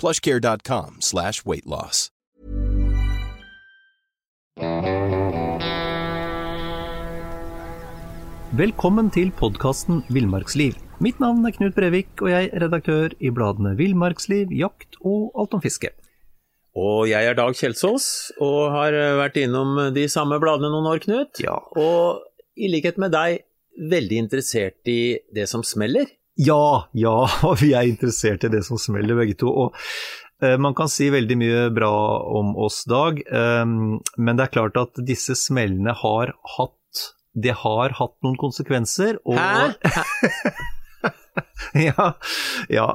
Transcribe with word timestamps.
plushcare.com 0.00 1.00
slash 1.00 1.44
weightloss. 1.46 2.10
Velkommen 8.56 9.10
til 9.12 9.28
podkasten 9.36 9.98
Villmarksliv. 10.08 10.78
Mitt 11.04 11.18
navn 11.20 11.44
er 11.44 11.52
Knut 11.52 11.74
Brevik, 11.76 12.08
og 12.24 12.30
jeg 12.30 12.48
er 12.48 12.62
redaktør 12.62 13.12
i 13.20 13.28
bladene 13.28 13.74
Villmarksliv, 13.76 14.54
Jakt 14.54 14.96
og 15.02 15.34
Alt 15.36 15.58
om 15.58 15.60
fiske. 15.60 15.90
Og 16.72 17.04
jeg 17.10 17.28
er 17.28 17.36
Dag 17.36 17.52
Kjelsås, 17.58 18.06
og 18.40 18.70
har 18.72 18.96
vært 19.20 19.36
innom 19.42 19.76
de 19.92 20.06
samme 20.08 20.38
bladene 20.40 20.70
noen 20.72 20.88
år, 20.88 21.02
Knut. 21.04 21.42
Ja. 21.44 21.58
Og 21.76 22.24
i 22.56 22.70
likhet 22.72 22.96
med 23.02 23.12
deg, 23.12 23.42
veldig 23.76 24.22
interessert 24.24 24.88
i 24.88 25.18
det 25.36 25.44
som 25.52 25.60
smeller. 25.60 26.08
Ja, 26.36 26.88
ja, 26.92 27.16
og 27.48 27.58
vi 27.62 27.72
er 27.76 27.88
interessert 27.88 28.44
i 28.44 28.52
det 28.52 28.62
som 28.66 28.80
smeller 28.80 29.16
begge 29.18 29.38
to. 29.40 29.50
Og 29.50 29.76
eh, 30.44 30.56
man 30.60 30.76
kan 30.76 30.90
si 30.92 31.08
veldig 31.12 31.38
mye 31.40 31.66
bra 31.74 31.92
om 32.38 32.54
oss, 32.60 32.82
Dag, 32.88 33.22
eh, 33.24 33.64
men 33.66 34.36
det 34.36 34.46
er 34.46 34.54
klart 34.58 34.80
at 34.80 35.04
disse 35.08 35.36
smellene 35.38 35.96
har 36.04 36.36
hatt 36.56 36.72
Det 37.36 37.52
har 37.52 37.92
hatt 37.98 38.14
noen 38.24 38.36
konsekvenser. 38.40 39.18
Og, 39.28 39.36
Hæ? 39.36 39.74
ja, 41.88 42.06
ja, 42.72 42.86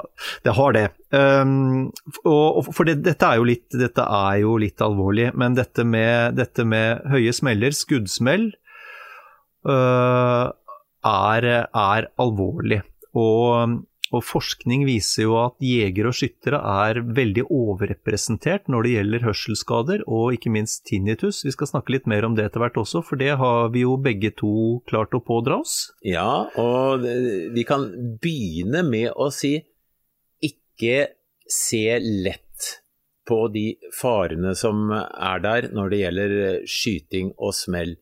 det 0.41 0.55
har 0.57 0.73
det. 0.73 0.87
Um, 1.13 1.91
og, 2.25 2.71
for 2.73 2.89
det, 2.89 3.03
dette, 3.05 3.27
er 3.27 3.37
jo 3.37 3.45
litt, 3.45 3.67
dette 3.77 4.01
er 4.01 4.39
jo 4.41 4.55
litt 4.57 4.81
alvorlig, 4.81 5.29
men 5.37 5.53
dette 5.59 5.85
med, 5.85 6.33
dette 6.39 6.65
med 6.65 7.05
høye 7.13 7.35
smeller, 7.37 7.77
skuddsmell, 7.77 8.49
er, 9.61 11.47
er 11.53 12.09
alvorlig. 12.17 12.81
Og, 13.17 13.81
og 14.11 14.23
forskning 14.23 14.85
viser 14.87 15.25
jo 15.25 15.37
at 15.41 15.55
jegere 15.63 16.11
og 16.11 16.17
skyttere 16.17 16.59
er 16.85 17.01
veldig 17.03 17.45
overrepresentert 17.47 18.71
når 18.71 18.87
det 18.87 18.93
gjelder 18.95 19.25
hørselsskader, 19.27 20.05
og 20.07 20.37
ikke 20.37 20.53
minst 20.53 20.85
tinnitus. 20.89 21.41
Vi 21.47 21.53
skal 21.55 21.71
snakke 21.71 21.95
litt 21.97 22.09
mer 22.11 22.27
om 22.27 22.37
det 22.37 22.47
etter 22.47 22.63
hvert 22.63 22.79
også, 22.81 23.03
for 23.07 23.19
det 23.21 23.33
har 23.41 23.71
vi 23.75 23.85
jo 23.85 23.97
begge 24.01 24.33
to 24.39 24.53
klart 24.89 25.15
å 25.15 25.23
pådra 25.23 25.61
oss. 25.63 25.91
Ja, 26.07 26.47
og 26.59 27.07
vi 27.55 27.67
kan 27.67 27.89
begynne 28.23 28.85
med 28.87 29.11
å 29.15 29.31
si 29.33 29.57
ikke 30.43 31.11
se 31.51 31.99
lett 31.99 32.47
på 33.27 33.45
de 33.53 33.65
farene 33.95 34.53
som 34.57 34.89
er 34.91 35.43
der 35.43 35.67
når 35.75 35.91
det 35.91 35.99
gjelder 36.01 36.33
skyting 36.69 37.33
og 37.37 37.53
smell. 37.55 37.95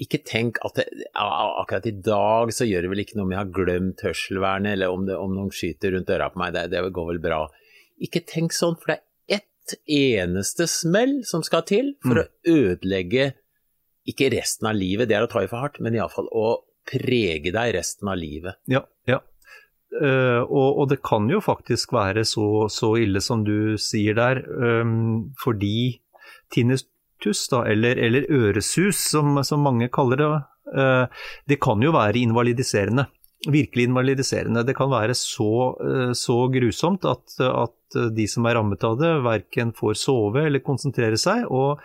Ikke 0.00 0.22
tenk 0.24 0.58
at 0.64 0.78
det, 0.80 0.86
akkurat 1.12 1.86
i 1.86 1.94
dag 2.04 2.52
så 2.54 2.64
gjør 2.64 2.86
det 2.86 2.90
vel 2.94 3.02
ikke 3.02 3.18
noe 3.18 3.26
om 3.28 3.34
jeg 3.34 3.42
har 3.42 3.52
glemt 3.58 4.04
hørselvernet, 4.06 4.76
eller 4.76 4.94
om, 4.94 5.04
det, 5.08 5.18
om 5.20 5.34
noen 5.36 5.52
skyter 5.52 5.92
rundt 5.92 6.10
øra 6.14 6.30
på 6.32 6.40
meg, 6.40 6.54
det, 6.56 6.68
det 6.72 6.82
går 6.96 7.10
vel 7.10 7.20
bra. 7.22 7.42
Ikke 8.02 8.24
tenk 8.26 8.56
sånn, 8.56 8.78
for 8.80 8.94
det 8.94 8.98
er 8.98 9.42
ett 9.42 9.76
eneste 9.92 10.66
smell 10.70 11.20
som 11.28 11.44
skal 11.46 11.66
til 11.68 11.92
for 12.02 12.24
å 12.24 12.28
ødelegge 12.48 13.32
ikke 14.08 14.32
resten 14.34 14.66
av 14.66 14.78
livet, 14.78 15.10
det 15.10 15.18
er 15.18 15.26
å 15.26 15.30
ta 15.30 15.44
i 15.44 15.50
for 15.50 15.62
hardt, 15.62 15.78
men 15.84 15.94
iallfall 15.94 16.26
å 16.34 16.46
prege 16.88 17.52
deg 17.54 17.74
resten 17.76 18.10
av 18.10 18.18
livet. 18.18 18.58
Ja, 18.70 18.82
ja. 19.08 19.20
Uh, 19.92 20.40
og, 20.48 20.68
og 20.80 20.86
det 20.88 21.02
kan 21.04 21.26
jo 21.28 21.42
faktisk 21.44 21.92
være 21.92 22.24
så, 22.24 22.66
så 22.72 22.94
ille 22.96 23.20
som 23.20 23.42
du 23.44 23.76
sier 23.80 24.16
der, 24.16 24.40
um, 24.48 25.34
fordi 25.42 26.00
tinnitus, 26.52 26.88
da, 27.52 27.64
eller, 27.70 27.98
eller 27.98 28.28
øresus 28.30 29.00
som, 29.12 29.38
som 29.44 29.62
mange 29.64 29.88
kaller 29.92 30.20
det, 30.20 30.30
eh, 30.76 31.26
det 31.48 31.60
kan 31.62 31.82
jo 31.82 31.94
være 31.94 32.22
invalidiserende. 32.22 33.06
Virkelig 33.50 33.88
invalidiserende. 33.88 34.62
Det 34.66 34.76
kan 34.78 34.90
være 34.92 35.14
så, 35.18 35.52
eh, 35.82 36.12
så 36.18 36.38
grusomt 36.52 37.06
at, 37.08 37.38
at 37.42 38.02
de 38.16 38.26
som 38.30 38.46
er 38.46 38.58
rammet 38.58 38.84
av 38.86 38.98
det, 39.00 39.14
verken 39.24 39.72
får 39.76 39.98
sove 40.02 40.46
eller 40.46 40.64
konsentrere 40.64 41.20
seg. 41.20 41.46
og 41.50 41.80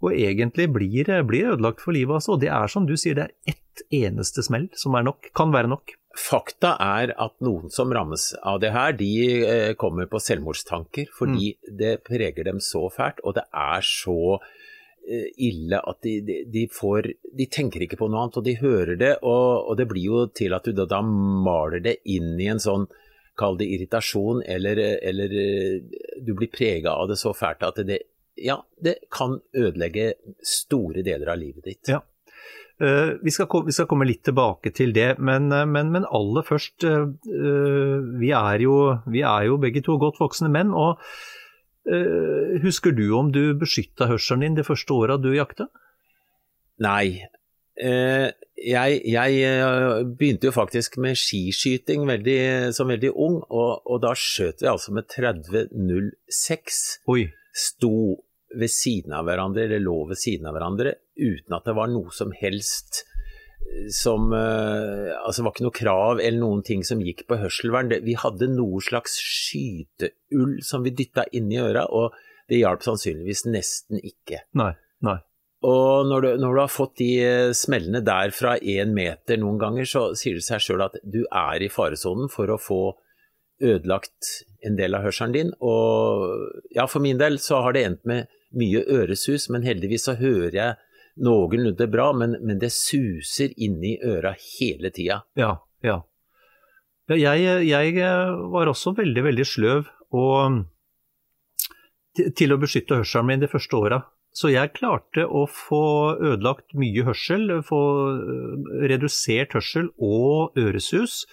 og 0.00 0.16
egentlig 0.16 0.64
blir, 0.72 1.08
blir 1.28 1.54
ødelagt 1.54 1.82
for 1.84 1.92
livet. 1.92 2.20
Altså. 2.20 2.38
Det 2.40 2.48
er 2.48 2.72
som 2.72 2.86
du 2.88 2.96
sier, 2.96 3.18
det 3.18 3.26
er 3.28 3.54
ett 3.54 3.82
eneste 3.92 4.44
smell 4.44 4.70
som 4.78 4.96
er 4.96 5.04
nok, 5.06 5.30
kan 5.36 5.52
være 5.52 5.70
nok. 5.70 5.92
Fakta 6.18 6.72
er 6.82 7.12
at 7.22 7.36
noen 7.44 7.70
som 7.70 7.92
rammes 7.94 8.32
av 8.42 8.58
det 8.62 8.72
her, 8.74 8.96
de 8.98 9.10
eh, 9.46 9.74
kommer 9.78 10.08
på 10.10 10.18
selvmordstanker 10.18 11.12
fordi 11.14 11.52
det 11.78 12.00
preger 12.08 12.48
dem 12.48 12.58
så 12.64 12.88
fælt, 12.90 13.22
og 13.22 13.36
det 13.38 13.44
er 13.54 13.86
så 13.86 14.40
ille 15.40 15.78
at 15.80 16.02
de, 16.06 16.12
de, 16.22 16.34
de 16.52 16.60
får 16.70 17.08
De 17.34 17.46
tenker 17.50 17.82
ikke 17.82 17.96
på 17.98 18.06
noe 18.10 18.20
annet, 18.24 18.36
og 18.38 18.44
de 18.46 18.52
hører 18.60 18.98
det, 19.00 19.14
og, 19.26 19.70
og 19.70 19.78
det 19.80 19.88
blir 19.90 20.04
jo 20.06 20.26
til 20.36 20.54
at 20.54 20.66
du 20.68 20.76
da, 20.76 20.86
da 20.90 21.00
maler 21.02 21.82
det 21.82 21.96
inn 22.12 22.34
i 22.38 22.50
en 22.52 22.62
sånn 22.62 22.86
Kall 23.40 23.56
det 23.56 23.70
irritasjon, 23.72 24.42
eller, 24.44 24.78
eller 25.00 25.34
eh, 25.40 26.00
du 26.20 26.34
blir 26.36 26.50
prega 26.52 26.92
av 26.92 27.08
det 27.08 27.16
så 27.20 27.32
fælt 27.36 27.64
at 27.66 27.80
det 27.88 28.02
Ja, 28.40 28.60
det 28.80 28.98
kan 29.12 29.38
ødelegge 29.56 30.14
store 30.44 31.02
deler 31.04 31.32
av 31.32 31.40
livet 31.40 31.66
ditt. 31.66 31.88
Ja. 31.88 32.02
Eh, 32.80 33.16
vi, 33.20 33.32
skal, 33.32 33.48
vi 33.66 33.74
skal 33.76 33.88
komme 33.90 34.06
litt 34.08 34.22
tilbake 34.24 34.72
til 34.76 34.94
det, 34.96 35.18
men, 35.18 35.50
eh, 35.52 35.66
men, 35.68 35.90
men 35.92 36.08
aller 36.08 36.46
først 36.46 36.86
eh, 36.88 37.10
eh, 37.28 37.96
vi, 38.20 38.30
er 38.36 38.64
jo, 38.64 38.76
vi 39.12 39.20
er 39.20 39.50
jo 39.50 39.58
begge 39.60 39.84
to 39.84 39.98
godt 40.00 40.20
voksne 40.22 40.48
menn. 40.52 40.72
og 40.72 40.96
eh, 40.96 41.39
Husker 42.62 42.94
du 42.94 43.06
om 43.18 43.32
du 43.34 43.54
beskytta 43.58 44.06
hørselen 44.10 44.44
din 44.44 44.58
det 44.60 44.66
første 44.68 44.94
året 44.94 45.22
du 45.24 45.32
jakta? 45.34 45.66
Nei. 46.80 47.26
Eh, 47.80 48.28
jeg, 48.60 48.96
jeg 49.08 49.36
eh, 49.48 50.02
begynte 50.04 50.50
jo 50.50 50.54
faktisk 50.54 50.98
med 51.00 51.16
skiskyting 51.16 52.04
veldig, 52.08 52.40
som 52.76 52.90
veldig 52.92 53.12
ung, 53.14 53.38
og, 53.48 53.86
og 53.88 54.02
da 54.04 54.12
skjøt 54.16 54.64
vi 54.64 54.68
altså 54.68 54.94
med 54.96 55.08
30.06. 55.12 56.80
Oi. 57.12 57.22
Sto 57.56 57.94
ved 58.60 58.72
siden 58.72 59.14
av 59.16 59.28
hverandre, 59.28 59.64
eller 59.64 59.82
lå 59.82 60.02
ved 60.10 60.20
siden 60.20 60.48
av 60.50 60.56
hverandre, 60.56 60.96
uten 61.16 61.56
at 61.56 61.68
det 61.68 61.76
var 61.78 61.90
noe 61.92 62.12
som 62.14 62.34
helst 62.36 63.04
eh, 63.04 63.09
som 63.94 64.32
eh, 64.32 65.10
Altså, 65.20 65.40
det 65.40 65.46
var 65.46 65.54
ikke 65.54 65.66
noe 65.66 65.76
krav 65.76 66.20
eller 66.20 66.40
noen 66.40 66.62
ting 66.66 66.84
som 66.86 67.02
gikk 67.04 67.26
på 67.30 67.38
hørselvern. 67.40 67.92
Vi 68.04 68.16
hadde 68.18 68.50
noe 68.52 68.82
slags 68.84 69.18
skyteull 69.20 70.58
som 70.66 70.86
vi 70.86 70.94
dytta 70.96 71.26
inni 71.36 71.60
øra, 71.62 71.86
og 71.86 72.16
det 72.50 72.62
hjalp 72.62 72.82
sannsynligvis 72.84 73.44
nesten 73.48 74.00
ikke. 74.02 74.44
Nei. 74.58 74.72
Nei. 75.06 75.20
Og 75.66 76.08
når 76.08 76.24
du, 76.24 76.28
når 76.40 76.56
du 76.56 76.60
har 76.62 76.72
fått 76.72 76.96
de 77.02 77.10
eh, 77.20 77.52
smellene 77.56 78.00
der 78.04 78.32
fra 78.34 78.56
én 78.58 78.94
meter 78.96 79.40
noen 79.40 79.60
ganger, 79.60 79.88
så 79.88 80.06
sier 80.16 80.38
det 80.38 80.46
seg 80.46 80.64
sjøl 80.64 80.86
at 80.88 80.96
du 81.04 81.22
er 81.26 81.62
i 81.62 81.70
faresonen 81.72 82.32
for 82.32 82.50
å 82.50 82.60
få 82.60 82.82
ødelagt 83.60 84.46
en 84.64 84.78
del 84.78 84.96
av 84.96 85.04
hørselen 85.04 85.36
din. 85.36 85.50
Og 85.60 86.24
ja, 86.72 86.86
for 86.88 87.04
min 87.04 87.20
del 87.20 87.36
så 87.44 87.60
har 87.66 87.76
det 87.76 87.84
endt 87.84 88.08
med 88.08 88.30
mye 88.56 88.82
øresus, 88.88 89.50
men 89.52 89.66
heldigvis 89.66 90.08
så 90.08 90.16
hører 90.18 90.56
jeg 90.56 90.78
noenlunde 91.24 91.86
bra, 91.90 92.10
men, 92.16 92.36
men 92.44 92.60
det 92.62 92.72
suser 92.74 93.54
inni 93.60 93.96
øra 94.04 94.34
hele 94.38 94.92
tida. 94.94 95.22
Ja. 95.38 95.54
ja. 95.84 96.00
jeg, 97.12 97.66
jeg 97.68 98.06
var 98.54 98.70
også 98.70 98.94
veldig, 98.98 99.26
veldig 99.28 99.46
sløv 99.48 99.90
og, 100.16 100.62
til, 102.16 102.32
til 102.36 102.54
å 102.54 102.60
beskytte 102.62 103.02
hørselen 103.02 103.30
min 103.30 103.44
de 103.44 103.50
første 103.50 103.78
åra. 103.78 104.02
Så 104.30 104.52
jeg 104.52 104.76
klarte 104.76 105.24
å 105.26 105.46
få 105.50 105.84
ødelagt 106.14 106.76
mye 106.78 107.02
hørsel, 107.06 107.50
få 107.66 107.80
øh, 108.14 108.68
redusert 108.92 109.56
hørsel 109.58 109.90
og 109.98 110.54
øresus 110.58 111.24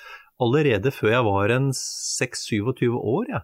allerede 0.42 0.90
før 0.94 1.14
jeg 1.14 1.28
var 1.28 1.54
en 1.54 1.70
6-27 1.78 2.90
år. 2.98 3.30
Ja. 3.30 3.44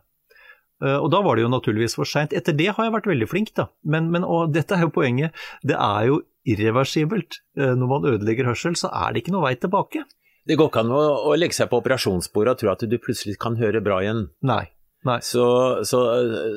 Eh, 0.83 0.97
og 0.97 1.11
da 1.13 1.21
var 1.25 1.37
det 1.37 1.45
jo 1.45 1.53
naturligvis 1.53 1.97
for 1.99 2.09
seint. 2.09 2.33
Etter 2.33 2.55
det 2.57 2.71
har 2.73 2.87
jeg 2.87 2.95
vært 2.95 3.09
veldig 3.09 3.29
flink, 3.29 3.53
da. 3.57 3.69
Men, 3.85 4.09
men 4.13 4.25
dette 4.53 4.77
er 4.77 4.87
jo 4.87 4.93
poenget. 4.95 5.37
Det 5.61 5.77
er 5.77 6.09
jo 6.09 6.21
irreversibelt. 6.49 7.39
Eh, 7.57 7.73
når 7.77 7.91
man 7.91 8.09
ødelegger 8.13 8.51
hørsel, 8.51 8.77
så 8.79 8.91
er 8.93 9.13
det 9.13 9.23
ikke 9.23 9.35
noe 9.35 9.47
vei 9.47 9.55
tilbake. 9.59 10.05
Det 10.43 10.57
går 10.59 10.71
ikke 10.71 10.83
an 10.83 10.91
å, 10.91 11.03
å 11.31 11.35
legge 11.39 11.55
seg 11.55 11.69
på 11.71 11.79
operasjonsbordet 11.79 12.55
og 12.55 12.61
tro 12.61 12.71
at 12.73 12.83
du 12.89 12.97
plutselig 12.99 13.37
kan 13.41 13.55
høre 13.59 13.83
bra 13.83 14.01
igjen. 14.03 14.25
Nei. 14.43 14.65
Nei. 15.07 15.19
Så, 15.23 15.45
så 15.87 16.01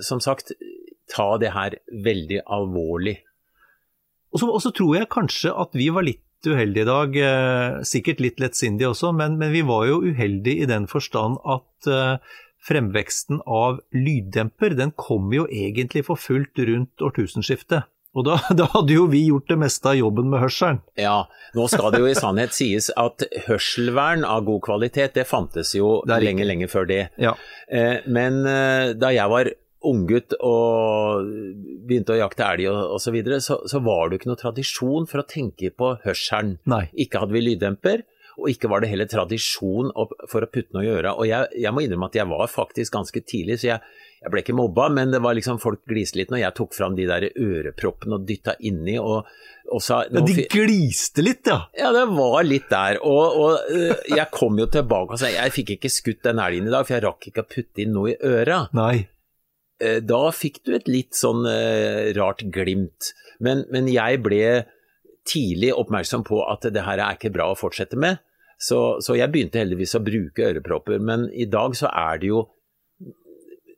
som 0.07 0.23
sagt, 0.23 0.53
ta 1.11 1.29
det 1.43 1.53
her 1.55 1.79
veldig 2.05 2.43
alvorlig. 2.51 3.21
Og 4.35 4.43
så, 4.43 4.49
og 4.51 4.63
så 4.63 4.73
tror 4.75 4.97
jeg 4.99 5.13
kanskje 5.13 5.55
at 5.55 5.77
vi 5.79 5.89
var 5.95 6.07
litt 6.07 6.23
uheldige 6.47 6.85
i 6.85 6.89
dag, 6.89 7.17
eh, 7.27 7.79
sikkert 7.87 8.21
litt 8.23 8.43
lettsindige 8.43 8.91
også, 8.93 9.13
men, 9.17 9.39
men, 9.41 9.53
vi 9.55 9.63
var 9.67 9.87
jo 9.89 10.03
uheldige 10.05 10.67
i 10.67 10.69
den 10.71 10.87
forstand 10.91 11.39
at 11.49 11.89
eh, 11.91 12.35
fremveksten 12.67 13.41
av 13.47 13.81
lyddemper 13.95 14.77
den 14.79 14.93
kom 14.99 15.33
jo 15.35 15.47
egentlig 15.47 16.05
for 16.09 16.21
fullt 16.21 16.59
rundt 16.69 17.03
årtusenskiftet. 17.03 17.89
Og 18.17 18.25
da, 18.27 18.39
da, 18.59 18.71
hadde 18.73 18.97
jo 18.97 19.07
vi 19.13 19.27
gjort 19.29 19.51
det 19.53 19.59
meste 19.61 19.93
av 19.93 19.99
jobben 19.99 20.31
med 20.33 20.43
hørselen. 20.43 20.81
Ja, 21.01 21.27
nå 21.57 21.69
skal 21.73 21.93
det 21.95 22.01
jo 22.03 22.09
i 22.11 22.17
sannhet 22.17 22.57
sies 22.57 22.89
at 22.97 23.27
hørselvern 23.47 24.25
av 24.25 24.47
god 24.49 24.65
kvalitet, 24.65 25.15
det 25.19 25.29
fantes 25.29 25.75
jo 25.77 26.01
lenge, 26.09 26.49
lenge 26.49 26.71
før 26.73 26.89
det. 26.89 27.03
Ja. 27.21 27.37
Eh, 27.69 28.03
men 28.09 28.43
da 28.97 29.13
jeg 29.15 29.33
var 29.33 29.53
unggutt 29.87 30.35
og 30.43 31.29
begynte 31.87 32.17
å 32.17 32.19
jakte 32.19 32.49
elg 32.49 32.69
og 32.71 32.97
osv., 32.97 33.07
så, 33.07 33.15
videre, 33.15 33.41
så 33.45 33.61
så 33.69 33.81
var 33.85 34.09
det 34.09 34.17
jo 34.17 34.23
ikke 34.23 34.33
noe 34.33 34.41
tradisjon 34.41 35.09
for 35.11 35.23
å 35.23 35.29
tenke 35.31 35.71
på 35.71 35.93
hørselen. 36.05 36.57
Nei. 36.69 36.87
Ikke 37.07 37.23
hadde 37.23 37.37
vi 37.37 37.45
lyddemper, 37.45 38.03
og 38.37 38.51
ikke 38.53 38.69
var 38.69 38.83
det 38.83 38.91
heller 38.93 39.09
tradisjon 39.09 39.93
for 40.29 40.45
å 40.45 40.51
putte 40.51 40.77
noe 40.77 40.85
i 40.85 40.93
øra. 40.93 41.15
Og 41.17 41.29
jeg, 41.29 41.49
jeg, 41.57 41.73
må 41.73 41.85
innrømme 41.85 42.11
at 42.11 42.19
jeg 42.19 42.29
var 42.29 42.51
faktisk 42.53 42.97
ganske 42.99 43.23
tidlig, 43.25 43.61
så 43.63 43.73
jeg, 43.73 44.03
jeg 44.23 44.33
ble 44.33 44.41
ikke 44.43 44.57
mobba, 44.57 44.89
men 44.91 45.13
det 45.13 45.21
var 45.23 45.37
liksom 45.37 45.59
folk 45.63 45.83
gliste 45.89 46.19
litt 46.19 46.33
når 46.33 46.41
jeg 46.41 46.57
tok 46.57 46.73
fram 46.75 46.97
de 46.97 47.05
der 47.09 47.29
øreproppene 47.31 48.17
og 48.17 48.25
dytta 48.29 48.57
inni. 48.65 48.97
og, 48.99 49.29
og 49.71 49.83
sa, 49.85 50.01
ja, 50.09 50.23
De 50.25 50.47
gliste 50.51 51.25
litt, 51.25 51.47
ja? 51.51 51.61
Ja, 51.77 51.93
det 51.95 52.07
var 52.17 52.41
litt 52.47 52.71
der. 52.73 52.99
Og, 53.05 53.37
og 53.37 53.75
uh, 53.75 53.93
jeg 54.09 54.27
kom 54.35 54.57
jo 54.59 54.69
tilbake 54.73 55.15
og 55.15 55.21
sa 55.21 55.31
jeg 55.31 55.55
fikk 55.55 55.77
ikke 55.77 55.93
skutt 55.93 56.25
den 56.27 56.41
elgen 56.43 56.71
i 56.71 56.73
dag, 56.73 56.89
for 56.89 56.97
jeg 56.97 57.05
rakk 57.07 57.29
ikke 57.31 57.45
å 57.45 57.51
putte 57.57 57.85
inn 57.85 57.95
noe 57.97 58.15
i 58.15 58.19
øra. 58.19 58.65
Nei. 58.77 59.07
Eh, 59.83 60.01
da 60.01 60.23
fikk 60.33 60.63
du 60.65 60.73
et 60.77 60.89
litt 60.89 61.17
sånn 61.17 61.45
eh, 61.51 62.13
rart 62.17 62.45
glimt. 62.53 63.13
Men, 63.45 63.67
men, 63.73 63.91
jeg 63.93 64.23
ble 64.25 64.43
tidlig 65.29 65.75
oppmerksom 65.77 66.25
på 66.25 66.41
at 66.49 66.65
det 66.73 66.87
her 66.87 67.03
er 67.03 67.19
ikke 67.19 67.35
bra 67.35 67.51
å 67.53 67.59
fortsette 67.59 67.99
med. 68.01 68.23
Så, 68.57 69.03
så, 69.05 69.19
jeg 69.19 69.29
begynte 69.35 69.61
heldigvis 69.61 69.99
å 69.99 70.05
bruke 70.05 70.49
ørepropper. 70.49 71.03
Men 71.03 71.29
i 71.37 71.45
dag 71.51 71.77
så 71.77 71.91
er 71.93 72.23
det 72.23 72.33
jo 72.33 72.47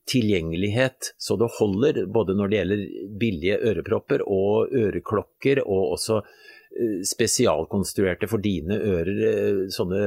tilgjengelighet 0.08 1.12
så 1.20 1.36
det 1.40 1.50
holder, 1.58 2.02
både 2.10 2.36
når 2.38 2.50
det 2.50 2.60
gjelder 2.60 2.84
billige 3.20 3.58
ørepropper 3.70 4.24
og 4.26 4.74
øreklokker, 4.76 5.62
og 5.66 5.94
også 5.94 6.20
eh, 6.22 7.00
spesialkonstruerte 7.06 8.30
for 8.30 8.44
dine 8.44 8.78
ører, 8.78 9.66
sånne 9.74 10.04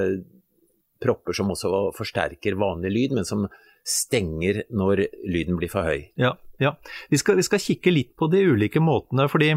propper 1.01 1.33
som 1.33 1.51
også 1.53 1.89
forsterker 1.98 2.59
vanlig 2.62 2.94
lyd, 2.94 3.18
men 3.18 3.27
som 3.27 3.48
stenger 3.88 4.63
når 4.69 5.07
lyden 5.25 5.57
blir 5.57 5.71
for 5.71 5.88
høy. 5.88 6.12
Ja, 6.19 6.36
ja. 6.62 6.75
Vi, 7.09 7.18
skal, 7.18 7.39
vi, 7.39 7.45
skal, 7.48 7.62
kikke 7.63 7.94
litt 7.94 8.13
på 8.19 8.30
de 8.31 8.44
ulike 8.53 8.81
måtene. 8.83 9.27
fordi 9.31 9.56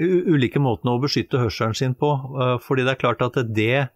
ulike 0.00 0.60
måtene 0.62 0.94
å 0.94 1.02
beskytte 1.02 1.40
hørselen 1.40 1.74
sin 1.76 1.96
på. 1.98 2.12
Eh, 2.14 2.56
fordi 2.62 2.86
det 2.86 2.94
er 2.94 3.02
klart 3.02 3.24
at 3.26 3.40
det, 3.48 3.88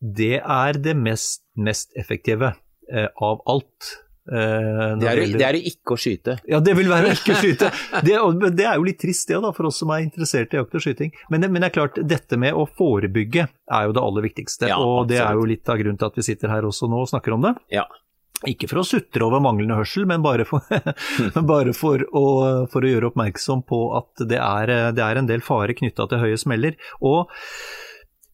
det 0.00 0.40
er 0.40 0.80
det 0.82 0.96
mest, 0.98 1.44
mest 1.54 1.92
effektive 1.98 2.54
eh, 2.90 3.08
av 3.16 3.44
alt. 3.46 3.92
Eh, 4.26 4.96
det 4.98 5.08
er, 5.08 5.20
det 5.38 5.44
er 5.46 5.58
ikke 5.60 5.94
å 5.94 6.00
skyte. 6.00 6.36
Ja, 6.50 6.58
det 6.64 6.74
vil 6.78 6.90
være 6.90 7.12
å 7.12 7.16
ikke 7.16 7.36
skyte. 7.38 7.70
Det, 8.06 8.16
det, 8.54 8.64
er 8.66 8.78
jo 8.78 8.86
litt 8.86 8.98
trist 9.00 9.28
det 9.30 9.38
da, 9.42 9.50
for 9.54 9.68
oss 9.68 9.78
som 9.80 9.90
er 9.94 10.02
interessert 10.04 10.54
i 10.54 10.58
jakt 10.58 10.74
og 10.76 10.82
skyting. 10.82 11.12
Men, 11.32 11.46
men, 11.46 11.62
det 11.62 11.70
er 11.70 11.76
klart, 11.76 12.00
dette 12.08 12.38
med 12.40 12.56
å 12.56 12.66
forebygge 12.68 13.46
er 13.46 13.86
jo 13.88 13.94
det 13.96 14.02
aller 14.02 14.26
viktigste. 14.26 14.70
Ja, 14.70 14.78
og 14.82 15.08
det 15.10 15.20
er 15.22 15.38
jo 15.38 15.46
litt 15.48 15.68
av 15.70 15.78
grunnen 15.80 15.98
til 16.00 16.10
at 16.10 16.18
vi 16.18 16.26
sitter 16.26 16.52
her 16.52 16.66
også 16.68 16.90
nå 16.90 17.04
og 17.04 17.10
snakker 17.10 17.36
om 17.36 17.46
det. 17.46 17.54
Ja. 17.74 17.86
Ikke 18.46 18.68
for 18.68 18.82
å 18.82 18.86
sutre 18.86 19.24
over 19.24 19.40
manglende 19.40 19.78
hørsel, 19.78 20.04
men 20.08 20.24
bare 20.24 20.44
for, 20.48 20.64
men 21.34 21.48
bare 21.48 21.72
for, 21.76 22.04
å, 22.12 22.26
for 22.72 22.84
å, 22.84 22.92
gjøre 22.92 23.10
oppmerksom 23.12 23.64
på 23.68 23.80
at 23.96 24.26
det 24.28 24.40
er, 24.42 24.74
det 24.96 25.04
er 25.06 25.22
en 25.22 25.30
del 25.30 25.44
fare 25.44 25.76
knytta 25.76 26.08
til 26.10 26.22
høye 26.26 26.40
smeller. 26.40 26.76
Og 27.00 27.32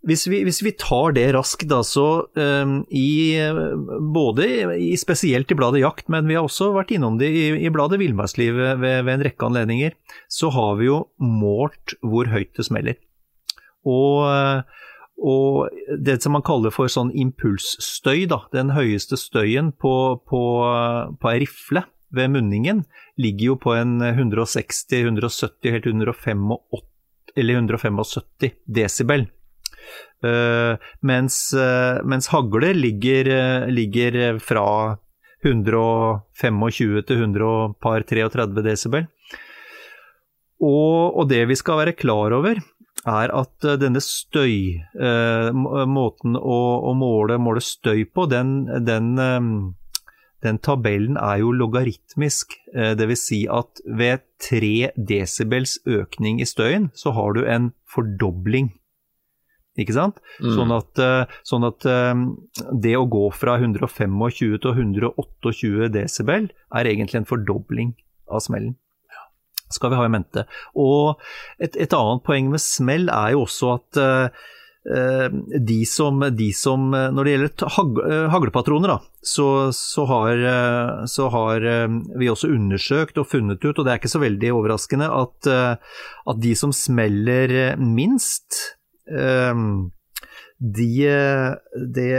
hvis 0.08 0.25
vi, 0.26 0.40
hvis 0.46 0.60
vi, 0.66 0.72
tar 0.75 1.14
det 1.14 1.28
raskt, 1.37 1.69
da, 1.70 1.78
så 1.87 2.25
um, 2.34 2.81
i 2.90 3.38
både 4.14 4.49
i, 4.75 4.93
spesielt 4.99 5.50
i 5.52 5.56
bladet 5.58 5.84
Jakt, 5.84 6.08
men 6.10 6.26
vi 6.26 6.34
har 6.34 6.46
også 6.49 6.72
vært 6.75 6.90
innom 6.96 7.20
det 7.20 7.31
i, 7.31 7.44
i 7.62 7.70
bladet 7.70 8.00
Villmarksliv 8.02 8.58
ved, 8.58 8.82
ved, 8.82 9.12
en 9.14 9.25
rekke 9.28 9.46
anledninger, 9.46 9.94
så 10.26 10.50
har 10.54 10.78
vi 10.81 10.90
jo 10.90 11.04
målt 11.22 11.94
hvor 12.02 12.32
høyt 12.34 12.50
det 12.58 12.66
smeller. 12.66 12.99
Og 13.87 14.26
og 15.22 15.70
det 16.02 16.16
som 16.22 16.34
man 16.34 16.43
kaller 16.43 16.72
for 16.75 16.90
sånn 16.90 17.12
impulsstøy, 17.14 18.25
da, 18.31 18.40
den 18.50 18.72
høyeste 18.75 19.14
støyen 19.20 19.70
på, 19.70 19.94
på, 20.26 20.40
på 21.22 21.31
ei 21.31 21.43
rifle 21.44 21.84
ved 22.12 22.32
munningen, 22.34 22.82
ligger 23.22 23.52
jo 23.52 23.58
på 23.62 23.76
en 23.76 24.00
160, 24.02 24.82
170, 24.99 25.70
helt 25.76 25.87
185, 25.87 26.43
eller 27.38 27.60
175 27.62 28.50
desibel. 28.66 29.28
Uh, 30.23 30.79
mens, 31.02 31.37
uh, 31.56 31.99
mens 32.06 32.31
hagle 32.31 32.73
ligger, 32.76 33.31
uh, 33.32 33.70
ligger, 33.73 34.38
fra 34.38 34.67
125 35.43 37.02
til 37.08 37.25
133 37.26 38.62
desibel. 38.62 39.08
Og, 40.62 41.19
og, 41.19 41.25
det 41.31 41.43
vi 41.50 41.58
skal 41.58 41.81
være 41.82 41.96
klar 41.99 42.34
over, 42.37 42.61
er 43.02 43.32
at 43.34 43.67
eh, 43.67 43.79
denne 43.82 44.02
støy, 44.05 44.79
eh, 44.79 45.49
måten 45.90 46.37
å, 46.38 46.58
å 46.87 46.93
måle, 46.94 47.38
måle, 47.43 47.62
støy 47.64 48.05
på, 48.06 48.28
den, 48.31 48.52
den, 48.87 49.08
eh, 49.19 49.49
den, 50.46 50.61
tabellen 50.62 51.19
er 51.19 51.40
jo 51.43 51.50
logaritmisk. 51.56 52.55
Eh, 52.76 52.93
Dvs. 52.99 53.25
Si 53.26 53.40
at 53.50 53.82
ved 53.87 54.23
3 54.46 54.93
desibels 54.94 55.81
økning 55.82 56.38
i 56.38 56.46
støyen, 56.46 56.93
så 56.94 57.14
har 57.19 57.35
du 57.35 57.43
en 57.43 57.73
fordobling. 57.90 58.70
Ikke 59.80 59.94
sant? 59.96 60.20
Mm. 60.42 60.52
Sånn 60.58 60.74
at, 60.76 61.00
eh, 61.00 61.34
sånn 61.48 61.64
at 61.64 61.86
eh, 61.88 62.22
det 62.84 62.92
å 62.98 63.08
gå 63.08 63.24
fra 63.32 63.56
125 63.56 64.19
til 64.60 64.72
128 64.74 65.88
desibel 65.94 66.50
er 66.76 66.90
egentlig 66.90 67.22
en 67.22 67.28
fordobling 67.28 67.94
av 68.28 68.44
smellen 68.44 68.76
skal 69.72 69.88
vi 69.88 69.96
ha 69.96 70.04
i 70.04 70.10
mente. 70.12 70.42
Og 70.76 71.22
et, 71.56 71.78
et 71.80 71.94
annet 71.97 72.20
poeng 72.26 72.50
med 72.52 72.61
smell 72.61 73.06
er 73.08 73.30
jo 73.32 73.47
også 73.47 73.70
at 73.73 74.00
uh, 74.02 74.42
de, 75.32 75.78
som, 75.88 76.20
de 76.37 76.50
som, 76.52 76.90
Når 76.92 77.25
det 77.25 77.32
gjelder 77.32 77.73
hag, 77.78 78.02
haglepatroner, 78.35 78.92
da, 78.92 78.99
så, 79.25 79.47
så, 79.73 80.04
har, 80.11 80.44
så, 81.08 81.30
har, 81.32 81.64
vi 82.20 82.28
også 82.28 82.50
undersøkt 82.52 83.23
og 83.23 83.30
funnet 83.30 83.64
ut, 83.64 83.73
og 83.73 83.87
det 83.87 83.94
er 83.94 84.02
ikke 84.02 84.12
så 84.12 84.20
veldig 84.20 84.52
overraskende, 84.58 85.08
at, 85.08 85.49
at 86.28 86.44
de 86.44 86.52
som 86.58 86.76
smeller 86.76 87.78
minst, 87.80 88.76
de, 89.06 90.90
de 91.97 92.11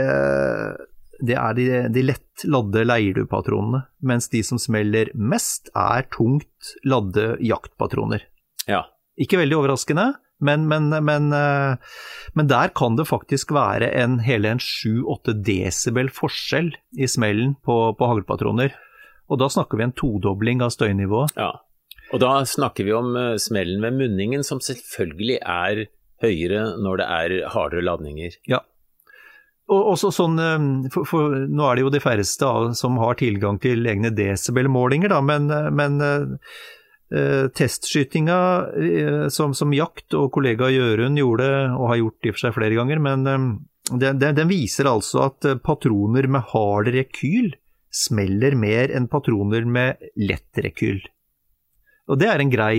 det 1.24 1.36
er 1.38 1.56
de, 1.56 1.68
de 1.94 2.04
lett 2.04 2.44
ladde 2.50 2.84
leirduepatronene, 2.86 3.84
mens 4.04 4.28
de 4.32 4.42
som 4.46 4.60
smeller 4.60 5.10
mest, 5.14 5.70
er 5.74 6.06
tungt 6.12 6.74
ladde 6.86 7.34
jaktpatroner. 7.44 8.26
Ja. 8.68 8.84
Ikke 9.20 9.38
veldig 9.38 9.60
overraskende, 9.60 10.08
men, 10.44 10.66
men, 10.68 10.90
men, 10.90 11.28
eh, 11.32 11.76
men, 12.34 12.48
der 12.50 12.72
kan 12.76 12.98
det 12.98 13.06
faktisk 13.08 13.54
være 13.54 13.92
en, 14.02 14.18
hele 14.26 14.50
en 14.50 14.62
7-8 14.62 15.36
desibel 15.46 16.10
forskjell 16.12 16.74
i 16.98 17.08
smellen 17.08 17.54
på, 17.64 17.78
på 17.98 18.10
haglpatroner. 18.10 18.74
Og 19.30 19.40
da 19.40 19.48
snakker 19.48 19.80
vi 19.80 19.86
en 19.86 19.96
todobling 19.96 20.60
av 20.64 20.74
støynivået. 20.74 21.38
Ja, 21.38 21.52
og 22.12 22.20
da 22.20 22.36
snakker 22.46 22.86
vi 22.86 22.96
om 22.96 23.14
eh, 23.16 23.36
smellen 23.40 23.82
ved 23.84 23.96
munningen, 24.02 24.44
som 24.46 24.60
selvfølgelig 24.62 25.38
er 25.40 25.86
høyere 26.24 26.66
når 26.82 27.00
det 27.00 27.10
er 27.20 27.36
hardere 27.54 27.84
ladninger. 27.86 28.40
Ja, 28.50 28.64
og 29.72 29.94
også 29.94 30.10
sånn, 30.12 30.36
eh, 30.40 30.64
for, 30.92 31.08
for, 31.08 31.36
Nå 31.48 31.66
er 31.66 31.78
det 31.78 31.84
jo 31.86 31.92
de 31.94 32.02
færreste 32.04 32.48
som 32.76 32.98
har 33.00 33.16
tilgang 33.20 33.58
til 33.62 33.86
egne 33.88 34.12
desibelmålinger, 34.12 35.12
da, 35.14 35.20
men, 35.24 35.48
eh, 35.52 35.70
men 35.72 35.96
uh, 36.02 37.46
testskytinga 37.56 38.38
uh, 38.74 39.24
som, 39.32 39.54
som, 39.56 39.72
jakt 39.76 40.16
og 40.18 40.30
kollega 40.36 40.68
Jørund 40.72 41.20
gjorde, 41.20 41.48
og 41.78 41.88
har 41.92 42.02
gjort 42.02 42.28
i 42.28 42.32
og 42.32 42.36
for 42.36 42.44
seg 42.44 42.56
flere 42.58 42.78
ganger, 42.80 43.00
men 43.06 43.24
um, 43.24 43.48
den, 43.92 44.20
den, 44.20 44.36
den, 44.36 44.50
viser 44.52 44.88
altså 44.90 45.28
at 45.30 45.48
patroner 45.64 46.28
med 46.28 46.44
hard 46.52 46.92
rekyl 46.92 47.54
smeller 47.94 48.56
mer 48.58 48.92
enn 48.92 49.08
patroner 49.08 49.64
med 49.68 50.00
lett 50.18 50.60
rekyl. 50.60 51.00
Og 52.10 52.20
det 52.20 52.28
er 52.28 52.42
en 52.42 52.52
grei 52.52 52.76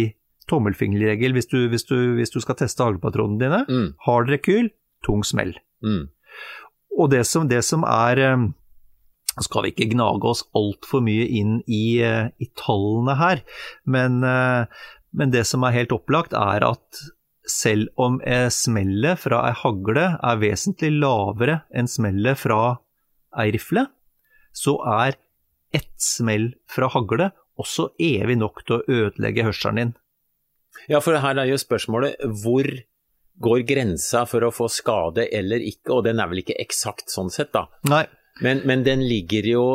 tommelfingerregel 0.51 1.35
hvis 1.35 1.49
du, 1.51 1.57
hvis 1.71 1.87
hvis 1.89 2.33
du 2.33 2.39
skal 2.43 2.57
teste 2.59 2.85
haglpatronene 2.85 3.41
dine. 3.41 3.63
Mm. 3.69 3.87
Hard 4.05 4.29
rekyl, 4.31 4.69
tung 5.05 5.25
smell. 5.25 5.55
Mm. 5.85 6.07
Og 6.99 7.09
det 7.11 7.25
som, 7.27 7.49
det 7.49 7.63
som 7.67 7.83
er, 7.87 8.21
eh, 8.21 8.45
skal 9.43 9.65
vi 9.65 9.73
ikke 9.73 9.89
gnage 9.95 10.31
oss 10.31 10.45
altfor 10.55 11.03
mye 11.05 11.27
inn 11.27 11.59
i, 11.67 11.99
eh, 12.05 12.31
i, 12.39 12.49
tallene 12.59 13.17
her, 13.19 13.43
men, 13.83 14.21
men 14.21 15.33
det 15.33 15.43
som 15.49 15.65
er 15.65 15.75
helt 15.75 15.93
opplagt, 15.95 16.33
er 16.33 16.63
at 16.63 17.03
selv 17.45 17.91
om 18.01 18.17
smellet 18.49 19.19
fra 19.21 19.43
ei 19.51 19.53
hagle 19.59 20.05
er 20.17 20.39
vesentlig 20.41 20.95
lavere 20.97 21.59
enn 21.69 21.85
smellet 21.85 22.39
fra 22.41 22.79
ei 23.37 23.51
rifle, 23.53 23.85
så 24.55 24.79
er 25.03 25.19
ett 25.75 25.93
smell 26.01 26.53
fra 26.71 26.89
hagle 26.93 27.29
også 27.59 27.89
evig 28.01 28.37
nok 28.39 28.63
til 28.65 28.77
å 28.77 28.83
ødelegge 29.01 29.45
hørselen 29.47 29.81
din. 29.81 29.93
Ja, 30.91 31.01
for 31.03 31.17
her 31.21 31.39
er 31.41 31.49
jo 31.49 31.61
spørsmålet 31.61 32.21
hvor 32.43 32.69
går 33.45 33.63
grensa 33.67 34.23
for 34.29 34.45
å 34.47 34.53
få 34.55 34.69
skade 34.71 35.27
eller 35.35 35.63
ikke, 35.63 35.91
og 35.97 36.05
den 36.07 36.21
er 36.23 36.29
vel 36.31 36.43
ikke 36.43 36.59
eksakt 36.61 37.11
sånn 37.11 37.31
sett, 37.33 37.51
da. 37.55 37.67
Nei. 37.91 38.05
Men, 38.43 38.61
men 38.67 38.83
den 38.83 39.03
ligger 39.07 39.47
jo 39.47 39.65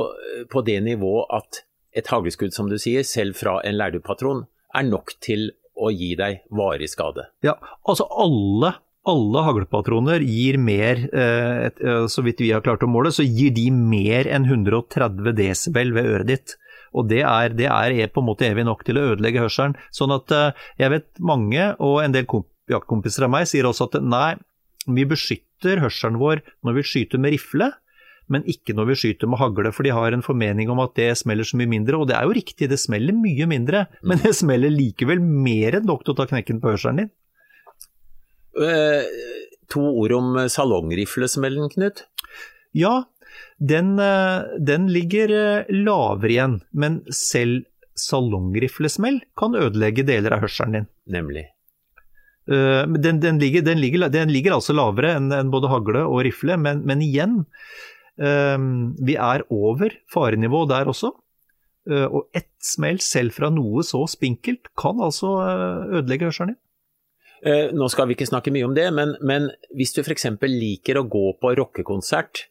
på 0.52 0.62
det 0.64 0.78
nivået 0.84 1.32
at 1.32 1.62
et 1.96 2.10
hagleskudd, 2.12 2.52
som 2.54 2.68
du 2.70 2.76
sier, 2.78 3.04
selv 3.06 3.38
fra 3.40 3.58
en 3.66 3.78
lærdupatron, 3.78 4.44
er 4.76 4.86
nok 4.86 5.16
til 5.24 5.50
å 5.80 5.90
gi 5.94 6.12
deg 6.18 6.44
varig 6.54 6.90
skade. 6.92 7.26
Ja, 7.46 7.56
altså 7.88 8.06
alle, 8.20 8.74
alle 9.08 9.44
haglepatroner 9.46 10.22
gir 10.22 10.60
mer, 10.60 11.02
eh, 11.08 11.70
eh, 11.72 12.04
så 12.12 12.24
vidt 12.26 12.42
vi 12.44 12.52
har 12.52 12.64
klart 12.64 12.84
å 12.84 12.90
måle, 12.90 13.12
så 13.14 13.24
gir 13.24 13.54
de 13.56 13.70
mer 13.72 14.28
enn 14.28 14.46
130 14.46 15.32
desibel 15.38 15.94
ved 15.96 16.12
øret 16.12 16.30
ditt. 16.30 16.56
Og 16.96 17.06
det 17.10 17.22
er, 17.22 17.54
det 17.54 17.68
er, 17.70 17.96
på 18.10 18.22
en 18.22 18.28
måte 18.30 18.48
evig 18.48 18.64
nok 18.66 18.82
til 18.86 18.98
å 18.98 19.04
ødelegge 19.12 19.44
hørselen. 19.44 19.76
Sånn 19.94 20.14
at 20.14 20.32
eh, 20.34 20.64
jeg 20.82 20.94
vet 20.94 21.10
mange, 21.22 21.72
og 21.78 22.00
en 22.02 22.16
del 22.16 22.26
jaktkompiser 22.70 23.26
av 23.26 23.34
meg, 23.34 23.46
sier 23.50 23.68
også 23.68 23.90
at 23.90 24.00
nei, 24.02 24.34
vi 24.90 25.04
beskytter 25.06 25.82
hørselen 25.84 26.18
vår 26.18 26.40
når 26.66 26.80
vi 26.80 26.88
skyter 26.88 27.20
med 27.22 27.36
rifle 27.36 27.70
men 28.30 28.46
ikke 28.48 28.76
når 28.78 28.92
vi 28.92 28.98
skyter 29.02 29.30
med 29.30 29.40
hagle, 29.40 29.72
for 29.74 29.86
de 29.86 29.92
har 29.94 30.14
en 30.14 30.22
formening 30.22 30.70
om 30.70 30.80
at 30.84 30.94
det 30.98 31.08
smeller 31.18 31.46
så 31.46 31.58
mye 31.58 31.70
mindre. 31.70 31.98
Og 31.98 32.06
det 32.10 32.14
er 32.16 32.28
jo 32.28 32.36
riktig, 32.36 32.68
det 32.70 32.78
smeller 32.78 33.16
mye 33.16 33.48
mindre, 33.50 33.88
men 34.06 34.22
det 34.22 34.36
smeller 34.38 34.70
likevel 34.70 35.22
mer 35.22 35.80
enn 35.80 35.88
nok 35.88 36.04
til 36.06 36.14
å 36.14 36.20
ta 36.20 36.28
knekken 36.30 36.62
på 36.62 36.70
hørselen 36.70 37.02
din. 37.02 37.10
Uh, 38.54 39.02
to 39.70 39.82
ord 39.82 40.14
om 40.14 40.38
salongriflesmellen, 40.50 41.70
Knut? 41.74 42.04
Ja, 42.76 43.10
den, 43.58 43.94
uh, 44.00 44.48
den 44.58 44.88
ligger 44.92 45.32
uh, 45.34 45.70
lavere 45.72 46.34
igjen, 46.34 46.58
men 46.72 47.00
selv 47.14 47.66
salongriflesmell 48.00 49.20
kan 49.38 49.56
ødelegge 49.58 50.06
deler 50.08 50.36
av 50.36 50.46
hørselen 50.46 50.78
din. 50.78 50.92
Nemlig. 51.10 51.48
Den, 52.50 53.20
den, 53.22 53.36
ligger, 53.38 53.62
den, 53.62 53.78
ligger, 53.78 54.08
den, 54.10 54.30
ligger, 54.32 54.56
altså 54.56 54.74
lavere 54.74 55.12
enn, 55.18 55.50
både 55.52 55.68
hagle 55.70 56.00
og 56.08 56.24
rifle, 56.26 56.56
men, 56.58 56.80
men 56.88 57.02
igjen, 57.04 57.36
vi 58.16 59.14
er 59.14 59.44
over 59.54 59.94
farenivå 60.10 60.64
der 60.70 60.90
også. 60.90 61.12
Eh, 61.88 62.06
og 62.06 62.28
ett 62.36 62.52
smell, 62.62 63.00
selv 63.00 63.34
fra 63.36 63.48
noe 63.52 63.84
så 63.86 64.02
spinkelt, 64.10 64.72
kan 64.78 65.00
altså 65.00 65.32
eh, 65.46 65.96
ødelegge 66.00 66.28
hørselen 66.28 66.54
din. 66.54 66.60
Eh, 67.40 67.66
nå 67.72 67.88
skal 67.88 68.08
vi 68.08 68.18
ikke 68.18 68.28
snakke 68.28 68.52
mye 68.52 68.68
om 68.68 68.76
det, 68.76 68.86
men, 68.92 69.14
men 69.24 69.48
hvis 69.76 69.94
du 69.96 70.02
f.eks. 70.02 70.28
liker 70.44 71.00
å 71.00 71.06
gå 71.08 71.26
på 71.40 71.54
rockekonsert, 71.56 72.46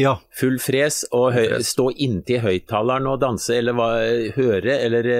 ja. 0.00 0.16
full 0.36 0.60
fres, 0.62 1.04
og 1.16 1.32
høy, 1.36 1.56
stå 1.66 1.90
inntil 1.92 2.44
høyttaleren 2.44 3.08
og 3.10 3.20
danse, 3.24 3.56
eller 3.56 3.76
hva, 3.76 3.88
høre 4.36 4.78
eller 4.84 5.10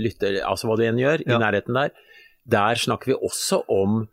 lytte, 0.00 0.36
altså 0.42 0.70
hva 0.70 0.78
du 0.78 0.86
enn 0.88 1.00
gjør, 1.00 1.24
ja. 1.26 1.34
i 1.36 1.42
nærheten 1.42 1.80
der, 1.80 1.96
der 2.48 2.80
snakker 2.80 3.12
vi 3.12 3.20
også 3.28 3.64
om 3.72 4.06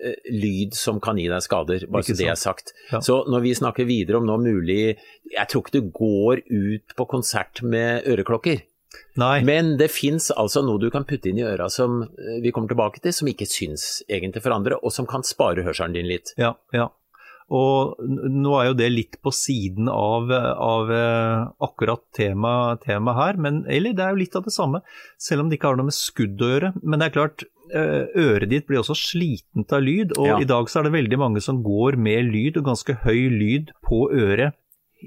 Eh, 0.00 0.32
lyd 0.32 0.74
som 0.74 0.96
kan 1.02 1.18
gi 1.20 1.26
deg 1.28 1.42
skader, 1.44 1.84
bare 1.92 2.06
så 2.06 2.16
det 2.16 2.28
er 2.32 2.38
sagt. 2.40 2.72
Ja. 2.88 3.02
Så 3.04 3.20
når 3.28 3.42
vi 3.44 3.52
snakker 3.58 3.84
videre 3.84 4.20
om 4.20 4.24
noe 4.28 4.40
mulig 4.40 4.96
Jeg 5.28 5.46
tror 5.50 5.60
ikke 5.60 5.76
du 5.76 5.90
går 5.92 6.40
ut 6.48 6.94
på 6.96 7.06
konsert 7.10 7.60
med 7.60 8.06
øreklokker. 8.08 8.62
Nei. 9.20 9.42
Men 9.46 9.76
det 9.78 9.90
fins 9.92 10.30
altså 10.32 10.64
noe 10.64 10.80
du 10.80 10.88
kan 10.90 11.04
putte 11.06 11.28
inn 11.30 11.38
i 11.38 11.44
øra 11.46 11.68
som 11.70 12.00
eh, 12.06 12.40
vi 12.40 12.52
kommer 12.54 12.72
tilbake 12.72 13.02
til, 13.04 13.12
som 13.14 13.28
ikke 13.28 13.46
syns 13.46 14.00
egentlig 14.08 14.42
for 14.46 14.56
andre, 14.56 14.80
og 14.80 14.94
som 14.94 15.08
kan 15.10 15.26
spare 15.26 15.66
hørselen 15.66 15.98
din 15.98 16.08
litt. 16.08 16.32
Ja, 16.40 16.54
ja. 16.72 16.88
Og 17.50 17.98
nå 18.06 18.52
er 18.60 18.68
jo 18.68 18.74
det 18.78 18.90
litt 18.92 19.16
på 19.24 19.32
siden 19.34 19.88
av, 19.90 20.30
av 20.30 20.90
eh, 20.94 21.48
akkurat 21.66 22.04
temaet 22.14 22.84
tema 22.86 23.16
her, 23.18 23.40
men 23.42 23.64
eller 23.66 23.96
det 23.96 24.04
er 24.04 24.14
jo 24.14 24.20
litt 24.22 24.36
av 24.38 24.46
det 24.46 24.54
samme, 24.54 24.84
selv 25.18 25.42
om 25.42 25.50
det 25.50 25.58
ikke 25.58 25.72
har 25.72 25.80
noe 25.80 25.88
med 25.88 25.98
skudd 25.98 26.44
å 26.46 26.52
gjøre. 26.52 26.74
Men 26.84 27.02
det 27.02 27.10
er 27.10 27.16
klart, 27.16 27.46
Eh, 27.70 28.06
øret 28.18 28.50
ditt 28.50 28.66
blir 28.66 28.80
også 28.80 28.96
slitent 28.98 29.70
av 29.74 29.84
lyd, 29.84 30.14
og 30.18 30.26
ja. 30.26 30.38
i 30.42 30.48
dag 30.48 30.66
så 30.70 30.80
er 30.80 30.88
det 30.88 30.96
veldig 30.96 31.18
mange 31.20 31.42
som 31.44 31.60
går 31.62 31.98
med 32.02 32.26
lyd, 32.32 32.58
og 32.58 32.66
ganske 32.66 32.96
høy 33.04 33.28
lyd, 33.30 33.70
på 33.86 34.08
øret 34.10 34.56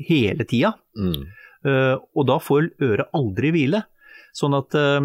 hele 0.07 0.47
tida. 0.47 0.73
Mm. 0.95 1.25
Uh, 1.63 1.95
og 2.15 2.25
da 2.27 2.39
får 2.43 2.73
øret 2.83 3.12
aldri 3.15 3.51
hvile. 3.55 3.83
Sånn 4.33 4.55
at 4.57 4.73
uh, 4.73 4.97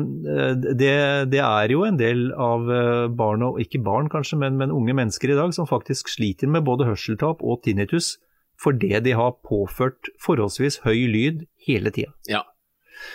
det, 0.56 0.94
det, 1.32 1.42
er 1.44 1.74
jo 1.74 1.82
en 1.84 1.98
del 2.00 2.30
av 2.32 2.64
barn, 3.12 3.44
og 3.44 3.60
ikke 3.60 3.82
barn 3.84 4.08
kanskje, 4.12 4.38
men, 4.40 4.56
men, 4.60 4.72
unge 4.72 4.96
mennesker 4.96 5.34
i 5.34 5.36
dag 5.36 5.52
som 5.56 5.68
faktisk 5.68 6.08
sliter 6.08 6.48
med 6.48 6.64
både 6.64 6.88
hørseltap 6.88 7.44
og 7.44 7.60
tinnitus 7.66 8.16
fordi 8.58 8.90
de 9.04 9.12
har 9.14 9.36
påført 9.46 10.08
forholdsvis 10.18 10.80
høy 10.82 11.06
lyd 11.12 11.44
hele 11.68 11.92
tida. 11.94 12.10
Ja. 12.26 12.42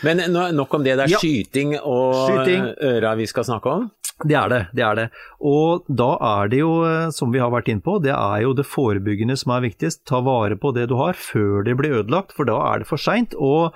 Men 0.03 0.22
nok 0.55 0.74
om 0.74 0.86
det. 0.86 0.96
Det 0.96 1.10
er 1.10 1.13
ja. 1.17 1.20
skyting 1.20 1.75
og 1.82 2.15
skyting. 2.29 2.70
øra 2.93 3.17
vi 3.20 3.27
skal 3.27 3.48
snakke 3.50 3.74
om? 3.74 3.89
Det 4.24 4.36
er 4.38 4.51
det, 4.51 4.62
det 4.77 4.84
er 4.86 4.98
det. 5.00 5.05
Og 5.43 5.88
da 5.89 6.13
er 6.24 6.51
det 6.51 6.60
jo, 6.62 6.74
eh, 6.88 7.10
som 7.12 7.34
vi 7.34 7.41
har 7.41 7.51
vært 7.51 7.72
inne 7.72 7.84
på, 7.84 7.98
det 8.03 8.13
er 8.13 8.43
jo 8.46 8.53
det 8.55 8.67
forebyggende 8.70 9.36
som 9.39 9.55
er 9.55 9.65
viktigst. 9.65 10.03
Ta 10.08 10.22
vare 10.24 10.55
på 10.60 10.72
det 10.75 10.86
du 10.91 10.96
har 11.00 11.17
før 11.17 11.65
det 11.67 11.75
blir 11.79 11.98
ødelagt, 12.00 12.32
for 12.36 12.48
da 12.48 12.60
er 12.70 12.84
det 12.84 12.88
for 12.88 13.01
seint. 13.01 13.36
Og, 13.36 13.74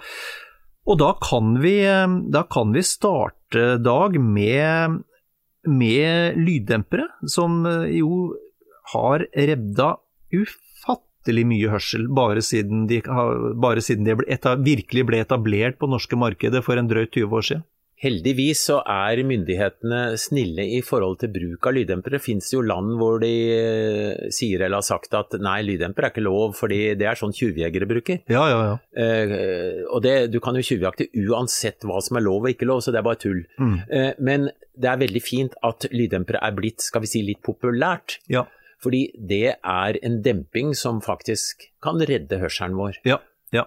og 0.87 0.99
da, 1.01 1.11
kan 1.19 1.57
vi, 1.63 1.81
eh, 1.83 2.07
da, 2.31 2.45
kan 2.47 2.71
vi, 2.75 2.83
starte 2.85 3.75
dag 3.83 4.15
med, 4.21 5.01
med 5.67 6.39
lyddempere, 6.39 7.09
som 7.27 7.65
eh, 7.67 7.97
jo 7.99 8.37
har 8.93 9.25
redda 9.35 9.95
ufattelig 10.31 11.43
mye 11.49 11.71
hørsel, 11.73 12.07
bare 12.15 12.43
siden 12.45 12.85
de, 12.87 13.01
bare 13.59 13.83
siden 13.83 14.07
de 14.07 14.15
ble, 14.21 14.39
virkelig 14.63 15.07
ble 15.09 15.19
etablert 15.25 15.79
på 15.81 15.91
norske 15.91 16.19
markedet 16.19 16.63
for 16.63 16.79
en 16.79 16.87
drøyt 16.87 17.11
20 17.11 17.35
år 17.35 17.49
siden. 17.51 17.67
Heldigvis 17.97 18.59
så 18.67 18.75
er 18.85 19.23
myndighetene 19.25 20.01
snille 20.21 20.67
i 20.75 20.83
forhold 20.85 21.17
til 21.23 21.31
bruk 21.33 21.65
av 21.65 21.73
lyddempere. 21.73 22.19
Det 22.19 22.25
finnes 22.27 22.49
jo 22.53 22.59
land 22.61 22.91
hvor 22.99 23.17
de 23.23 23.31
eh, 23.55 24.27
sier 24.33 24.61
eller 24.61 24.77
har 24.77 24.85
sagt 24.85 25.15
at 25.17 25.33
nei, 25.41 25.63
lyddemper 25.65 26.05
er 26.05 26.13
ikke 26.13 26.25
lov, 26.25 26.53
fordi 26.59 26.93
det 26.99 27.07
er 27.09 27.17
sånn 27.17 27.33
tjuvjegere 27.33 27.87
bruker. 27.89 28.19
Ja, 28.29 28.43
ja, 28.51 28.59
ja. 28.67 28.75
Eh, 29.01 29.79
og 29.89 30.03
det, 30.05 30.13
du 30.29 30.37
kan 30.43 30.59
jo 30.59 30.65
tjuvjakte 30.67 31.09
uansett 31.25 31.87
hva 31.89 31.97
som 32.05 32.19
er 32.19 32.25
lov 32.27 32.45
og 32.45 32.53
ikke 32.53 32.67
lov, 32.69 32.83
så 32.85 32.93
det 32.93 33.01
er 33.01 33.07
bare 33.07 33.21
tull. 33.23 33.41
Mm. 33.57 33.73
Eh, 33.89 34.11
men 34.29 34.45
det 34.77 34.91
er 34.91 35.01
veldig 35.01 35.23
fint 35.25 35.57
at 35.65 35.87
lyddempere 35.89 36.43
er 36.45 36.53
blitt, 36.53 36.85
skal 36.85 37.01
vi 37.01 37.09
si, 37.09 37.23
litt 37.25 37.41
populært. 37.45 38.19
Ja. 38.29 38.45
Fordi 38.83 39.07
det 39.17 39.55
er 39.57 39.97
en 40.05 40.19
demping 40.21 40.75
som 40.77 41.01
faktisk 41.01 41.65
kan 41.81 41.97
redde 41.97 42.37
hørselen 42.43 42.77
vår. 42.77 43.01
Ja, 43.09 43.17
ja. 43.55 43.65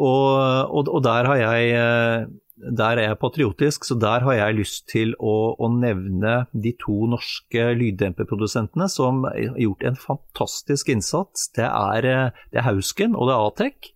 Og, 0.00 0.32
og, 0.72 0.88
og 0.88 1.04
der 1.04 1.28
har 1.28 1.42
jeg 1.42 1.76
eh, 1.76 2.24
der 2.54 3.00
er 3.00 3.08
jeg 3.08 3.18
patriotisk, 3.18 3.84
så 3.84 3.96
der 3.98 4.22
har 4.22 4.36
jeg 4.38 4.58
lyst 4.60 4.84
til 4.92 5.14
å, 5.18 5.54
å 5.58 5.70
nevne 5.74 6.44
de 6.52 6.74
to 6.78 7.08
norske 7.10 7.66
lyddemperprodusentene 7.80 8.86
som 8.90 9.24
har 9.26 9.58
gjort 9.58 9.82
en 9.88 9.98
fantastisk 9.98 10.92
innsats. 10.94 11.48
Det 11.56 11.66
er, 11.66 12.06
eh, 12.06 12.44
det 12.52 12.62
er 12.62 12.68
Hausken 12.68 13.18
og 13.18 13.28
det 13.30 13.34
er 13.34 13.48
Atec. 13.48 13.90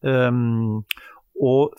Um, 0.00 0.80
og 1.40 1.76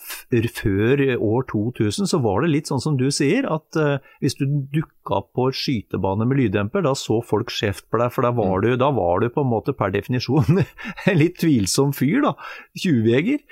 før 0.58 1.02
år 1.22 1.44
2000 1.50 2.08
så 2.10 2.18
var 2.22 2.42
det 2.42 2.50
litt 2.50 2.70
sånn 2.70 2.82
som 2.82 2.96
du 2.98 3.06
sier, 3.14 3.46
at 3.46 3.78
uh, 3.78 4.02
hvis 4.22 4.34
du 4.40 4.46
dukka 4.74 5.22
på 5.36 5.48
skytebane 5.54 6.26
med 6.26 6.40
lyddemper, 6.40 6.82
da 6.82 6.94
så 6.98 7.20
folk 7.26 7.52
skjevt 7.52 7.86
på 7.90 8.00
deg, 8.02 8.10
for 8.14 8.26
da 8.26 8.32
var, 8.34 8.64
du, 8.64 8.74
da 8.80 8.90
var 8.94 9.22
du 9.22 9.28
på 9.30 9.44
en 9.44 9.52
måte 9.52 9.74
per 9.76 9.94
definisjon 9.94 10.64
en 11.08 11.18
litt 11.18 11.38
tvilsom 11.42 11.94
fyr, 11.96 12.20
da. 12.26 12.34
Tjuvjeger. 12.82 13.42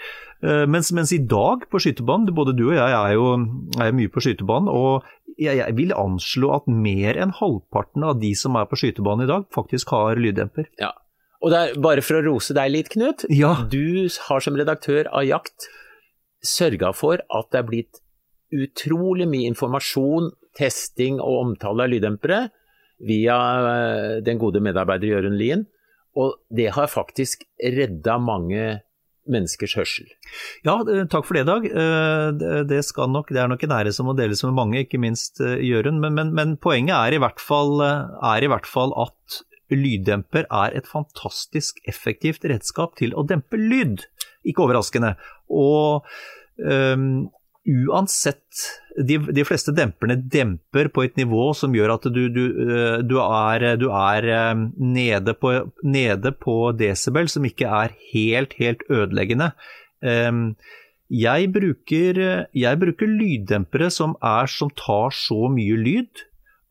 Uh, 0.42 0.64
mens, 0.70 0.90
mens, 0.96 1.14
i 1.14 1.20
dag 1.22 1.66
på 1.70 1.82
skytebanen, 1.82 2.34
både 2.34 2.56
du 2.58 2.66
og 2.70 2.76
jeg 2.78 2.96
er 2.96 3.14
jo 3.14 3.30
er 3.78 3.94
mye 3.94 4.10
på 4.10 4.24
skytebanen, 4.24 4.72
og 4.72 5.06
jeg, 5.36 5.60
jeg, 5.60 5.76
vil 5.78 5.94
anslå 5.96 6.50
at 6.58 6.66
mer 6.68 7.20
enn 7.20 7.36
halvparten 7.38 8.04
av 8.04 8.18
de 8.20 8.34
som 8.36 8.58
er 8.58 8.66
på 8.68 8.80
skytebanen 8.82 9.28
i 9.28 9.30
dag, 9.30 9.46
faktisk 9.54 9.94
har 9.94 10.18
lyddemper. 10.20 10.66
Ja. 10.82 10.90
Og 11.40 11.54
der, 11.54 11.72
bare 11.80 12.02
for 12.04 12.18
å 12.18 12.24
rose 12.26 12.52
deg 12.56 12.72
litt, 12.74 12.90
Knut. 12.92 13.24
Ja. 13.32 13.54
Du 13.72 14.08
har 14.26 14.42
som 14.44 14.58
redaktør 14.58 15.08
av 15.08 15.24
Jakt 15.24 15.70
sørga 16.44 16.92
for 16.96 17.20
at 17.20 17.50
det 17.52 17.60
er 17.60 17.68
blitt 17.68 18.00
utrolig 18.50 19.28
mye 19.30 19.50
informasjon, 19.52 20.32
testing 20.58 21.20
og 21.22 21.44
omtale 21.44 21.86
av 21.86 21.92
lyddempere 21.92 22.40
via 23.06 23.36
eh, 23.70 24.14
den 24.26 24.40
gode 24.40 24.62
medarbeider 24.64 25.14
Jørund 25.14 25.38
Lien, 25.40 25.66
og 26.18 26.40
det 26.50 26.72
har 26.74 26.90
faktisk 26.90 27.44
redda 27.62 28.18
mange 28.20 28.80
menneskers 29.30 29.76
hørsel. 29.78 30.08
Ja, 30.66 30.80
takk 31.12 31.28
for 31.28 31.38
det, 31.38 31.44
Dag. 31.46 31.68
Det, 32.40 32.54
det, 32.70 32.80
nok, 33.12 33.30
det 33.30 33.42
er 33.42 33.50
nok 33.52 33.62
en 33.62 33.74
ære 33.76 33.92
som 33.94 34.08
må 34.10 34.16
deles 34.18 34.42
med 34.46 34.56
mange, 34.56 34.82
ikke 34.82 35.00
minst 35.02 35.40
eh, 35.44 35.60
Jørund. 35.64 36.00
Men, 36.02 36.16
men, 36.18 36.34
men, 36.36 36.56
poenget 36.58 36.96
er 36.96 37.16
i, 37.16 37.22
fall, 37.38 37.78
er 37.84 38.42
i 38.42 38.50
hvert 38.50 38.68
fall 38.68 38.96
at 38.98 39.42
lyddemper 39.70 40.48
er 40.50 40.74
et 40.74 40.88
fantastisk 40.88 41.78
effektivt 41.88 42.44
redskap 42.48 42.96
til 42.98 43.14
å 43.14 43.22
dempe 43.28 43.60
lyd. 43.60 44.08
Ikke 44.46 44.64
overraskende. 44.66 45.14
Og 45.50 46.06
um, 46.60 47.28
uansett 47.70 48.64
de, 48.96 49.18
de, 49.20 49.44
fleste 49.46 49.72
demperne 49.76 50.16
demper 50.32 50.88
på 50.92 51.04
et 51.04 51.18
nivå 51.20 51.50
som 51.56 51.74
gjør 51.76 51.94
at 51.94 52.08
du, 52.12 52.22
du, 52.32 52.42
eh, 52.64 52.98
du 53.06 53.18
er, 53.20 53.66
du 53.78 53.86
er 53.92 54.26
nede, 54.80 55.34
på, 55.36 55.52
nede, 55.84 56.32
på, 56.40 56.56
desibel 56.76 57.28
som 57.30 57.46
ikke 57.46 57.68
er 57.68 57.94
helt, 58.10 58.56
helt 58.58 58.82
ødeleggende. 58.90 59.52
Jeg 61.10 61.50
bruker, 61.52 62.20
jeg 62.56 62.80
bruker 62.80 63.12
lyddempere 63.20 63.90
som, 63.92 64.16
er, 64.24 64.50
som 64.50 64.72
tar 64.78 65.14
så 65.14 65.50
mye 65.52 65.76
lyd 65.78 66.24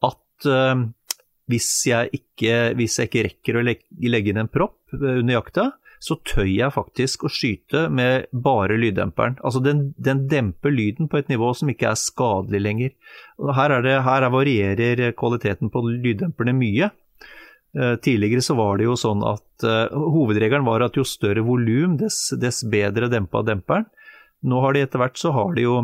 at 0.10 0.50
hvis 1.50 1.70
jeg 1.90 2.12
ikke, 2.20 2.56
hvis 2.78 3.00
jeg 3.00 3.10
ikke 3.10 3.26
rekker 3.30 3.60
å 3.60 3.66
legge, 3.66 3.86
legge 4.10 4.34
inn 4.34 4.42
en 4.44 4.52
propp 4.52 4.94
under 4.96 5.34
jakta, 5.34 5.70
så 6.00 6.16
tøy 6.24 6.48
jeg 6.48 6.72
faktisk 6.72 7.26
å 7.28 7.32
skyte 7.32 7.88
med 7.92 8.30
bare 8.32 8.78
lyddemperen. 8.80 9.36
Altså 9.44 9.60
den, 9.64 9.90
den, 10.00 10.24
demper 10.32 10.72
lyden 10.72 11.10
på 11.12 11.20
et 11.20 11.30
nivå 11.32 11.52
som 11.58 11.72
ikke 11.72 11.90
er 11.92 12.00
skadelig 12.00 12.62
lenger. 12.64 12.96
Her, 13.58 13.76
er 13.76 13.86
det, 13.86 13.98
her 14.08 14.28
varierer 14.32 15.04
kvaliteten 15.20 15.72
på 15.74 15.84
lyddemperne 15.90 16.56
mye. 16.56 16.90
Eh, 17.78 17.96
tidligere 18.02 18.42
så 18.42 18.56
var 18.58 18.80
det 18.80 18.88
jo 18.88 18.96
sånn 18.98 19.22
at 19.28 19.68
uh, 19.68 19.92
hovedregelen 19.94 20.66
var 20.66 20.82
at 20.82 20.96
jo 20.98 21.06
større 21.06 21.44
volum, 21.46 22.00
dess, 22.00 22.32
dess 22.40 22.64
bedre 22.66 23.12
dempa 23.12 23.44
demperen. 23.46 23.86
Nå 24.48 24.62
har 24.64 24.74
de 24.74 24.86
etter 24.86 25.02
hvert 25.02 25.20
så 25.20 25.34
har 25.36 25.52
de 25.58 25.66
jo 25.68 25.76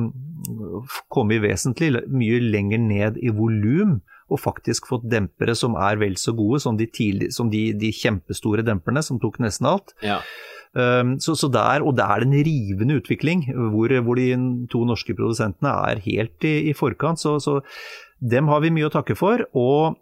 kommet 1.11 1.43
vesentlig 1.43 1.91
mye 2.07 2.39
lenger 2.39 2.79
ned 2.79 3.17
i 3.19 3.33
volum 3.35 3.99
og 4.25 4.41
faktisk 4.41 4.87
fått 4.89 5.05
dempere 5.09 5.53
som 5.57 5.75
er 5.77 5.99
vel 6.01 6.15
så 6.17 6.33
gode 6.35 6.59
som 6.63 6.77
de, 6.79 6.87
tidlig, 6.89 7.29
som 7.35 7.51
de, 7.51 7.67
de 7.77 7.91
kjempestore 7.93 8.65
demperne 8.65 9.03
som 9.05 9.19
tok 9.21 9.37
nesten 9.43 9.69
alt. 9.69 9.93
Ja. 10.05 10.21
Um, 10.75 11.13
så, 11.23 11.37
så 11.39 11.47
der, 11.53 11.85
og 11.85 11.95
det 11.95 12.03
er 12.03 12.25
en 12.25 12.33
rivende 12.33 12.97
utvikling, 12.99 13.45
hvor, 13.71 13.93
hvor, 14.03 14.19
de 14.19 14.65
to 14.71 14.81
norske 14.87 15.13
produsentene 15.15 15.71
er 15.91 16.01
helt 16.03 16.47
i, 16.47 16.55
i 16.71 16.73
forkant. 16.75 17.21
Så, 17.21 17.37
så, 17.43 17.59
dem 18.19 18.49
har 18.49 18.63
vi 18.63 18.73
mye 18.73 18.89
å 18.89 18.93
takke 18.93 19.15
for. 19.19 19.45
Og 19.55 19.99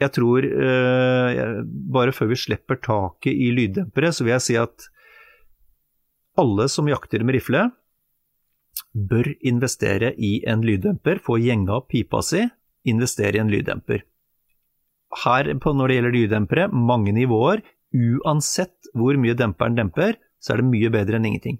jeg 0.00 0.14
tror, 0.16 0.46
uh, 0.46 1.60
bare 1.92 2.16
før 2.16 2.32
vi 2.32 2.40
slipper 2.40 2.80
taket 2.80 3.34
i 3.34 3.52
lyddempere, 3.54 4.14
så 4.16 4.24
vil 4.24 4.38
jeg 4.38 4.46
si 4.46 4.56
at 4.58 4.88
alle 6.40 6.64
som 6.72 6.88
jakter 6.88 7.20
med 7.26 7.36
rifle, 7.36 7.66
bør 8.96 9.28
investere 9.46 10.14
i 10.16 10.40
en 10.48 10.64
lyddemper, 10.64 11.20
få 11.22 11.36
gjenga 11.42 11.82
pipa 11.90 12.22
si 12.24 12.46
investere 12.88 13.36
i 13.36 13.42
en 13.42 13.50
lyddemper. 13.52 14.04
Her 15.24 15.50
når 15.50 15.88
det 15.88 15.96
gjelder 15.96 16.14
lyddempere, 16.14 16.68
mange 16.70 17.12
nivåer. 17.12 17.64
Uansett 17.90 18.92
hvor 18.94 19.16
mye 19.18 19.34
demperen 19.34 19.74
demper, 19.74 20.14
så 20.38 20.54
er 20.54 20.60
det 20.60 20.70
mye 20.70 20.90
bedre 20.94 21.18
enn 21.18 21.26
ingenting. 21.26 21.58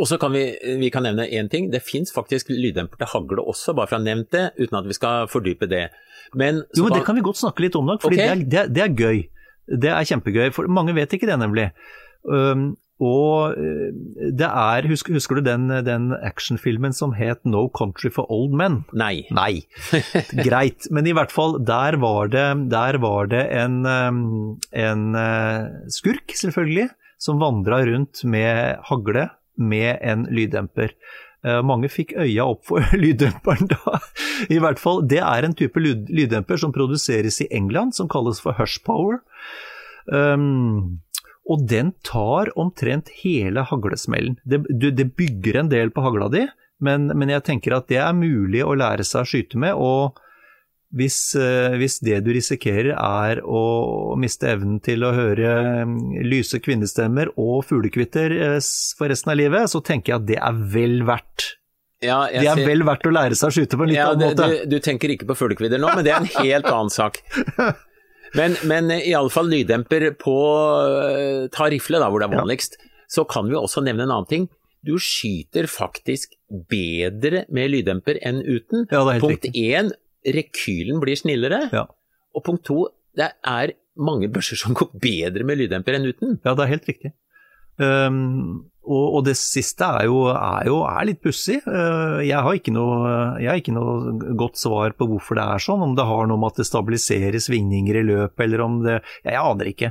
Og 0.00 0.08
så 0.08 0.16
kan 0.16 0.32
vi, 0.32 0.46
vi 0.80 0.88
kan 0.92 1.04
nevne 1.04 1.26
én 1.28 1.50
ting. 1.52 1.68
Det 1.72 1.82
fins 1.84 2.12
faktisk 2.14 2.48
lyddemper 2.48 3.02
til 3.02 3.10
hagle 3.12 3.44
også, 3.44 3.74
bare 3.76 3.90
for 3.90 3.98
å 3.98 4.00
ha 4.00 4.06
nevnt 4.06 4.30
det, 4.32 4.46
uten 4.56 4.78
at 4.80 4.88
vi 4.88 4.96
skal 4.96 5.28
fordype 5.28 5.68
det. 5.68 5.90
Men, 6.32 6.62
jo, 6.76 6.86
men 6.86 6.96
det 6.96 7.04
kan 7.04 7.18
vi 7.18 7.24
godt 7.26 7.42
snakke 7.42 7.66
litt 7.66 7.76
om, 7.76 7.90
nok, 7.90 8.00
for 8.00 8.14
okay. 8.14 8.32
det, 8.40 8.48
det, 8.48 8.62
det, 8.78 8.86
er 8.86 8.94
gøy. 8.96 9.20
Det 9.84 9.90
er 9.92 10.08
kjempegøy, 10.08 10.48
for 10.56 10.70
mange 10.72 10.94
vet 10.96 11.12
ikke 11.12 11.28
det, 11.28 11.36
nemlig. 11.42 11.68
Um, 12.24 12.70
og 13.00 13.56
eh, 13.56 13.90
det 14.36 14.48
er 14.48 14.88
Husker, 14.90 15.16
husker 15.16 15.40
du 15.40 15.46
den, 15.46 15.68
den 15.86 16.10
actionfilmen 16.20 16.94
som 16.96 17.14
het 17.16 17.40
No 17.48 17.66
Country 17.76 18.12
for 18.12 18.30
Old 18.32 18.54
Men? 18.56 18.82
Nei. 18.92 19.24
Nei. 19.32 19.64
Greit. 20.46 20.90
Men 20.92 21.08
i 21.08 21.14
hvert 21.16 21.32
fall, 21.32 21.58
der 21.64 21.96
var 22.02 22.30
det, 22.32 22.46
der 22.72 23.00
var 23.02 23.30
det 23.32 23.46
en, 23.56 23.80
en 23.88 25.04
eh, 25.16 25.70
skurk, 25.92 26.36
selvfølgelig, 26.36 26.90
som 27.20 27.40
vandra 27.40 27.82
rundt 27.88 28.24
med 28.24 28.80
hagle 28.88 29.28
med 29.60 29.98
en 30.00 30.24
lyddemper. 30.32 30.94
Eh, 31.44 31.60
mange 31.64 31.88
fikk 31.88 32.12
øya 32.20 32.44
opp 32.52 32.66
for 32.68 32.84
lyddemperen 33.02 33.70
da. 33.70 34.00
I 34.52 34.60
hvert 34.60 34.80
fall, 34.80 35.04
Det 35.08 35.22
er 35.24 35.46
en 35.46 35.56
type 35.56 35.80
lyddemper 35.80 36.60
som 36.60 36.72
produseres 36.72 37.40
i 37.40 37.48
England, 37.50 37.96
som 37.96 38.08
kalles 38.08 38.40
for 38.44 38.56
Hushpower. 38.60 39.20
Um, 40.10 41.00
og 41.50 41.66
den 41.70 41.92
tar 42.06 42.52
omtrent 42.58 43.10
hele 43.24 43.64
haglesmellen. 43.66 44.38
Det, 44.46 44.62
det 44.70 45.10
bygger 45.18 45.62
en 45.62 45.70
del 45.72 45.92
på 45.94 46.04
hagla 46.04 46.30
di, 46.32 46.46
men, 46.80 47.10
men, 47.12 47.32
jeg 47.34 47.44
tenker 47.44 47.76
at 47.76 47.90
det 47.90 47.98
er 48.00 48.16
mulig 48.16 48.62
å 48.64 48.76
lære 48.78 49.04
seg 49.04 49.24
å 49.24 49.30
skyte 49.34 49.60
med. 49.60 49.76
og 49.76 50.20
hvis, 50.90 51.36
eh, 51.38 51.76
hvis, 51.78 52.00
det 52.02 52.16
du 52.26 52.32
risikerer 52.34 52.96
er 52.96 53.40
å 53.46 54.16
miste 54.18 54.48
evnen 54.50 54.80
til 54.82 55.04
å 55.06 55.12
høre 55.14 55.52
mm, 55.86 56.18
lyse 56.26 56.58
kvinnestemmer 56.58 57.30
og 57.38 57.62
fuglekvitter 57.68 58.34
eh, 58.34 58.56
for 58.98 59.12
resten 59.12 59.30
av 59.30 59.38
livet, 59.38 59.70
så 59.70 59.82
tenker 59.86 60.12
jeg 60.12 60.18
at 60.18 60.28
det 60.32 60.40
er 60.40 60.64
vel 60.74 61.04
verdt. 61.06 61.52
Ja, 62.02 62.24
det 62.32 62.48
er 62.48 62.58
vel 62.64 62.82
verdt 62.88 63.06
å 63.06 63.12
lære 63.12 63.36
seg 63.38 63.52
å 63.52 63.54
skyte 63.54 63.76
på 63.76 63.84
en 63.84 63.92
litt 63.92 64.00
ja, 64.00 64.08
annen 64.10 64.32
måte. 64.32 64.48
Du, 64.64 64.74
du, 64.74 64.76
tenker 64.82 65.12
ikke 65.14 65.28
på 65.30 65.36
fuglekvidder 65.44 65.78
nå, 65.78 65.92
men 65.94 66.06
det 66.06 66.14
er 66.16 66.24
en 66.24 66.34
helt 66.40 66.70
annen 66.72 66.90
sak. 66.90 67.20
Men, 68.38 68.54
men 68.70 68.92
iallfall 68.94 69.50
lyddemper 69.50 70.12
på 70.20 70.36
eh, 71.10 71.48
ta 71.54 71.68
rifle, 71.72 71.98
da, 72.02 72.10
hvor 72.10 72.22
det 72.22 72.30
er 72.30 72.38
vanligst. 72.38 72.78
Ja. 72.78 72.90
Så 73.10 73.26
kan 73.30 73.48
vi 73.50 73.58
også 73.58 73.82
nevne 73.82 74.06
en 74.06 74.14
annen 74.14 74.30
ting. 74.30 74.48
Du 74.86 74.94
skyter 75.02 75.66
faktisk 75.68 76.36
bedre 76.70 77.44
med 77.52 77.72
lyddemper 77.74 78.20
enn 78.24 78.40
uten. 78.46 78.86
Ja, 78.92 79.02
punkt 79.20 79.48
én, 79.50 79.90
rekylen 80.24 81.02
blir 81.02 81.18
snillere. 81.18 81.66
Ja. 81.74 81.84
Og 82.36 82.44
punkt 82.46 82.64
to, 82.68 82.86
det 83.18 83.32
er 83.42 83.74
mange 84.00 84.30
børser 84.32 84.60
som 84.60 84.76
går 84.78 84.94
bedre 85.02 85.44
med 85.44 85.60
lyddemper 85.60 85.98
enn 85.98 86.08
uten. 86.08 86.38
Ja, 86.46 86.54
det 86.54 86.64
er 86.64 86.72
helt 86.76 86.88
riktig. 86.88 87.12
Um, 87.80 88.69
og, 88.80 89.06
og, 89.18 89.24
det 89.26 89.34
siste 89.36 89.84
er 89.84 90.06
jo, 90.08 90.22
er 90.32 90.68
jo 90.70 90.78
er 90.88 91.04
litt 91.10 91.20
pussig. 91.22 91.58
Uh, 91.66 92.22
jeg, 92.24 92.38
har 92.40 92.56
ikke 92.56 92.72
noe, 92.72 93.10
jeg 93.42 93.50
har 93.50 93.58
ikke 93.60 93.74
noe 93.76 94.14
godt 94.40 94.56
svar 94.60 94.94
på 94.96 95.08
hvorfor 95.10 95.36
det 95.36 95.44
er 95.44 95.64
sånn. 95.64 95.84
Om 95.84 95.96
det 95.98 96.06
har 96.08 96.30
noe 96.30 96.40
med 96.40 96.54
at 96.54 96.62
det 96.62 96.68
stabiliserer 96.70 97.44
svingninger 97.44 98.00
i 98.00 98.06
løpet, 98.08 98.40
eller 98.46 98.64
om 98.64 98.78
det 98.84 98.96
Jeg, 98.96 99.34
jeg 99.34 99.42
aner 99.42 99.70
ikke. 99.70 99.90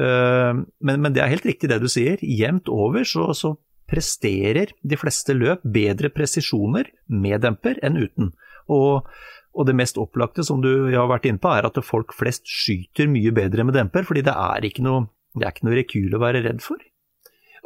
Uh, 0.00 0.64
men, 0.80 1.04
men, 1.04 1.12
det 1.12 1.24
er 1.24 1.34
helt 1.34 1.48
riktig 1.48 1.68
det 1.70 1.82
du 1.82 1.90
sier. 1.92 2.22
Jevnt 2.24 2.72
over 2.72 3.04
så, 3.08 3.28
så 3.36 3.52
presterer 3.92 4.72
de 4.80 4.96
fleste 4.96 5.36
løp 5.36 5.60
bedre 5.68 6.08
presisjoner 6.14 6.88
med 7.12 7.44
demper 7.44 7.76
enn 7.84 8.00
uten. 8.00 8.32
Og, 8.72 9.10
og 9.52 9.68
det 9.68 9.76
mest 9.76 10.00
opplagte 10.00 10.46
som 10.46 10.62
du 10.64 10.88
har 10.94 11.10
vært 11.10 11.28
inne 11.28 11.42
på, 11.42 11.52
er 11.52 11.68
at 11.68 11.82
folk 11.84 12.16
flest 12.16 12.48
skyter 12.48 13.10
mye 13.12 13.34
bedre 13.36 13.68
med 13.68 13.76
demper, 13.76 14.08
fordi 14.08 14.24
det 14.24 14.32
er 14.32 14.64
ikke 14.64 14.86
noe, 14.86 15.10
det 15.36 15.44
er 15.44 15.52
ikke 15.52 15.68
noe 15.68 15.78
rekyl 15.82 16.16
å 16.16 16.22
være 16.24 16.42
redd 16.48 16.64
for. 16.64 16.80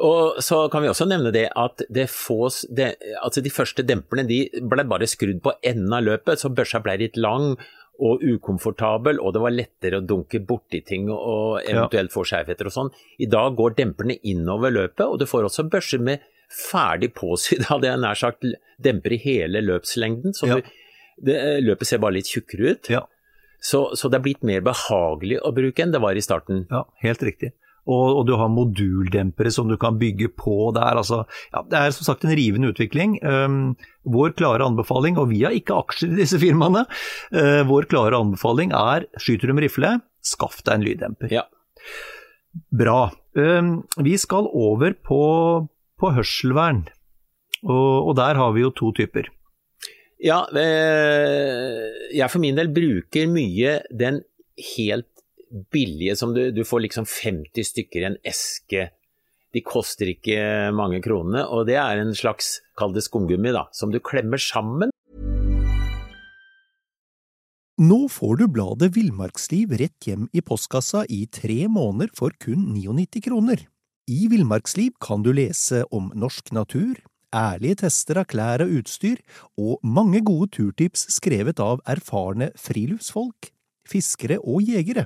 Og 0.05 0.37
så 0.45 0.59
kan 0.69 0.83
vi 0.83 0.91
også 0.91 1.07
nevne 1.09 1.31
det 1.33 1.47
at 1.57 1.81
det 1.89 2.05
fås, 2.13 2.61
det, 2.69 2.91
altså 3.17 3.41
de 3.41 3.49
første 3.53 3.85
demperne 3.85 4.27
de 4.29 4.43
ble 4.69 4.85
bare 4.85 5.09
skrudd 5.09 5.41
på 5.41 5.55
enden 5.65 5.95
av 5.97 6.05
løpet, 6.05 6.37
så 6.41 6.53
børsa 6.53 6.83
ble 6.85 6.99
litt 7.01 7.17
lang 7.17 7.55
og 7.97 8.21
ukomfortabel, 8.21 9.17
og 9.17 9.33
det 9.33 9.41
var 9.41 9.55
lettere 9.55 9.97
å 9.97 10.05
dunke 10.05 10.41
borti 10.45 10.83
ting 10.85 11.09
og 11.09 11.63
eventuelt 11.63 12.13
få 12.13 12.27
skjevheter 12.29 12.69
og 12.69 12.75
sånn. 12.75 12.91
I 13.17 13.29
dag 13.31 13.57
går 13.57 13.77
demperne 13.79 14.19
innover 14.21 14.75
løpet, 14.75 15.05
og 15.07 15.17
du 15.17 15.25
får 15.29 15.49
også 15.49 15.65
børser 15.71 16.03
med 16.05 16.25
ferdig 16.53 17.11
påsydd, 17.17 17.65
hadde 17.71 17.89
jeg 17.89 18.03
nær 18.03 18.19
sagt, 18.19 18.45
demper 18.77 19.17
i 19.17 19.21
hele 19.23 19.63
løpslengden. 19.65 20.37
Så 20.37 20.51
ja. 20.51 20.61
det, 21.17 21.37
løpet 21.65 21.89
ser 21.89 22.03
bare 22.03 22.19
litt 22.19 22.29
tjukkere 22.29 22.75
ut. 22.75 22.91
Ja. 22.93 23.07
Så, 23.57 23.87
så, 23.97 24.09
det 24.13 24.19
er 24.19 24.27
blitt 24.27 24.45
mer 24.45 24.61
behagelig 24.61 25.41
å 25.41 25.49
bruke 25.55 25.81
enn 25.81 25.93
det 25.95 26.03
var 26.03 26.17
i 26.17 26.21
starten. 26.21 26.67
Ja, 26.69 26.85
helt 27.01 27.25
riktig. 27.25 27.55
Og, 27.87 28.17
og, 28.19 28.23
du 28.27 28.33
har 28.35 28.51
moduldempere 28.51 29.51
som 29.53 29.69
du 29.71 29.77
kan 29.79 29.99
bygge 29.99 30.29
på 30.35 30.71
der. 30.75 30.99
Altså, 30.99 31.21
ja, 31.53 31.63
det 31.71 31.79
er 31.79 31.93
som 31.95 32.09
sagt 32.09 32.25
en 32.25 32.35
rivende 32.35 32.73
utvikling. 32.73 33.15
Um, 33.23 33.77
vår 34.07 34.35
klare 34.39 34.67
anbefaling, 34.67 35.19
og 35.19 35.31
vi 35.31 35.43
har 35.45 35.55
ikke 35.55 35.77
aksjer 35.77 36.11
i 36.11 36.19
disse 36.19 36.39
firmaene, 36.41 36.83
uh, 37.35 37.63
vår 37.69 37.87
klare 37.91 38.19
anbefaling 38.19 38.75
er 38.75 39.07
skyter 39.21 39.49
du 39.49 39.55
med 39.55 39.67
rifle, 39.67 39.95
skaff 40.25 40.59
deg 40.67 40.75
en 40.75 40.85
lyddemper. 40.87 41.31
Ja. 41.33 41.47
Bra. 42.75 42.99
Um, 43.37 43.71
vi 44.03 44.17
skal 44.19 44.49
over 44.51 44.97
på, 45.07 45.23
på 45.99 46.13
hørselvern, 46.17 46.85
og, 47.63 48.11
og 48.11 48.15
der 48.19 48.39
har 48.39 48.55
vi 48.55 48.67
jo 48.67 48.75
to 48.75 48.91
typer. 48.99 49.31
Ja, 50.17 50.39
jeg 50.49 52.25
for 52.33 52.41
min 52.41 52.57
del 52.57 52.71
bruker 52.73 53.27
mye 53.29 53.75
den 53.93 54.23
helt 54.73 55.16
billige 55.73 56.15
som 56.19 56.33
du, 56.35 56.49
du 56.51 56.63
får 56.67 56.85
liksom 56.87 57.07
50 57.07 57.69
stykker 57.71 58.03
i 58.03 58.09
en 58.11 58.19
eske. 58.27 58.89
De 59.55 59.63
koster 59.65 60.11
ikke 60.11 60.37
mange 60.75 60.99
kronene, 61.03 61.45
og 61.47 61.67
det 61.69 61.77
er 61.79 62.01
en 62.01 62.13
slags, 62.17 62.59
kall 62.77 62.93
det 62.95 63.05
skumgummi, 63.07 63.53
da, 63.55 63.67
som 63.75 63.93
du 63.93 63.99
klemmer 64.03 64.41
sammen. 64.41 64.91
Nå 67.77 67.99
får 68.09 68.39
du 68.39 68.47
bladet 68.49 68.89
Villmarksliv 68.95 69.75
rett 69.77 70.07
hjem 70.09 70.25
i 70.33 70.41
postkassa 70.41 71.03
i 71.13 71.27
tre 71.29 71.67
måneder 71.69 72.09
for 72.17 72.33
kun 72.41 72.71
99 72.73 73.21
kroner. 73.27 73.61
I 74.09 74.25
Villmarksliv 74.31 74.95
kan 75.03 75.21
du 75.21 75.29
lese 75.35 75.83
om 75.93 76.07
norsk 76.17 76.49
natur, 76.57 76.97
ærlige 77.35 77.83
tester 77.83 78.21
av 78.23 78.29
klær 78.31 78.63
og 78.65 78.71
utstyr, 78.79 79.21
og 79.61 79.77
mange 79.85 80.23
gode 80.25 80.49
turtips 80.57 81.05
skrevet 81.13 81.61
av 81.61 81.83
erfarne 81.85 82.49
friluftsfolk, 82.57 83.51
fiskere 83.87 84.39
og 84.41 84.65
jegere. 84.65 85.05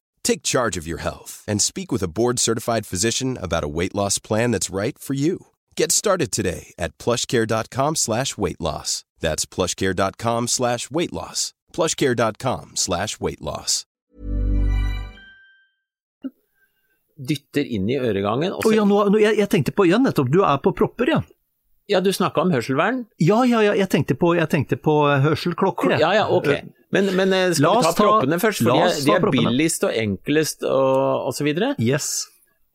Take 0.23 0.43
charge 0.43 0.77
of 0.77 0.87
your 0.87 0.99
health 0.99 1.43
and 1.47 1.61
speak 1.61 1.91
with 1.91 2.03
a 2.03 2.07
board-certified 2.07 2.85
physician 2.85 3.37
about 3.41 3.63
a 3.63 3.67
weight 3.67 3.93
loss 3.95 4.17
plan 4.19 4.51
that's 4.51 4.69
right 4.69 4.97
for 4.97 5.13
you. 5.13 5.47
Get 5.75 5.91
started 5.91 6.31
today 6.31 6.73
at 6.77 6.97
plushcare.com 6.97 7.95
slash 7.95 8.37
weight 8.37 8.61
loss. 8.61 9.03
That's 9.19 9.45
plushcare.com 9.45 10.47
slash 10.47 10.89
weight 10.91 11.13
loss. 11.13 11.53
plushcare.com 11.73 12.71
slash 12.75 13.19
weight 13.19 13.41
loss. 13.41 13.85
Dytter 17.21 17.65
inn 17.65 17.89
i 17.89 17.99
øregangen. 18.01 18.55
og 18.57 18.65
Å 18.65 18.71
ja, 18.73 18.83
nå, 18.87 19.03
nå, 19.13 19.19
jeg, 19.21 19.37
jeg 19.37 19.49
tenkte 19.51 19.73
på, 19.77 19.85
ja 19.85 19.99
nettopp, 20.01 20.31
du 20.33 20.41
er 20.41 20.57
på 20.63 20.73
propper, 20.73 21.11
ja. 21.13 21.19
ja, 21.91 22.01
du 22.01 22.09
snakka 22.13 22.41
om 22.41 22.53
hørselvern. 22.53 23.03
Ja, 23.21 23.43
ja, 23.45 23.61
ja, 23.61 23.75
jeg 23.77 23.91
tenkte 23.93 24.17
på, 24.17 24.33
jeg 24.39 24.49
tenkte 24.49 24.79
på 24.81 24.95
eh, 25.11 25.21
hørselklokker. 25.21 25.99
Ja, 26.01 26.15
ja, 26.17 26.25
ok. 26.33 26.49
Men, 26.91 27.13
men 27.15 27.33
eh, 27.35 27.47
skal 27.55 27.65
La 27.65 27.77
vi 27.79 27.87
ta 27.87 27.95
proppene 27.95 28.41
først? 28.41 28.65
For 28.65 28.75
de 28.75 28.83
er, 28.83 28.99
de 29.07 29.15
er 29.15 29.31
billigst 29.33 29.87
og 29.87 29.95
enklest 29.95 30.67
og, 30.67 31.31
videre. 31.45 31.73
Yes. 31.81 32.11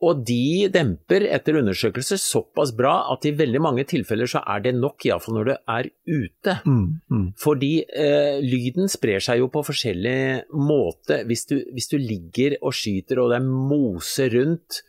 Og 0.05 0.19
de 0.27 0.67
demper 0.69 1.23
etter 1.33 1.57
undersøkelser 1.57 2.19
såpass 2.21 2.69
bra 2.77 2.99
at 3.13 3.25
i 3.25 3.33
veldig 3.37 3.61
mange 3.65 3.85
tilfeller 3.89 4.29
så 4.29 4.43
er 4.45 4.61
det 4.67 4.75
nok, 4.77 5.07
iallfall 5.07 5.39
når 5.39 5.49
det 5.49 5.55
er 5.73 5.89
ute. 6.05 6.57
Mm, 6.69 6.83
mm. 7.09 7.23
Fordi 7.41 7.71
eh, 7.81 8.37
lyden 8.45 8.91
sprer 8.93 9.23
seg 9.23 9.41
jo 9.41 9.49
på 9.53 9.65
forskjellig 9.65 10.19
måte. 10.53 11.23
Hvis 11.29 11.47
du, 11.49 11.57
hvis 11.73 11.89
du 11.89 11.97
ligger 11.97 12.59
og 12.61 12.77
skyter 12.77 13.23
og 13.23 13.33
det 13.33 13.39
er 13.41 13.49
mose 13.49 14.29
rundt, 14.35 14.83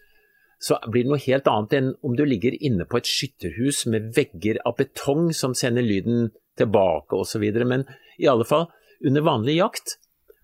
så 0.61 0.77
blir 0.91 1.07
det 1.07 1.13
noe 1.13 1.23
helt 1.23 1.49
annet 1.49 1.77
enn 1.79 1.91
om 2.05 2.17
du 2.19 2.25
ligger 2.27 2.57
inne 2.67 2.85
på 2.89 2.99
et 2.99 3.09
skytterhus 3.09 3.85
med 3.89 4.11
vegger 4.17 4.59
av 4.67 4.77
betong 4.81 5.31
som 5.37 5.55
sender 5.57 5.87
lyden 5.87 6.33
tilbake 6.59 7.17
osv. 7.17 7.47
Men 7.65 7.87
i 8.19 8.29
alle 8.29 8.45
fall, 8.45 8.67
under 9.07 9.25
vanlig 9.27 9.59
jakt 9.59 9.99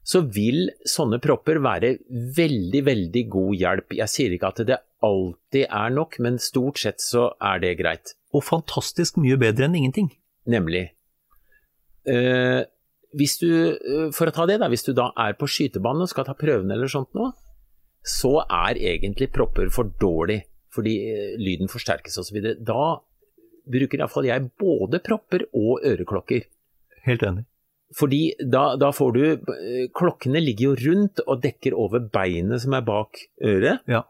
så 0.05 0.21
vil 0.29 0.69
sånne 0.89 1.19
propper 1.25 1.59
være 1.65 1.95
veldig, 2.37 2.83
veldig 2.85 3.23
god 3.33 3.55
hjelp. 3.57 3.95
Jeg 3.97 4.13
sier 4.13 4.35
ikke 4.37 4.51
at 4.53 4.61
det 4.69 4.81
alltid 5.05 5.65
er 5.65 5.95
nok, 5.97 6.19
men 6.25 6.37
stort 6.43 6.83
sett 6.83 7.01
så 7.01 7.31
er 7.41 7.63
det 7.63 7.79
greit. 7.81 8.13
Og 8.37 8.45
fantastisk 8.45 9.17
mye 9.23 9.39
bedre 9.41 9.69
enn 9.69 9.79
ingenting. 9.81 10.11
Nemlig. 10.51 10.91
Eh, 12.05 12.61
hvis 13.17 13.39
du, 13.41 13.49
eh, 13.73 14.11
for 14.13 14.29
å 14.29 14.35
ta 14.35 14.45
det 14.51 14.59
da, 14.61 14.69
hvis 14.69 14.85
du 14.85 14.93
da 14.93 15.09
er 15.25 15.39
på 15.41 15.49
skytebanen 15.49 16.05
og 16.05 16.13
skal 16.13 16.29
ta 16.29 16.37
prøven 16.37 16.73
eller 16.75 16.91
sånt 16.91 17.15
nå, 17.17 17.31
så 18.05 18.43
er 18.45 18.77
egentlig 18.77 19.31
propper 19.33 19.71
for 19.73 19.89
dårlig, 20.03 20.43
fordi 20.75 20.95
eh, 21.09 21.35
lyden 21.41 21.73
forsterkes 21.73 22.21
osv. 22.21 22.43
Da 22.61 22.99
bruker 23.65 24.03
iallfall 24.03 24.29
jeg 24.29 24.51
både 24.61 25.01
propper 25.01 25.47
og 25.57 25.81
øreklokker. 25.81 26.45
Helt 27.09 27.25
enig. 27.25 27.49
Fordi 27.95 28.23
da, 28.43 28.75
da 28.81 28.89
får 28.95 29.13
du 29.15 29.23
eh, 29.33 29.85
Klokkene 29.95 30.43
ligger 30.43 30.73
jo 30.73 30.79
rundt 30.89 31.21
og 31.27 31.43
dekker 31.45 31.77
over 31.79 32.03
beinet 32.15 32.65
som 32.65 32.75
er 32.75 32.83
bak 32.87 33.21
øret, 33.45 33.85
Ja. 33.91 34.03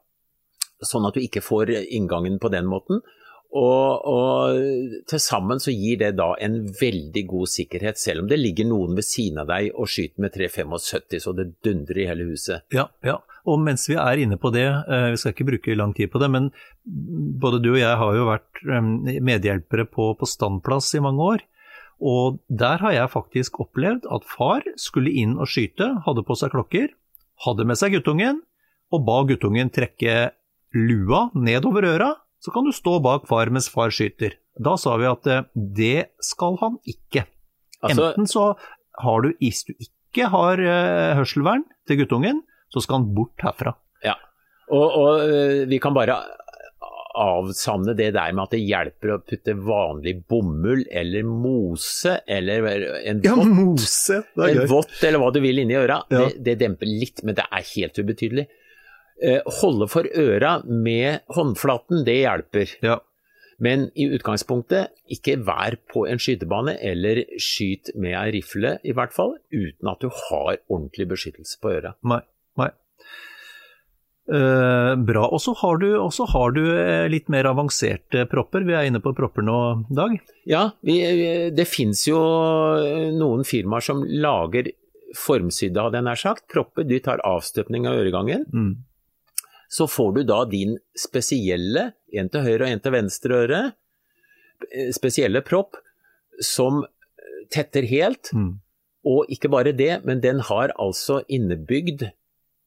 sånn 0.84 1.06
at 1.08 1.16
du 1.16 1.20
ikke 1.24 1.42
får 1.44 1.70
inngangen 1.84 2.38
på 2.40 2.50
den 2.52 2.66
måten. 2.70 3.02
Og, 3.54 4.06
og 4.10 5.04
til 5.06 5.20
sammen 5.22 5.60
så 5.62 5.70
gir 5.70 6.00
det 6.00 6.16
da 6.18 6.32
en 6.42 6.56
veldig 6.74 7.22
god 7.30 7.46
sikkerhet, 7.52 8.00
selv 8.02 8.24
om 8.24 8.30
det 8.32 8.40
ligger 8.40 8.66
noen 8.66 8.96
ved 8.98 9.06
siden 9.06 9.38
av 9.44 9.46
deg 9.52 9.68
og 9.78 9.86
skyter 9.92 10.24
med 10.24 10.34
375 10.34 11.22
så 11.22 11.34
det 11.38 11.52
dundrer 11.62 12.00
i 12.02 12.08
hele 12.10 12.26
huset. 12.32 12.64
Ja, 12.74 12.88
ja. 13.06 13.20
Og 13.46 13.60
mens 13.62 13.84
vi 13.86 13.94
er 14.00 14.18
inne 14.24 14.40
på 14.40 14.50
det, 14.50 14.64
eh, 14.66 15.10
vi 15.12 15.20
skal 15.20 15.36
ikke 15.36 15.46
bruke 15.52 15.76
lang 15.78 15.92
tid 15.94 16.10
på 16.10 16.18
det, 16.18 16.30
men 16.34 16.50
både 17.44 17.60
du 17.62 17.74
og 17.76 17.78
jeg 17.78 17.94
har 18.00 18.16
jo 18.18 18.26
vært 18.32 18.62
eh, 18.64 19.20
medhjelpere 19.30 19.86
på, 19.86 20.10
på 20.18 20.26
standplass 20.26 20.90
i 20.98 21.04
mange 21.04 21.22
år. 21.36 21.44
Og 22.04 22.40
der 22.52 22.82
har 22.84 22.92
jeg 22.92 23.12
faktisk 23.14 23.60
opplevd 23.64 24.04
at 24.12 24.26
far 24.28 24.64
skulle 24.80 25.12
inn 25.16 25.38
og 25.40 25.48
skyte, 25.48 25.88
hadde 26.04 26.24
på 26.26 26.36
seg 26.36 26.52
klokker, 26.52 26.90
hadde 27.46 27.64
med 27.64 27.80
seg 27.80 27.96
guttungen, 27.96 28.42
og 28.92 29.06
ba 29.06 29.22
guttungen 29.26 29.72
trekke 29.72 30.34
lua 30.76 31.28
nedover 31.34 31.86
øra, 31.94 32.10
så 32.44 32.52
kan 32.52 32.66
du 32.66 32.74
stå 32.76 32.98
bak 33.04 33.24
far 33.30 33.48
mens 33.52 33.70
far 33.72 33.94
skyter. 33.94 34.36
Da 34.60 34.76
sa 34.78 34.98
vi 35.00 35.08
at 35.08 35.26
eh, 35.30 35.46
det 35.54 36.10
skal 36.22 36.58
han 36.60 36.76
ikke. 36.84 37.24
Altså, 37.80 38.10
Enten 38.10 38.28
så 38.30 38.50
har 39.00 39.24
du, 39.24 39.32
hvis 39.40 39.64
du 39.64 39.72
ikke 39.72 40.28
har 40.30 40.60
eh, 40.60 41.14
hørselvern 41.18 41.64
til 41.88 42.02
guttungen, 42.02 42.44
så 42.68 42.84
skal 42.84 43.00
han 43.00 43.08
bort 43.16 43.40
herfra. 43.42 43.72
og, 44.68 44.86
og 45.00 45.24
øh, 45.24 45.64
vi 45.70 45.80
kan 45.82 45.96
bare 45.96 46.20
avsavne 47.14 47.94
det 47.96 48.10
der 48.16 48.32
med 48.34 48.42
at 48.46 48.54
det 48.56 48.60
hjelper 48.64 49.12
å 49.14 49.20
putte 49.22 49.54
vanlig 49.54 50.16
bomull 50.30 50.84
eller 50.90 51.22
mose 51.28 52.16
eller 52.26 52.66
en 53.04 53.22
vått 53.24 53.46
mose! 53.54 54.20
En 54.36 54.60
vått 54.70 55.00
eller 55.04 55.22
hva 55.22 55.30
du 55.34 55.40
vil 55.44 55.62
inni 55.62 55.76
øra, 55.78 56.02
Ja. 56.10 56.24
det, 56.28 56.42
det 56.44 56.58
demper 56.64 56.90
litt, 56.90 57.22
men 57.24 57.34
det 57.38 57.46
er 57.50 57.66
helt 57.74 57.98
ubetydelig. 58.02 58.46
Eh, 59.22 59.40
holde 59.60 59.86
for 59.88 60.08
øra 60.10 60.56
med 60.66 61.20
håndflaten, 61.30 62.02
det 62.04 62.18
hjelper. 62.24 62.76
Ja. 62.82 62.98
Men 63.62 63.86
i 63.94 64.08
utgangspunktet, 64.10 64.90
ikke 65.14 65.36
vær 65.46 65.76
på 65.92 66.08
en 66.10 66.18
skytebane, 66.18 66.74
eller 66.82 67.20
skyt 67.38 67.92
med 67.94 68.16
ei 68.18 68.32
rifle 68.40 68.78
i 68.82 68.92
hvert 68.96 69.14
fall, 69.14 69.36
uten 69.54 69.88
at 69.92 70.02
du 70.02 70.08
har 70.10 70.56
ordentlig 70.66 71.06
beskyttelse 71.14 71.60
på 71.62 71.70
øra. 71.76 71.94
Nei. 72.02 72.18
Eh, 74.24 74.96
bra. 74.96 75.26
Og 75.28 75.40
så 75.42 75.52
har 75.60 75.76
du, 75.82 75.88
har 76.32 76.54
du 76.56 76.62
eh, 76.72 77.08
litt 77.12 77.28
mer 77.28 77.44
avanserte 77.50 78.24
propper. 78.30 78.64
Vi 78.64 78.72
er 78.72 78.88
inne 78.88 79.02
på 79.04 79.12
propper 79.16 79.44
nå, 79.44 79.58
Dag. 79.92 80.16
Ja, 80.48 80.70
vi, 80.80 80.96
det 81.52 81.66
fins 81.68 82.06
jo 82.08 82.22
eh, 82.78 83.10
noen 83.12 83.44
firmaer 83.44 83.84
som 83.84 84.00
lager 84.08 84.72
formsydde, 85.14 85.78
hadde 85.78 86.00
jeg 86.00 86.08
nær 86.08 86.22
sagt, 86.22 86.46
propper. 86.50 86.88
Du 86.88 86.96
tar 87.04 87.22
avstøpning 87.26 87.88
av 87.90 88.00
øregangen. 88.00 88.48
Mm. 88.52 88.74
så 89.74 89.88
får 89.90 90.12
du 90.14 90.20
da 90.22 90.44
din 90.46 90.76
spesielle, 90.94 91.92
en 92.14 92.28
til 92.30 92.44
høyre 92.46 92.62
og 92.62 92.68
en 92.70 92.82
til 92.82 92.92
venstre 92.94 93.38
øre, 93.42 93.62
spesielle 94.94 95.40
propp 95.42 95.80
som 96.38 96.84
tetter 97.50 97.82
helt. 97.90 98.30
Mm. 98.32 98.52
Og 99.04 99.32
ikke 99.34 99.50
bare 99.50 99.74
det, 99.76 100.04
men 100.06 100.22
den 100.22 100.40
har 100.46 100.72
altså 100.80 101.24
innebygd 101.28 102.06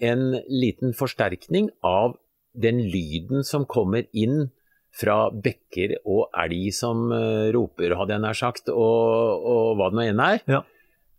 en 0.03 0.37
liten 0.49 0.93
forsterkning 0.97 1.71
av 1.85 2.17
den 2.57 2.81
lyden 2.89 3.45
som 3.45 3.65
kommer 3.69 4.07
inn 4.13 4.49
fra 4.97 5.27
bekker 5.29 5.97
og 6.07 6.31
elg 6.37 6.71
som 6.73 7.11
eh, 7.13 7.49
roper, 7.53 7.93
hadde 7.99 8.15
jeg 8.15 8.23
nær 8.23 8.37
sagt, 8.37 8.71
og, 8.73 9.45
og 9.45 9.77
hva 9.77 9.91
det 9.91 9.99
nå 9.99 10.05
enn 10.07 10.23
er. 10.25 10.41
Ja. 10.49 10.63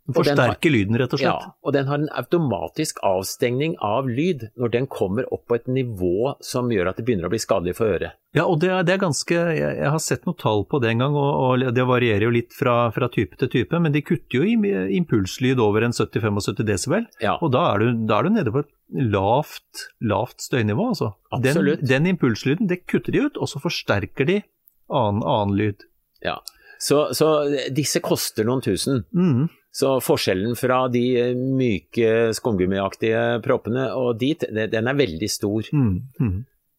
Den 0.08 0.16
Forsterker 0.16 0.72
lyden, 0.72 0.96
rett 0.96 1.12
og 1.12 1.20
slett. 1.20 1.42
Ja, 1.44 1.50
og 1.68 1.72
den 1.76 1.84
har 1.90 1.98
en 2.00 2.08
automatisk 2.16 2.96
avstengning 3.04 3.74
av 3.84 4.06
lyd 4.08 4.46
når 4.56 4.70
den 4.72 4.86
kommer 4.88 5.26
opp 5.34 5.42
på 5.50 5.58
et 5.58 5.66
nivå 5.68 6.30
som 6.40 6.70
gjør 6.72 6.88
at 6.88 6.96
det 6.96 7.04
begynner 7.04 7.28
å 7.28 7.32
bli 7.34 7.40
skadelig 7.42 7.74
for 7.76 7.92
øret. 7.92 8.16
Ja, 8.32 8.46
og 8.48 8.58
det, 8.62 8.70
er- 8.72 8.86
det 8.88 8.94
er 8.94 9.02
ganske 9.02 9.36
jeg, 9.36 9.60
jeg 9.82 9.90
har 9.92 10.00
sett 10.00 10.24
noen 10.24 10.38
tall 10.40 10.64
på 10.64 10.80
det 10.80 10.94
en 10.94 11.04
gang, 11.04 11.14
og, 11.20 11.60
og 11.60 11.74
det 11.76 11.84
varierer 11.90 12.24
jo 12.24 12.32
litt 12.38 12.56
fra, 12.56 12.78
fra 12.96 13.08
type 13.12 13.36
til 13.40 13.52
type, 13.52 13.80
men 13.84 13.92
de 13.92 14.00
kutter 14.00 14.40
jo 14.40 14.48
impulslyd 14.96 15.60
over 15.60 15.84
en 15.84 15.92
70-75 15.96 16.64
desibel, 16.68 17.06
Ja, 17.20 17.36
og 17.42 17.52
da 17.52 17.66
er, 17.74 17.84
du, 17.84 18.04
da 18.08 18.18
er 18.22 18.28
du 18.28 18.34
nede 18.38 18.52
på 18.54 18.64
et 18.64 18.72
lavt, 19.12 19.88
lavt 20.00 20.40
støynivå, 20.44 20.88
altså. 20.94 21.12
Absolutt. 21.36 21.82
Den, 21.84 22.04
den 22.06 22.14
impulslyden, 22.16 22.68
det 22.70 22.82
kutter 22.88 23.12
de 23.12 23.26
ut, 23.28 23.36
og 23.36 23.48
så 23.52 23.60
forsterker 23.62 24.28
de 24.28 24.40
annen, 24.88 25.20
annen 25.24 25.58
lyd. 25.60 25.84
ja. 26.24 26.38
Så, 26.78 27.08
så 27.10 27.26
disse 27.74 27.98
koster 27.98 28.46
noen 28.46 28.60
tusen. 28.62 29.00
Mm. 29.10 29.48
Så 29.78 29.94
forskjellen 30.02 30.56
fra 30.58 30.80
de 30.90 31.04
eh, 31.20 31.34
myke 31.36 32.32
skumgummiaktige 32.34 33.38
proppene 33.44 33.88
og 33.94 34.16
dit, 34.18 34.42
den 34.72 34.90
er 34.90 34.98
veldig 34.98 35.28
stor. 35.30 35.68
Mm. 35.72 35.92
Mm. 36.18 36.38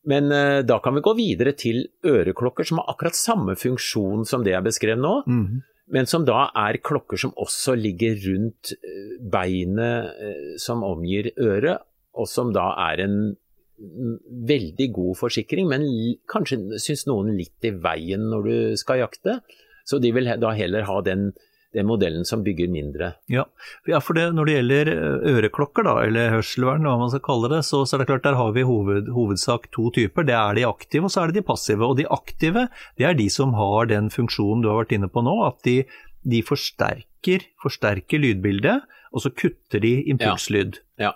Men 0.09 0.31
uh, 0.33 0.59
da 0.67 0.79
kan 0.83 0.95
vi 0.95 1.03
gå 1.05 1.13
videre 1.17 1.53
til 1.59 1.83
øreklokker 2.07 2.67
som 2.67 2.81
har 2.81 2.93
akkurat 2.93 3.17
samme 3.19 3.55
funksjon 3.59 4.25
som 4.27 4.43
det 4.43 4.55
jeg 4.55 4.65
beskrev 4.67 4.99
nå, 4.99 5.19
Mm. 5.27 5.61
men 5.95 6.07
som 6.09 6.25
da 6.25 6.49
er 6.55 6.79
klokker 6.83 7.19
som 7.19 7.35
også 7.37 7.75
ligger 7.77 8.17
rundt 8.25 8.73
eh, 8.77 9.19
beinet 9.19 10.59
som 10.61 10.83
omgir 10.87 11.31
øret, 11.37 11.85
og 12.13 12.27
som 12.27 12.51
da 12.53 12.71
er 12.89 13.03
en 13.05 13.17
mm, 13.33 14.15
veldig 14.49 14.89
god 14.95 15.19
forsikring, 15.19 15.69
men 15.71 15.85
kanskje 16.31 16.79
syns 16.79 17.05
noen 17.07 17.35
litt 17.37 17.63
i 17.63 17.71
veien 17.71 18.27
når 18.31 18.49
du 18.49 18.77
skal 18.81 19.03
jakte. 19.05 19.39
Så 19.85 20.01
de 20.03 20.11
vil 20.13 20.29
da 20.39 20.51
heller 20.53 20.85
ha 20.89 20.99
den 21.05 21.31
den 21.75 21.85
modellen 21.85 22.25
som 22.25 22.41
bygger 22.45 22.69
mindre. 22.71 23.11
Ja, 23.29 23.45
ja 23.89 23.99
for 24.01 24.17
det, 24.17 24.25
når 24.33 24.49
det 24.49 24.55
gjelder 24.55 24.91
eh, 24.93 25.29
øreklokker, 25.33 25.85
da, 25.85 25.95
eller 26.07 26.33
hørselvern, 26.33 26.87
hva 26.87 26.95
man 27.01 27.13
skal 27.13 27.23
kalle 27.27 27.51
det, 27.53 27.61
så, 27.67 27.83
så 27.85 27.95
er 27.95 28.03
det 28.03 28.09
klart 28.09 28.25
der 28.25 28.39
har 28.39 28.53
vi 28.55 28.65
hoved, 28.65 29.11
hovedsak 29.13 29.69
to 29.75 29.89
typer. 29.95 30.25
Det 30.27 30.37
er 30.37 30.57
de 30.57 30.67
aktive, 30.69 31.05
og 31.05 31.13
så 31.13 31.23
er 31.23 31.31
det 31.31 31.39
de 31.39 31.47
passive. 31.51 31.85
Og 31.85 31.97
de 31.99 32.09
aktive, 32.09 32.67
det 32.99 33.09
er 33.09 33.17
de 33.19 33.29
som 33.33 33.53
har 33.57 33.89
den 33.91 34.09
funksjonen 34.13 34.65
du 34.65 34.71
har 34.71 34.81
vært 34.81 34.97
inne 34.97 35.11
på 35.13 35.23
nå, 35.25 35.35
at 35.45 35.61
de, 35.67 35.79
de 36.25 36.43
forsterker, 36.45 37.49
forsterker, 37.61 38.23
lydbildet, 38.25 38.85
og 39.13 39.25
så 39.25 39.33
kutter 39.33 39.81
de 39.85 39.99
impulslyd. 40.13 40.81
Ja. 41.01 41.11
Ja. 41.11 41.15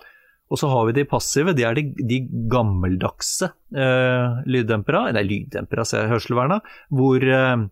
Og 0.53 0.59
så 0.61 0.69
har 0.69 0.85
vi 0.85 0.93
de 0.99 1.09
passive, 1.09 1.55
det 1.57 1.65
er 1.65 1.77
de, 1.77 1.87
de 1.97 2.19
gammeldagse 2.51 3.49
eh, 3.73 4.41
lyddempera, 4.45 5.07
nei 5.15 5.23
lyddempera, 5.25 5.85
ser 5.87 6.03
jeg, 6.03 6.11
hørselverna, 6.13 6.59
hvor 6.93 7.25
eh, 7.25 7.63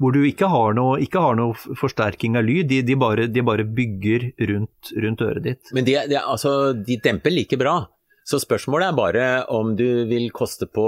hvor 0.00 0.12
du 0.12 0.20
ikke 0.28 0.48
har 0.52 0.76
noe, 0.76 0.98
ikke 1.00 1.22
har 1.22 1.36
noe 1.38 1.76
forsterking 1.80 2.36
av 2.36 2.44
lyd, 2.44 2.68
de, 2.68 2.82
de, 2.84 2.96
bare, 3.00 3.26
de 3.32 3.44
bare, 3.44 3.64
bygger 3.64 4.30
rundt, 4.50 4.92
rundt 4.92 5.24
øret 5.24 5.46
ditt. 5.46 5.72
Men 5.76 5.86
de, 5.88 5.96
de, 6.10 6.18
altså, 6.20 6.74
de, 6.76 6.98
demper 7.02 7.32
like 7.32 7.58
bra. 7.60 7.78
Så 8.26 8.40
spørsmålet 8.42 8.90
er 8.90 8.98
bare 8.98 9.26
om 9.54 9.72
du 9.78 9.86
vil 10.10 10.28
koste 10.34 10.66
på 10.66 10.86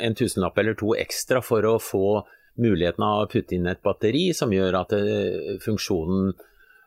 en 0.00 0.16
tusenlapp 0.16 0.58
eller 0.62 0.76
to 0.78 0.94
ekstra 0.96 1.42
for 1.44 1.66
å 1.66 1.76
få 1.82 2.20
muligheten 2.62 3.04
av 3.04 3.24
å 3.24 3.28
putte 3.28 3.56
inn 3.56 3.66
et 3.68 3.82
batteri 3.84 4.30
som 4.36 4.54
gjør 4.54 4.78
at 4.78 4.94
uh, 4.96 5.56
funksjonen 5.60 6.30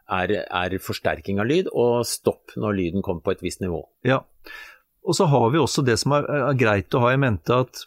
er, 0.10 0.34
er, 0.48 0.78
forsterking 0.82 1.42
av 1.44 1.50
lyd, 1.52 1.70
og 1.70 2.08
stopp 2.08 2.56
når 2.58 2.78
lyden 2.80 3.06
kommer 3.06 3.22
på 3.28 3.36
et 3.36 3.44
visst 3.46 3.62
nivå. 3.62 3.84
Ja, 4.08 4.24
og 5.06 5.16
så 5.20 5.28
har 5.30 5.52
vi 5.54 5.62
også 5.62 5.84
det 5.86 6.00
som 6.02 6.16
er, 6.18 6.26
er 6.50 6.58
greit 6.58 6.96
å 6.96 7.04
ha 7.04 7.14
i 7.14 7.22
mente 7.22 7.62
at 7.66 7.84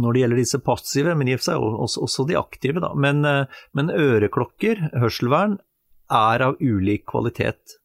når 0.00 0.12
det 0.12 0.22
gjelder 0.22 0.42
disse 0.42 0.60
passive, 0.64 1.14
men 1.16 1.30
i 1.30 1.36
og 1.36 1.40
for 1.40 1.48
seg 1.48 1.64
også, 1.66 2.04
også 2.06 2.28
de 2.28 2.38
aktive. 2.40 2.82
Da. 2.84 2.92
Men, 2.98 3.24
eh, 3.24 3.58
men, 3.76 3.90
øreklokker, 3.92 4.88
hørselvern, 5.00 5.58
er 6.12 6.44
av 6.46 6.60
ulik 6.62 7.06
kvalitet. 7.10 7.78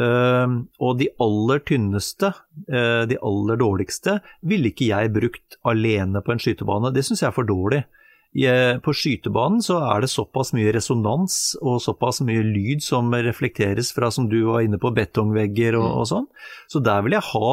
Uh, 0.00 0.64
og 0.80 0.94
de 0.96 1.10
aller 1.20 1.58
tynneste, 1.66 2.30
uh, 2.72 3.02
de 3.10 3.18
aller 3.26 3.58
dårligste, 3.60 4.14
ville 4.46 4.70
ikke 4.70 4.86
jeg 4.88 5.10
brukt 5.12 5.58
alene 5.68 6.22
på 6.24 6.32
en 6.32 6.40
skytebane. 6.40 6.92
Det 6.94 7.04
syns 7.04 7.20
jeg 7.20 7.28
er 7.28 7.36
for 7.36 7.46
dårlig. 7.46 7.82
På 8.86 8.94
skytebanen 8.94 9.58
så 9.58 9.80
er 9.90 10.04
det 10.04 10.12
såpass 10.12 10.52
mye 10.54 10.70
resonans 10.70 11.56
og 11.58 11.80
såpass 11.82 12.20
mye 12.22 12.44
lyd 12.46 12.78
som 12.86 13.10
reflekteres 13.10 13.90
fra, 13.90 14.06
som 14.14 14.28
du 14.30 14.38
var 14.46 14.62
inne 14.62 14.78
på, 14.78 14.92
betongvegger 14.94 15.74
og, 15.80 15.88
og 15.98 16.06
sånn. 16.06 16.28
Så 16.70 16.78
der 16.78 17.02
vil 17.02 17.18
jeg 17.18 17.26
ha 17.32 17.50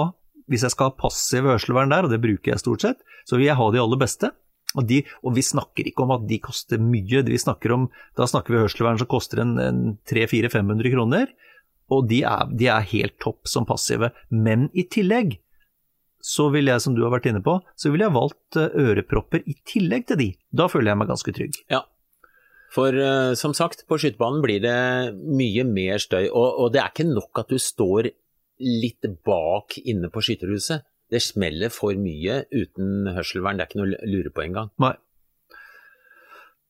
hvis 0.47 0.63
jeg 0.63 0.73
skal 0.73 0.91
ha 0.91 0.99
passiv 1.01 1.47
hørselvern 1.47 1.91
der, 1.91 2.07
og 2.07 2.13
det 2.13 2.21
bruker 2.23 2.53
jeg 2.53 2.63
stort 2.63 2.85
sett, 2.85 3.01
så 3.27 3.37
vil 3.37 3.49
jeg 3.49 3.59
ha 3.59 3.71
de 3.73 3.81
aller 3.83 3.99
beste. 3.99 4.31
Og, 4.75 4.83
de, 4.87 5.01
og 5.23 5.33
vi 5.37 5.43
snakker 5.45 5.87
ikke 5.89 6.03
om 6.03 6.13
at 6.17 6.27
de 6.29 6.39
koster 6.43 6.81
mye, 6.81 7.23
snakker 7.39 7.73
om, 7.73 7.87
da 8.19 8.27
snakker 8.27 8.53
vi 8.53 8.61
hørselvern 8.61 8.99
som 8.99 9.09
koster 9.09 9.41
en, 9.43 9.57
en 9.63 9.81
300-400-500 10.09 10.93
kroner. 10.93 11.33
Og 11.93 12.07
de 12.09 12.21
er, 12.27 12.47
de 12.51 12.67
er, 12.67 12.87
helt 12.91 13.15
topp 13.23 13.47
som 13.47 13.67
passive. 13.67 14.11
Men 14.29 14.67
i 14.75 14.83
tillegg 14.91 15.37
så 16.23 16.49
vil 16.51 16.67
jeg, 16.67 16.83
som 16.83 16.95
du 16.97 17.05
har 17.05 17.13
vært 17.13 17.29
inne 17.29 17.43
på, 17.45 17.55
så 17.79 17.93
ville 17.93 18.07
jeg 18.07 18.17
valgt 18.17 18.57
eh, 18.59 18.73
ørepropper 18.83 19.45
i 19.47 19.55
tillegg 19.69 20.09
til 20.09 20.19
de. 20.19 20.31
Da 20.51 20.67
føler 20.71 20.91
jeg 20.91 20.99
meg 20.99 21.13
ganske 21.13 21.33
trygg. 21.37 21.59
Ja, 21.71 21.85
for 22.73 22.91
uh, 22.91 23.33
som 23.39 23.53
sagt, 23.55 23.85
på 23.87 23.97
skytebanen 24.01 24.43
blir 24.43 24.59
det 24.63 24.77
mye 25.15 25.63
mer 25.67 26.01
støy. 26.03 26.27
Og, 26.27 26.47
og 26.63 26.73
det 26.73 26.83
er 26.83 26.91
ikke 26.91 27.07
nok 27.07 27.43
at 27.43 27.51
du 27.53 27.59
står 27.61 28.11
litt 28.57 29.07
bak 29.25 29.77
inne 29.85 30.11
på 30.11 30.23
skytterhuset. 30.25 30.83
Det 31.11 31.21
smeller 31.23 31.71
for 31.71 31.95
mye 31.99 32.41
uten 32.51 33.07
hørselvern, 33.15 33.59
det 33.59 33.65
er 33.65 33.69
ikke 33.71 33.81
noe 33.81 33.91
å 33.95 34.09
lure 34.11 34.31
på 34.33 34.43
engang. 34.43 34.71
Nei. 34.83 34.95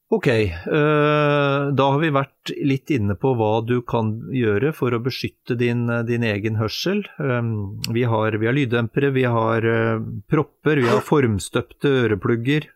Ok, 0.08 0.28
øh, 0.32 1.64
da 1.76 1.86
har 1.92 2.00
vi 2.00 2.10
vært 2.16 2.52
litt 2.64 2.94
inne 2.96 3.18
på 3.20 3.34
hva 3.36 3.58
du 3.68 3.82
kan 3.84 4.14
gjøre 4.32 4.72
for 4.76 4.96
å 4.96 5.02
beskytte 5.04 5.58
din, 5.60 5.84
din 6.08 6.24
egen 6.24 6.56
hørsel. 6.62 7.02
Um, 7.20 7.82
vi, 7.92 8.06
har, 8.08 8.38
vi, 8.40 8.48
har, 8.48 8.56
lyddempere, 8.56 9.12
vi 9.12 9.26
har 9.28 9.68
uh, 9.68 10.00
propper, 10.32 10.80
vi 10.80 10.88
har 10.88 11.04
formstøpte 11.04 11.92
øreplugger. 12.06 12.70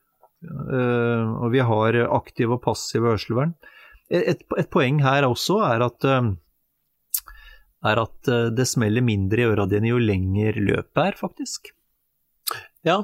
Uh, 0.43 1.39
og 1.45 1.53
vi 1.55 1.63
har 1.63 2.01
aktiv 2.09 2.51
og 2.51 2.65
passiv 2.65 3.07
hørselvern. 3.07 3.55
Et, 4.11 4.43
et, 4.43 4.67
poeng 4.73 4.99
her 5.05 5.23
også 5.23 5.61
er 5.69 5.87
at 5.87 6.03
uh, 6.11 6.33
er 7.87 8.01
at 8.01 8.29
eh, 8.29 8.47
det 8.53 8.67
smeller 8.69 9.03
mindre 9.05 9.43
i 9.43 9.49
øra 9.49 9.67
dine 9.69 9.91
jo 9.91 9.99
lenger 10.01 10.57
løpet 10.61 11.03
er, 11.03 11.17
faktisk. 11.19 11.71
Ja. 12.87 13.01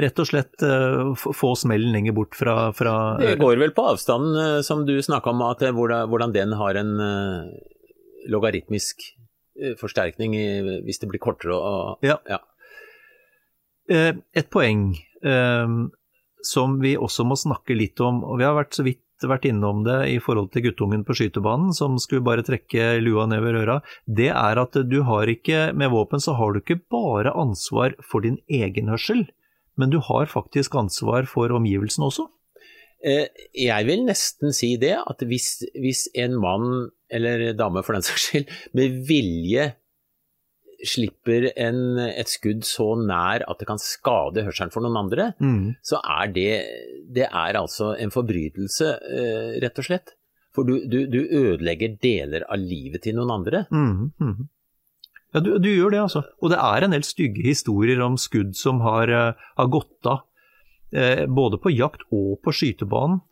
Rett 0.00 0.20
og 0.22 0.28
slett 0.28 0.62
uh, 0.62 1.10
få 1.18 1.48
smellen 1.58 1.90
lenger 1.90 2.14
bort 2.14 2.36
fra, 2.38 2.70
fra 2.76 2.92
Det 3.18 3.34
går 3.40 3.58
vel 3.58 3.72
på 3.74 3.88
avstanden, 3.90 4.36
uh, 4.38 4.60
som 4.62 4.84
du 4.86 4.94
snakka 5.02 5.32
om, 5.32 5.42
at 5.48 5.64
hvordan, 5.74 6.34
den 6.36 6.54
har 6.54 6.78
en 6.78 6.92
logaritmisk 8.30 9.02
forsterkning 9.80 10.36
i, 10.38 10.46
hvis 10.86 11.02
det 11.02 11.08
blir 11.10 11.20
kortere 11.20 11.56
og 11.56 12.06
Ja. 12.06 12.20
ja. 12.30 12.38
Et 13.90 14.46
poeng 14.54 14.92
som 16.46 16.76
vi 16.80 16.94
også 16.94 17.26
må 17.26 17.34
snakke 17.36 17.74
litt 17.74 18.00
om, 18.00 18.22
og 18.22 18.38
vi 18.38 18.46
har 18.46 18.54
vært 18.56 18.78
så 18.78 18.86
vidt 18.86 19.02
vært 19.28 19.48
innom 19.50 19.82
det 19.84 19.98
i 20.14 20.16
forhold 20.22 20.48
til 20.54 20.64
guttungen 20.68 21.04
på 21.04 21.16
skytebanen 21.18 21.74
som 21.76 21.98
skulle 22.00 22.24
bare 22.24 22.44
trekke 22.46 22.94
lua 23.04 23.26
ned 23.28 23.42
ved 23.44 23.58
røra, 23.58 23.80
det 24.06 24.30
er 24.32 24.60
at 24.62 24.78
du 24.88 25.00
har 25.08 25.28
ikke, 25.28 25.70
med 25.76 25.92
våpen 25.92 26.22
så 26.22 26.36
har 26.38 26.54
du 26.54 26.62
ikke 26.62 26.80
bare 26.92 27.34
ansvar 27.36 27.98
for 28.00 28.24
din 28.24 28.40
egen 28.48 28.88
hørsel, 28.92 29.26
men 29.76 29.92
du 29.92 30.00
har 30.04 30.30
faktisk 30.30 30.76
ansvar 30.78 31.28
for 31.28 31.52
omgivelsene 31.52 32.08
også. 32.08 32.28
Eh, 33.00 33.28
jeg 33.56 33.86
vil 33.88 34.04
nesten 34.04 34.52
si 34.52 34.74
det, 34.80 34.96
at 34.98 35.22
hvis, 35.24 35.62
hvis 35.80 36.06
en 36.20 36.36
mann, 36.40 36.90
eller 37.10 37.52
dame 37.56 37.84
for 37.84 37.96
den 37.96 38.04
saks 38.04 38.28
skyld, 38.28 38.50
med 38.76 39.00
vilje 39.08 39.70
slipper 40.86 41.50
en, 41.56 41.98
et 42.00 42.30
skudd 42.30 42.64
så 42.66 42.92
nær 42.98 43.44
at 43.48 43.60
det 43.60 43.68
kan 43.68 43.80
skade 43.80 44.44
hørselen 44.46 44.72
for 44.72 44.84
noen 44.84 44.98
andre, 45.02 45.30
mm. 45.40 45.82
så 45.86 46.00
er 46.00 46.32
det, 46.34 46.52
det 47.12 47.26
er 47.28 47.58
altså 47.60 47.92
en 48.00 48.12
forbrytelse, 48.14 48.94
eh, 49.10 49.52
rett 49.64 49.82
og 49.82 49.88
slett. 49.90 50.14
For 50.56 50.66
du, 50.66 50.80
du, 50.90 51.04
du, 51.06 51.20
ødelegger 51.22 51.94
deler 52.02 52.44
av 52.50 52.58
livet 52.58 53.04
til 53.06 53.14
noen 53.18 53.30
andre. 53.36 53.64
Mm. 53.70 54.10
Mm. 54.18 54.48
Ja, 55.30 55.42
du, 55.44 55.52
du, 55.62 55.68
gjør 55.70 55.94
det, 55.94 56.02
altså. 56.08 56.24
Og 56.42 56.50
det 56.50 56.58
er 56.58 56.84
en 56.84 56.94
del 56.96 57.06
stygge 57.06 57.44
historier 57.46 58.02
om 58.02 58.18
skudd 58.18 58.56
som 58.58 58.82
har, 58.82 59.12
uh, 59.14 59.50
har 59.60 59.70
gått 59.70 60.08
av, 60.10 60.24
eh, 60.90 61.26
både 61.30 61.60
på 61.62 61.70
jakt 61.70 62.02
og 62.10 62.40
på 62.44 62.54
skytebanen. 62.56 63.22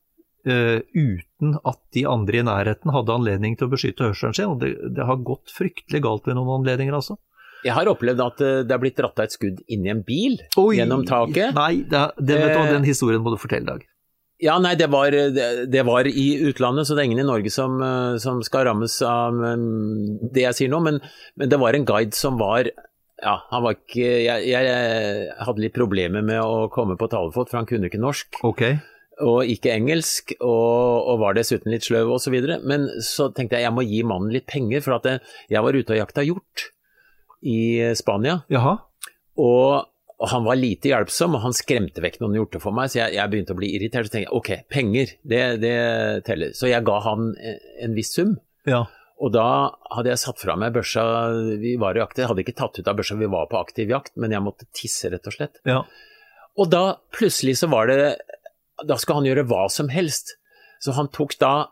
Uh, 0.48 0.78
uten 0.94 1.58
at 1.66 1.80
de 1.92 2.04
andre 2.08 2.38
i 2.38 2.44
nærheten 2.46 2.92
hadde 2.94 3.12
anledning 3.12 3.56
til 3.58 3.66
å 3.66 3.72
beskytte 3.72 4.06
hørselen 4.06 4.36
sin. 4.38 4.52
og 4.54 4.62
Det, 4.62 4.70
det 4.94 5.08
har 5.08 5.18
gått 5.26 5.50
fryktelig 5.52 6.04
galt 6.06 6.30
ved 6.30 6.38
noen 6.38 6.60
anledninger, 6.60 6.94
altså. 6.94 7.18
Jeg 7.66 7.74
har 7.74 7.90
opplevd 7.90 8.22
at 8.22 8.42
eh, 8.44 8.56
det 8.66 8.74
er 8.74 8.82
blitt 8.82 8.98
dratt 8.98 9.18
av 9.18 9.28
et 9.28 9.34
skudd 9.34 9.62
inni 9.66 9.90
en 9.92 10.02
bil 10.06 10.38
Oi, 10.60 10.78
gjennom 10.78 11.04
taket. 11.08 11.54
Nei, 11.56 11.84
det, 11.90 12.02
det, 12.20 12.40
vet 12.40 12.54
du, 12.54 12.74
den 12.74 12.82
eh, 12.84 12.90
historien 12.90 13.22
må 13.24 13.34
du 13.34 13.40
fortelle, 13.40 13.66
Dag. 13.68 13.86
Ja, 14.38 14.54
nei, 14.62 14.76
det 14.78 14.86
var, 14.92 15.10
det 15.10 15.80
var, 15.82 16.06
i 16.06 16.26
utlandet, 16.46 16.86
så 16.86 16.94
det 16.94 17.02
er 17.02 17.08
ingen 17.08 17.24
i 17.24 17.26
Norge 17.26 17.50
som, 17.50 17.80
eh, 17.82 18.18
som 18.22 18.38
skal 18.46 18.68
rammes 18.68 18.94
av 19.02 19.34
mm, 19.34 20.28
det 20.34 20.44
jeg 20.46 20.58
sier 20.60 20.70
nå. 20.70 20.78
Men, 20.84 21.00
men, 21.34 21.50
det 21.50 21.58
var 21.58 21.74
en 21.74 21.88
guide 21.88 22.14
som 22.14 22.38
var 22.38 22.70
Ja, 23.18 23.34
han 23.50 23.64
var 23.64 23.74
ikke 23.74 24.12
jeg, 24.22 24.46
jeg, 24.46 25.32
hadde 25.42 25.64
litt 25.64 25.74
problemer 25.74 26.22
med 26.22 26.38
å 26.38 26.68
komme 26.70 26.94
på 27.00 27.10
talefot, 27.10 27.50
for 27.50 27.58
han 27.58 27.66
kunne 27.66 27.90
ikke 27.90 27.98
norsk. 27.98 28.38
Okay. 28.46 28.78
Og 29.26 29.50
ikke 29.50 29.74
engelsk, 29.74 30.36
og, 30.38 31.10
og 31.10 31.18
var 31.24 31.34
dessuten 31.34 31.74
litt 31.74 31.88
sløv 31.88 32.14
osv. 32.14 32.38
Men 32.62 32.86
så 33.02 33.32
tenkte 33.34 33.58
jeg 33.58 33.66
jeg 33.66 33.74
må 33.74 33.82
gi 33.82 34.04
mannen 34.06 34.30
litt 34.30 34.46
penger, 34.46 34.86
for 34.86 35.00
at 35.00 35.16
jeg 35.50 35.66
var 35.66 35.74
ute 35.74 35.96
og 35.96 36.04
jakta 36.04 36.22
hjort 36.22 36.68
i 37.42 37.94
Spania. 37.98 38.40
Jaha. 38.52 38.74
Og, 39.38 39.88
og 40.18 40.30
han 40.32 40.44
var 40.46 40.58
lite 40.58 40.90
hjelpsom, 40.90 41.36
og 41.38 41.44
han 41.46 41.56
skremte 41.56 42.02
vekk 42.02 42.20
noen 42.22 42.36
hjorter 42.40 42.62
for 42.62 42.74
meg, 42.74 42.90
så 42.90 43.04
jeg, 43.04 43.16
jeg, 43.18 43.32
begynte 43.32 43.54
å 43.54 43.60
bli 43.60 43.72
irritert. 43.78 44.08
Så 44.08 44.14
tenkte 44.14 44.26
jeg 44.26 44.38
ok, 44.40 44.52
penger, 44.72 45.16
det, 45.22 45.42
det 45.62 45.74
teller. 46.26 46.54
Så 46.58 46.70
jeg 46.70 46.86
ga 46.86 47.00
han 47.06 47.32
en 47.38 47.98
viss 47.98 48.14
sum. 48.18 48.36
Ja. 48.68 48.84
Og 49.18 49.32
da 49.34 49.48
hadde 49.96 50.12
jeg 50.12 50.22
satt 50.22 50.38
fra 50.42 50.54
meg 50.58 50.74
børsa, 50.76 51.02
vi 51.58 51.74
var 51.80 51.98
i 51.98 52.02
aktiv, 52.02 52.22
jeg 52.22 52.30
hadde 52.30 52.44
ikke 52.44 52.58
tatt 52.60 52.78
ut 52.78 52.90
av 52.90 52.98
børsa, 53.00 53.18
vi 53.18 53.30
var 53.30 53.48
på 53.50 53.58
aktiv 53.58 53.90
jakt, 53.90 54.14
men 54.20 54.34
jeg 54.34 54.44
måtte 54.44 54.68
tisse, 54.70 55.10
rett 55.10 55.26
og 55.26 55.34
slett. 55.34 55.58
Ja. 55.66 55.80
Og 56.58 56.70
da 56.70 56.82
plutselig 57.14 57.58
så 57.60 57.68
var 57.70 57.86
det 57.86 58.16
Da 58.88 58.96
skal 58.98 59.20
han 59.20 59.26
gjøre 59.26 59.44
hva 59.50 59.66
som 59.70 59.90
helst. 59.90 60.36
Så 60.82 60.94
han 60.94 61.10
tok 61.10 61.34
da 61.40 61.68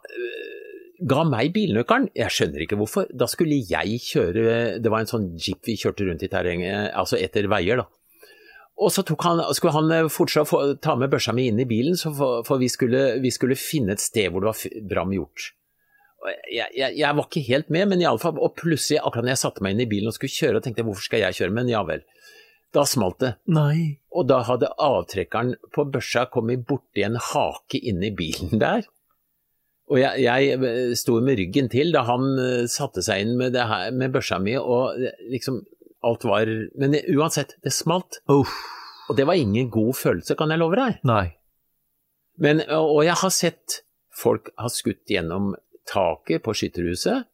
ga 1.01 1.25
meg 1.29 1.53
bilnøkkelen. 1.55 2.09
Jeg 2.17 2.33
skjønner 2.33 2.65
ikke 2.65 2.79
hvorfor. 2.81 3.11
Da 3.13 3.29
skulle 3.31 3.59
jeg 3.59 4.01
kjøre 4.07 4.79
Det 4.83 4.93
var 4.93 5.03
en 5.03 5.11
sånn 5.11 5.29
jeep 5.35 5.67
vi 5.69 5.77
kjørte 5.81 6.07
rundt 6.09 6.25
i 6.25 6.31
terrenget, 6.33 6.93
altså 6.97 7.21
etter 7.21 7.49
veier, 7.53 7.83
da. 7.83 7.89
Og 8.77 8.93
så 8.93 9.01
han, 9.09 9.41
skulle 9.57 9.73
han 9.73 9.93
eh, 9.95 10.09
fortsatt 10.13 10.49
få, 10.51 10.59
ta 10.85 10.97
med 11.01 11.09
børsa 11.13 11.33
mi 11.33 11.47
inn 11.49 11.61
i 11.63 11.69
bilen, 11.69 11.97
for, 11.97 12.43
for 12.45 12.61
vi, 12.61 12.69
skulle, 12.69 13.17
vi, 13.23 13.33
skulle, 13.33 13.57
finne 13.57 13.97
et 13.97 14.05
sted 14.05 14.29
hvor 14.29 14.45
det 14.45 14.51
var 14.51 14.83
bra 14.91 15.07
med 15.09 15.17
hjort. 15.17 15.53
Jeg, 16.51 16.69
jeg, 16.75 16.93
jeg, 16.99 17.15
var 17.17 17.29
ikke 17.29 17.45
helt 17.47 17.69
med, 17.71 17.87
men 17.93 18.01
iallfall 18.03 18.41
Og 18.43 18.57
plutselig, 18.59 18.99
akkurat 18.99 19.29
når 19.29 19.37
jeg 19.37 19.41
satte 19.45 19.63
meg 19.63 19.77
inn 19.77 19.85
i 19.85 19.89
bilen 19.89 20.11
og 20.11 20.17
skulle 20.17 20.35
kjøre, 20.35 20.59
og 20.59 20.65
tenkte 20.65 20.83
jeg 20.83 20.89
hvorfor 20.91 21.07
skal 21.07 21.23
jeg 21.23 21.39
kjøre, 21.39 21.55
men 21.57 21.71
ja 21.71 21.85
vel. 21.87 22.05
Da 22.75 22.85
smalt 22.89 23.23
det. 23.23 23.33
Nei. 23.49 24.03
Og 24.13 24.27
da 24.29 24.43
hadde 24.45 24.73
avtrekkeren 24.83 25.55
på 25.73 25.87
børsa 25.93 26.27
kommet 26.33 26.67
borti 26.69 27.07
en 27.07 27.17
hake 27.31 27.81
inne 27.81 28.11
i 28.11 28.15
bilen 28.17 28.61
der. 28.61 28.85
Og 29.87 30.01
jeg, 30.01 30.25
jeg 30.25 30.99
sto 30.99 31.21
med 31.23 31.39
ryggen 31.39 31.69
til 31.71 31.93
da 31.95 32.03
han 32.09 32.33
eh, 32.43 32.65
satte 32.71 33.05
seg 33.07 33.23
inn 33.23 33.37
med, 33.39 33.55
det 33.55 33.67
her, 33.71 33.93
med 33.95 34.15
børsa 34.15 34.41
mi, 34.43 34.57
og 34.59 34.99
liksom 35.31 35.63
alt 36.07 36.27
var 36.27 36.51
Men 36.79 36.97
uansett, 37.15 37.57
det 37.63 37.73
smalt. 37.75 38.21
Uff. 38.31 38.55
Og 39.11 39.17
det 39.19 39.27
var 39.27 39.39
ingen 39.39 39.71
god 39.71 39.95
følelse, 39.95 40.35
kan 40.39 40.51
jeg 40.51 40.59
love 40.59 40.79
deg. 40.79 40.99
Nei. 41.07 41.37
Men, 42.43 42.61
og 42.75 43.05
jeg 43.07 43.17
har 43.23 43.33
sett 43.33 43.81
folk 44.17 44.51
ha 44.61 44.69
skutt 44.73 45.07
gjennom 45.11 45.55
taket 45.89 46.43
på 46.45 46.55
skytterhuset. 46.57 47.29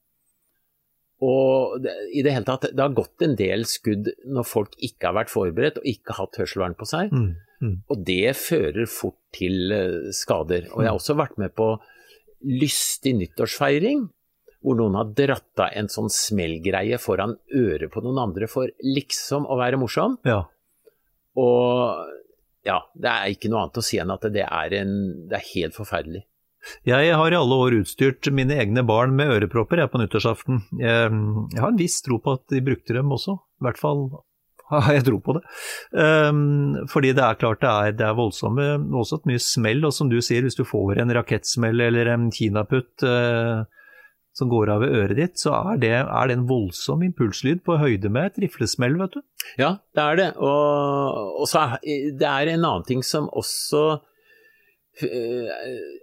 Og 1.23 1.79
det, 1.83 1.95
i 2.19 2.25
det 2.27 2.35
hele 2.35 2.47
tatt, 2.47 2.67
det 2.75 2.83
har 2.83 2.95
gått 2.97 3.23
en 3.23 3.37
del 3.39 3.65
skudd 3.71 4.11
når 4.27 4.47
folk 4.49 4.75
ikke 4.83 5.09
har 5.09 5.17
vært 5.21 5.33
forberedt 5.33 5.79
og 5.79 5.89
ikke 5.89 6.17
hatt 6.19 6.39
hørselvern 6.41 6.77
på 6.79 6.89
seg. 6.91 7.15
Mm. 7.15 7.29
Mm. 7.63 7.77
Og 7.95 8.05
det 8.09 8.35
fører 8.41 8.91
fort 8.91 9.21
til 9.37 9.75
eh, 9.75 10.11
skader. 10.17 10.67
Og 10.73 10.83
jeg 10.83 10.91
har 10.91 10.99
også 10.99 11.17
vært 11.19 11.39
med 11.41 11.55
på 11.59 11.77
lystig 12.45 13.15
nyttårsfeiring, 13.19 14.07
hvor 14.63 14.79
noen 14.79 14.97
har 14.99 15.13
dratt 15.19 15.63
av 15.63 15.77
en 15.79 15.91
sånn 15.91 16.11
smellgreie 16.13 16.99
foran 17.03 17.35
øret 17.59 17.91
på 17.93 18.03
noen 18.05 18.21
andre 18.29 18.49
for 18.51 18.71
liksom 18.87 19.49
å 19.51 19.59
være 19.59 19.81
morsom. 19.81 20.19
Ja. 20.29 20.45
Og 21.39 22.13
ja, 22.67 22.79
det 22.95 23.11
er 23.11 23.33
ikke 23.35 23.51
noe 23.51 23.65
annet 23.65 23.81
å 23.81 23.85
si 23.85 23.99
enn 23.99 24.13
at 24.15 24.27
det 24.31 24.45
er, 24.47 24.77
en, 24.83 24.93
det 25.31 25.39
er 25.39 25.49
helt 25.55 25.79
forferdelig. 25.79 26.23
Jeg 26.87 27.15
har 27.19 27.35
i 27.35 27.39
alle 27.39 27.57
år 27.59 27.75
utstyrt 27.81 28.29
mine 28.31 28.55
egne 28.63 28.85
barn 28.87 29.17
med 29.19 29.33
ørepropper 29.35 29.83
jeg 29.83 29.91
på 29.91 29.99
nyttårsaften. 29.99 30.61
Jeg, 30.79 31.09
jeg 31.51 31.63
har 31.65 31.73
en 31.73 31.81
viss 31.81 31.99
tro 32.07 32.21
på 32.23 32.37
at 32.39 32.45
de 32.55 32.63
brukte 32.63 32.95
dem 32.95 33.11
også, 33.11 33.35
i 33.35 33.67
hvert 33.67 33.81
fall 33.83 34.05
har 34.87 34.97
jeg 34.97 35.05
tro 35.09 35.19
på 35.25 35.35
det. 35.37 35.43
Um, 35.93 36.81
fordi 36.91 37.13
det 37.17 37.23
er 37.27 37.39
klart 37.41 37.61
det 37.65 37.71
er, 37.71 37.93
det 37.99 38.07
er 38.09 38.17
voldsomme, 38.19 38.67
voldsomt 38.93 39.29
mye 39.29 39.43
smell, 39.43 39.85
og 39.89 39.93
som 39.97 40.11
du 40.13 40.19
sier, 40.25 40.43
hvis 40.47 40.59
du 40.59 40.65
får 40.69 41.01
en 41.03 41.13
rakettsmell 41.19 41.81
eller 41.89 42.11
en 42.15 42.31
kinaputt 42.35 43.05
uh, 43.07 43.63
som 44.33 44.49
går 44.49 44.71
av 44.73 44.81
ved 44.81 44.95
øret 44.97 45.19
ditt, 45.19 45.35
så 45.37 45.53
er 45.75 45.81
det, 45.83 45.93
er 46.01 46.31
det 46.31 46.39
en 46.39 46.47
voldsom 46.49 47.03
impulslyd 47.05 47.61
på 47.67 47.77
høyde 47.77 48.09
med 48.09 48.31
et 48.31 48.39
riflesmell, 48.47 48.97
vet 49.03 49.19
du. 49.19 49.21
Ja, 49.61 49.75
det 49.93 50.07
er 50.07 50.17
det. 50.23 50.29
Og, 50.41 51.37
og 51.43 51.51
så 51.51 51.67
er 51.67 51.83
det 52.17 52.31
er 52.31 52.53
en 52.55 52.65
annen 52.65 52.87
ting 52.89 53.05
som 53.05 53.29
også 53.29 53.83
uh, 55.03 55.51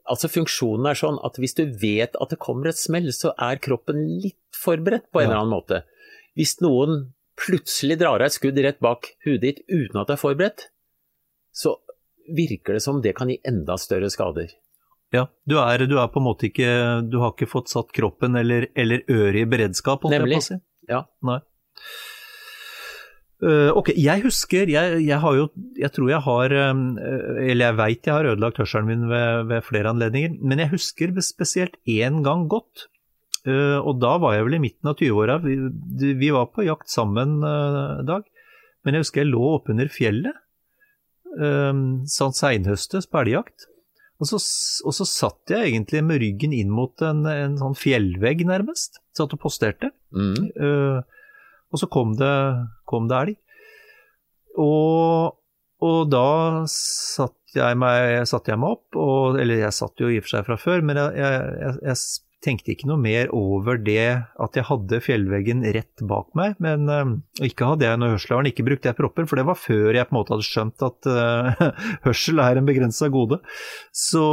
Altså 0.09 0.29
Funksjonen 0.31 0.87
er 0.89 0.97
sånn 0.97 1.17
at 1.25 1.37
hvis 1.41 1.57
du 1.57 1.63
vet 1.81 2.15
at 2.21 2.31
det 2.33 2.39
kommer 2.41 2.69
et 2.71 2.79
smell, 2.79 3.09
så 3.13 3.33
er 3.37 3.61
kroppen 3.61 4.01
litt 4.21 4.37
forberedt 4.57 5.09
på 5.13 5.21
en 5.21 5.27
Ja. 5.27 5.29
eller 5.31 5.41
annen 5.43 5.53
måte. 5.57 5.81
Hvis 6.37 6.55
noen 6.61 7.11
plutselig 7.39 7.99
drar 8.01 8.19
av 8.19 8.27
et 8.27 8.35
skudd 8.35 8.59
rett 8.63 8.79
bak 8.83 9.13
hudet 9.25 9.41
ditt 9.45 9.61
uten 9.67 10.01
at 10.01 10.09
du 10.09 10.15
er 10.15 10.21
forberedt, 10.21 10.69
så 11.55 11.77
virker 12.35 12.77
det 12.77 12.83
som 12.85 13.01
det 13.01 13.15
kan 13.17 13.31
gi 13.31 13.39
enda 13.47 13.77
større 13.81 14.11
skader. 14.13 14.51
Ja, 15.15 15.25
du 15.49 15.57
er, 15.57 15.87
du 15.89 15.97
er 15.97 16.11
på 16.13 16.21
en 16.21 16.27
måte 16.27 16.45
ikke 16.51 16.69
Du 17.09 17.15
har 17.23 17.31
ikke 17.33 17.49
fått 17.49 17.71
satt 17.71 17.89
kroppen 17.95 18.37
eller, 18.37 18.67
eller 18.77 19.01
øret 19.09 19.41
i 19.41 19.49
beredskap, 19.49 20.03
holdt 20.05 20.13
Nemlig. 20.13 20.37
jeg 20.37 20.43
på 20.43 20.45
å 20.45 20.49
si. 20.51 20.57
Ja. 20.89 20.99
Nei. 21.25 21.39
Uh, 23.39 23.71
ok, 23.79 23.93
jeg 23.95 24.21
husker 24.25 24.67
jeg, 24.67 24.97
jeg 25.07 25.17
har 25.23 25.35
jo 25.37 25.45
Jeg 25.79 25.93
tror 25.95 26.09
jeg 26.11 26.19
har 26.25 26.51
eh, 26.51 26.79
Eller 27.45 27.69
jeg 27.69 27.77
veit 27.77 28.09
jeg 28.09 28.11
har 28.11 28.27
ødelagt 28.33 28.59
hørselen 28.59 28.89
min 28.89 29.05
ved, 29.07 29.45
ved 29.47 29.63
flere 29.63 29.93
anledninger, 29.93 30.33
men 30.43 30.59
jeg 30.59 30.73
husker 30.73 31.15
spesielt 31.23 31.79
én 31.87 32.19
gang 32.25 32.49
godt. 32.51 32.89
Eh, 33.47 33.77
og 33.79 33.99
da 34.01 34.15
var 34.21 34.35
jeg 34.35 34.47
vel 34.47 34.57
i 34.57 34.61
midten 34.63 34.91
av 34.91 34.99
20-åra. 34.99 35.39
Vi, 35.45 36.13
vi 36.19 36.29
var 36.35 36.51
på 36.53 36.65
jakt 36.67 36.91
sammen 36.91 37.39
uh, 37.45 38.01
dag, 38.07 38.25
men 38.83 38.95
jeg 38.95 39.05
husker 39.05 39.23
jeg 39.23 39.31
lå 39.31 39.43
oppunder 39.55 39.91
fjellet. 39.91 40.45
um, 41.39 42.07
sånn 42.09 42.33
seinhøstes 42.35 43.07
på 43.07 43.21
elgjakt. 43.21 43.67
Og 44.19 44.27
så, 44.27 44.39
og 44.83 44.95
så 44.97 45.05
satt 45.07 45.53
jeg 45.53 45.69
egentlig 45.69 46.01
med 46.03 46.19
ryggen 46.19 46.51
inn 46.55 46.71
mot 46.75 46.99
en, 47.05 47.23
en 47.29 47.55
sånn 47.59 47.77
fjellvegg, 47.79 48.43
nærmest. 48.49 48.99
Satt 49.15 49.35
og 49.37 49.39
posterte. 49.45 49.93
Mm. 50.11 50.49
Uh, 50.59 50.99
og 51.69 51.79
så 51.79 51.87
kom 51.91 52.17
det, 52.19 52.33
kom 52.89 53.07
det 53.07 53.19
elg. 53.23 53.37
Og, 54.59 55.37
og 55.85 55.99
da 56.11 56.65
satt 56.67 57.37
jeg, 57.55 57.77
meg, 57.79 58.25
satt 58.29 58.49
jeg 58.49 58.59
meg 58.59 58.75
opp, 58.75 58.97
og, 58.99 59.39
eller 59.39 59.63
jeg 59.63 59.77
satt 59.77 60.01
jo 60.01 60.09
i 60.11 60.19
og 60.19 60.25
for 60.25 60.35
seg 60.35 60.49
fra 60.49 60.57
før, 60.59 60.83
men 60.85 60.99
jeg, 60.99 61.15
jeg, 61.21 61.45
jeg, 61.63 61.77
jeg 61.87 62.01
tenkte 62.43 62.71
ikke 62.73 62.87
noe 62.89 62.99
mer 63.01 63.31
over 63.35 63.79
det 63.81 64.05
at 64.39 64.57
jeg 64.57 64.67
hadde 64.69 65.01
fjellveggen 65.03 65.65
rett 65.75 66.03
bak 66.07 66.31
meg. 66.39 66.55
Men 66.63 66.87
eh, 66.91 67.13
og 67.41 67.45
ikke 67.49 67.73
hadde 67.73 67.87
jeg 67.87 68.01
noe 68.01 68.13
hørsel, 68.15 68.49
ikke 68.49 68.65
brukte 68.67 68.91
jeg 68.91 68.99
propper, 68.99 69.27
for 69.29 69.39
det 69.39 69.47
var 69.49 69.59
før 69.59 69.91
jeg 69.97 70.07
på 70.07 70.15
en 70.15 70.19
måte 70.19 70.35
hadde 70.35 70.47
skjønt 70.47 70.87
at 70.87 71.09
uh, 71.11 71.69
hørsel 72.07 72.43
er 72.43 72.59
en 72.59 72.69
begrensa 72.69 73.11
gode. 73.13 73.41
Så, 73.95 74.23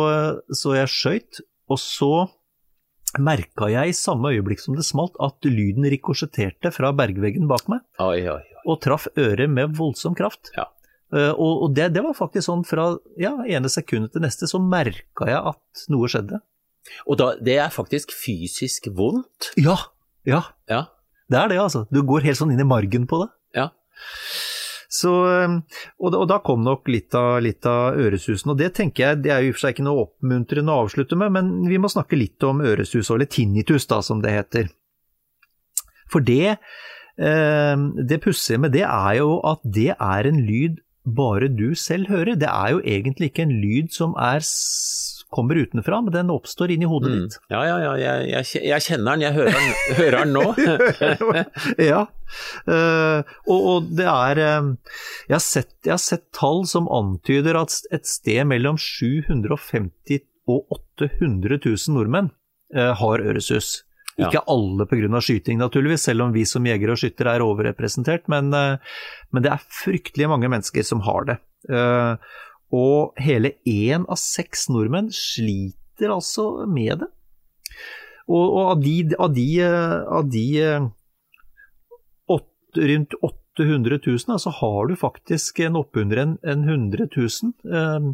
så 0.54 0.76
jeg 0.78 0.92
skøyt, 0.92 1.42
og 1.70 1.82
så 1.82 2.12
merka 3.22 3.70
jeg 3.72 3.90
i 3.90 3.96
samme 3.96 4.32
øyeblikk 4.34 4.60
som 4.60 4.76
det 4.76 4.84
smalt 4.86 5.16
at 5.22 5.46
lyden 5.48 5.86
rikosjetterte 5.88 6.72
fra 6.74 6.92
bergveggen 6.96 7.46
bak 7.50 7.68
meg, 7.72 7.84
Oi, 8.02 8.26
oi, 8.28 8.40
oi. 8.42 8.64
og 8.66 8.80
traff 8.84 9.06
øret 9.16 9.50
med 9.50 9.76
voldsom 9.78 10.16
kraft. 10.18 10.52
Ja. 10.56 10.68
Uh, 11.14 11.30
og 11.32 11.62
og 11.66 11.74
det, 11.78 11.92
det 11.94 12.02
var 12.02 12.16
faktisk 12.18 12.48
sånn 12.48 12.64
fra 12.66 12.90
ja, 13.18 13.36
ene 13.46 13.70
sekundet 13.72 14.14
til 14.14 14.24
neste, 14.26 14.48
så 14.50 14.60
merka 14.62 15.30
jeg 15.30 15.42
at 15.54 15.86
noe 15.92 16.10
skjedde. 16.10 16.42
Og 17.06 17.18
da, 17.20 17.32
det 17.42 17.58
er 17.62 17.72
faktisk 17.74 18.12
fysisk 18.14 18.88
vondt. 18.96 19.52
Ja, 19.60 19.76
ja, 20.26 20.42
Ja. 20.70 20.84
det 21.30 21.38
er 21.38 21.48
det 21.48 21.58
altså. 21.62 21.86
Du 21.90 22.02
går 22.02 22.22
helt 22.26 22.38
sånn 22.38 22.52
inn 22.54 22.60
i 22.62 22.66
margen 22.68 23.06
på 23.10 23.22
det. 23.24 23.30
Ja. 23.54 23.68
Så, 24.96 25.10
eh, 25.26 25.54
og, 25.98 26.14
og 26.14 26.26
da 26.30 26.38
kom 26.46 26.62
nok 26.64 26.86
litt 26.88 27.14
av, 27.18 27.40
litt 27.42 27.66
av 27.66 27.98
øresusen, 27.98 28.52
og 28.52 28.58
det 28.60 28.72
tenker 28.78 29.02
jeg 29.08 29.22
det 29.24 29.32
er 29.34 29.42
jo 29.42 29.50
i 29.50 29.52
og 29.52 29.56
for 29.58 29.64
seg 29.66 29.74
ikke 29.74 29.86
noe 29.88 30.04
oppmuntrende 30.06 30.72
å 30.72 30.84
avslutte 30.86 31.18
med, 31.18 31.34
men 31.34 31.50
vi 31.68 31.78
må 31.82 31.90
snakke 31.90 32.18
litt 32.18 32.42
om 32.46 32.62
øresus, 32.64 33.10
eller 33.10 33.26
tinnitus 33.26 33.88
da, 33.90 33.98
som 34.06 34.22
det 34.22 34.32
heter. 34.36 34.70
For 36.12 36.22
det, 36.22 36.56
eh, 37.18 37.76
det 38.06 38.20
pussige 38.22 38.62
med 38.62 38.72
det 38.78 38.84
er 38.86 39.18
jo 39.18 39.40
at 39.44 39.60
det 39.64 39.90
er 39.98 40.30
en 40.30 40.38
lyd 40.46 40.78
bare 41.06 41.48
du 41.50 41.74
selv 41.78 42.08
hører. 42.10 42.38
Det 42.38 42.48
er 42.50 42.76
jo 42.76 42.80
egentlig 42.82 43.30
ikke 43.32 43.44
en 43.46 43.56
lyd 43.62 43.92
som 43.94 44.14
er, 44.18 44.42
kommer 45.36 45.58
utenfra, 45.60 46.00
men 46.06 46.14
den 46.14 46.32
oppstår 46.32 46.72
inni 46.74 46.88
hodet 46.88 47.12
Mm. 47.12 47.18
ditt. 47.26 47.36
Ja, 47.52 47.60
ja, 47.68 47.76
ja, 47.84 47.92
jeg, 48.00 48.28
jeg, 48.32 48.62
jeg 48.72 48.84
kjenner 48.86 49.16
den, 49.16 49.24
jeg 49.26 49.36
hører 49.36 49.56
den, 49.56 49.72
hører 50.00 50.18
den 50.24 50.32
nå. 50.34 50.44
ja. 51.92 52.02
Uh, 52.66 53.20
og, 53.46 53.60
og 53.70 53.90
det 53.98 54.06
er 54.10 54.40
eh, 54.42 54.70
jeg, 55.28 55.34
har 55.36 55.44
sett, 55.44 55.72
jeg 55.86 55.92
har 55.94 56.02
sett 56.02 56.24
tall 56.34 56.64
som 56.66 56.88
antyder 56.90 57.58
at 57.60 57.76
et 57.94 58.08
sted 58.10 58.42
mellom 58.50 58.80
750 58.80 60.24
og 60.50 60.78
800 60.98 61.60
000 61.60 61.94
nordmenn 61.94 62.32
uh, 62.74 62.94
har 62.98 63.22
øresus. 63.22 63.82
Ja. 64.16 64.30
Ikke 64.30 64.46
alle 64.48 64.86
pga. 64.88 65.20
skyting, 65.20 65.60
naturligvis, 65.60 66.06
selv 66.08 66.24
om 66.24 66.32
vi 66.32 66.46
som 66.48 66.64
jegere 66.66 66.94
og 66.94 67.00
skyttere 67.02 67.36
er 67.36 67.44
overrepresentert, 67.44 68.30
men, 68.32 68.48
men 68.48 69.44
det 69.44 69.50
er 69.52 69.66
fryktelig 69.82 70.30
mange 70.32 70.48
mennesker 70.48 70.86
som 70.88 71.02
har 71.04 71.26
det. 71.28 71.36
Eh, 72.72 72.76
og 72.76 73.18
hele 73.22 73.52
én 73.66 74.06
av 74.08 74.18
seks 74.18 74.68
nordmenn 74.68 75.10
sliter 75.14 76.10
altså 76.10 76.66
med 76.66 77.04
det. 77.04 77.10
Og, 78.26 78.42
og 78.42 78.62
av 78.72 78.80
de, 78.82 78.94
av 79.18 79.34
de, 79.34 79.48
eh, 79.62 79.98
av 80.18 80.30
de 80.30 80.46
åt, 82.26 82.48
rundt 82.76 83.14
800 83.22 84.00
000, 84.06 84.18
så 84.18 84.38
så 84.38 84.50
har 84.50 84.86
du 84.86 84.96
faktisk 84.96 85.60
en 85.60 85.76
oppunder 85.76 86.16
en, 86.16 86.38
en 86.42 86.64
100 86.64 87.06
000 87.16 87.52
eh, 87.72 88.10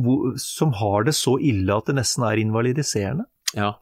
hvor, 0.00 0.32
som 0.40 0.72
har 0.72 1.04
det 1.04 1.12
så 1.12 1.36
ille 1.38 1.74
at 1.74 1.86
det 1.90 1.98
nesten 1.98 2.24
er 2.24 2.40
invalidiserende. 2.40 3.28
Ja. 3.54 3.74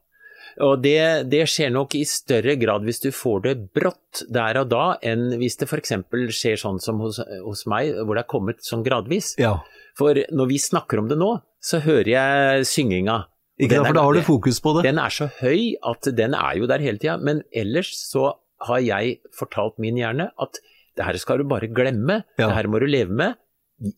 Og 0.64 0.80
det, 0.82 1.28
det 1.28 1.42
skjer 1.52 1.70
nok 1.74 1.94
i 1.98 2.04
større 2.08 2.54
grad 2.56 2.84
hvis 2.86 3.00
du 3.02 3.10
får 3.12 3.42
det 3.44 3.54
brått 3.76 4.22
der 4.32 4.56
og 4.62 4.70
da, 4.72 4.84
enn 5.04 5.34
hvis 5.40 5.58
det 5.60 5.68
f.eks. 5.68 5.92
skjer 6.32 6.56
sånn 6.62 6.78
som 6.80 7.00
hos, 7.04 7.18
hos 7.44 7.66
meg, 7.68 7.92
hvor 8.06 8.16
det 8.16 8.22
er 8.24 8.30
kommet 8.30 8.62
sånn 8.64 8.84
gradvis. 8.86 9.34
Ja. 9.42 9.58
For 9.98 10.16
når 10.32 10.48
vi 10.48 10.58
snakker 10.62 11.02
om 11.02 11.08
det 11.12 11.18
nå, 11.20 11.34
så 11.60 11.80
hører 11.84 12.08
jeg 12.08 12.66
synginga. 12.70 13.24
Ikke 13.60 13.78
sant, 13.78 13.88
for 13.88 13.96
da 13.96 14.02
har 14.04 14.16
du 14.16 14.24
fokus 14.24 14.60
på 14.60 14.74
det. 14.76 14.84
Den 14.88 14.98
er 15.00 15.12
så 15.12 15.28
høy 15.40 15.74
at 15.92 16.08
den 16.16 16.34
er 16.36 16.56
jo 16.60 16.66
der 16.68 16.82
hele 16.84 17.00
tida, 17.00 17.16
men 17.20 17.42
ellers 17.56 17.92
så 17.96 18.34
har 18.68 18.80
jeg 18.84 19.18
fortalt 19.36 19.76
min 19.80 19.96
hjerne 20.00 20.30
at 20.40 20.60
det 20.96 21.04
her 21.04 21.16
skal 21.20 21.40
du 21.42 21.44
bare 21.48 21.68
glemme, 21.68 22.22
Ja. 22.40 22.46
det 22.48 22.54
her 22.56 22.68
må 22.72 22.80
du 22.80 22.86
leve 22.88 23.12
med. 23.12 23.36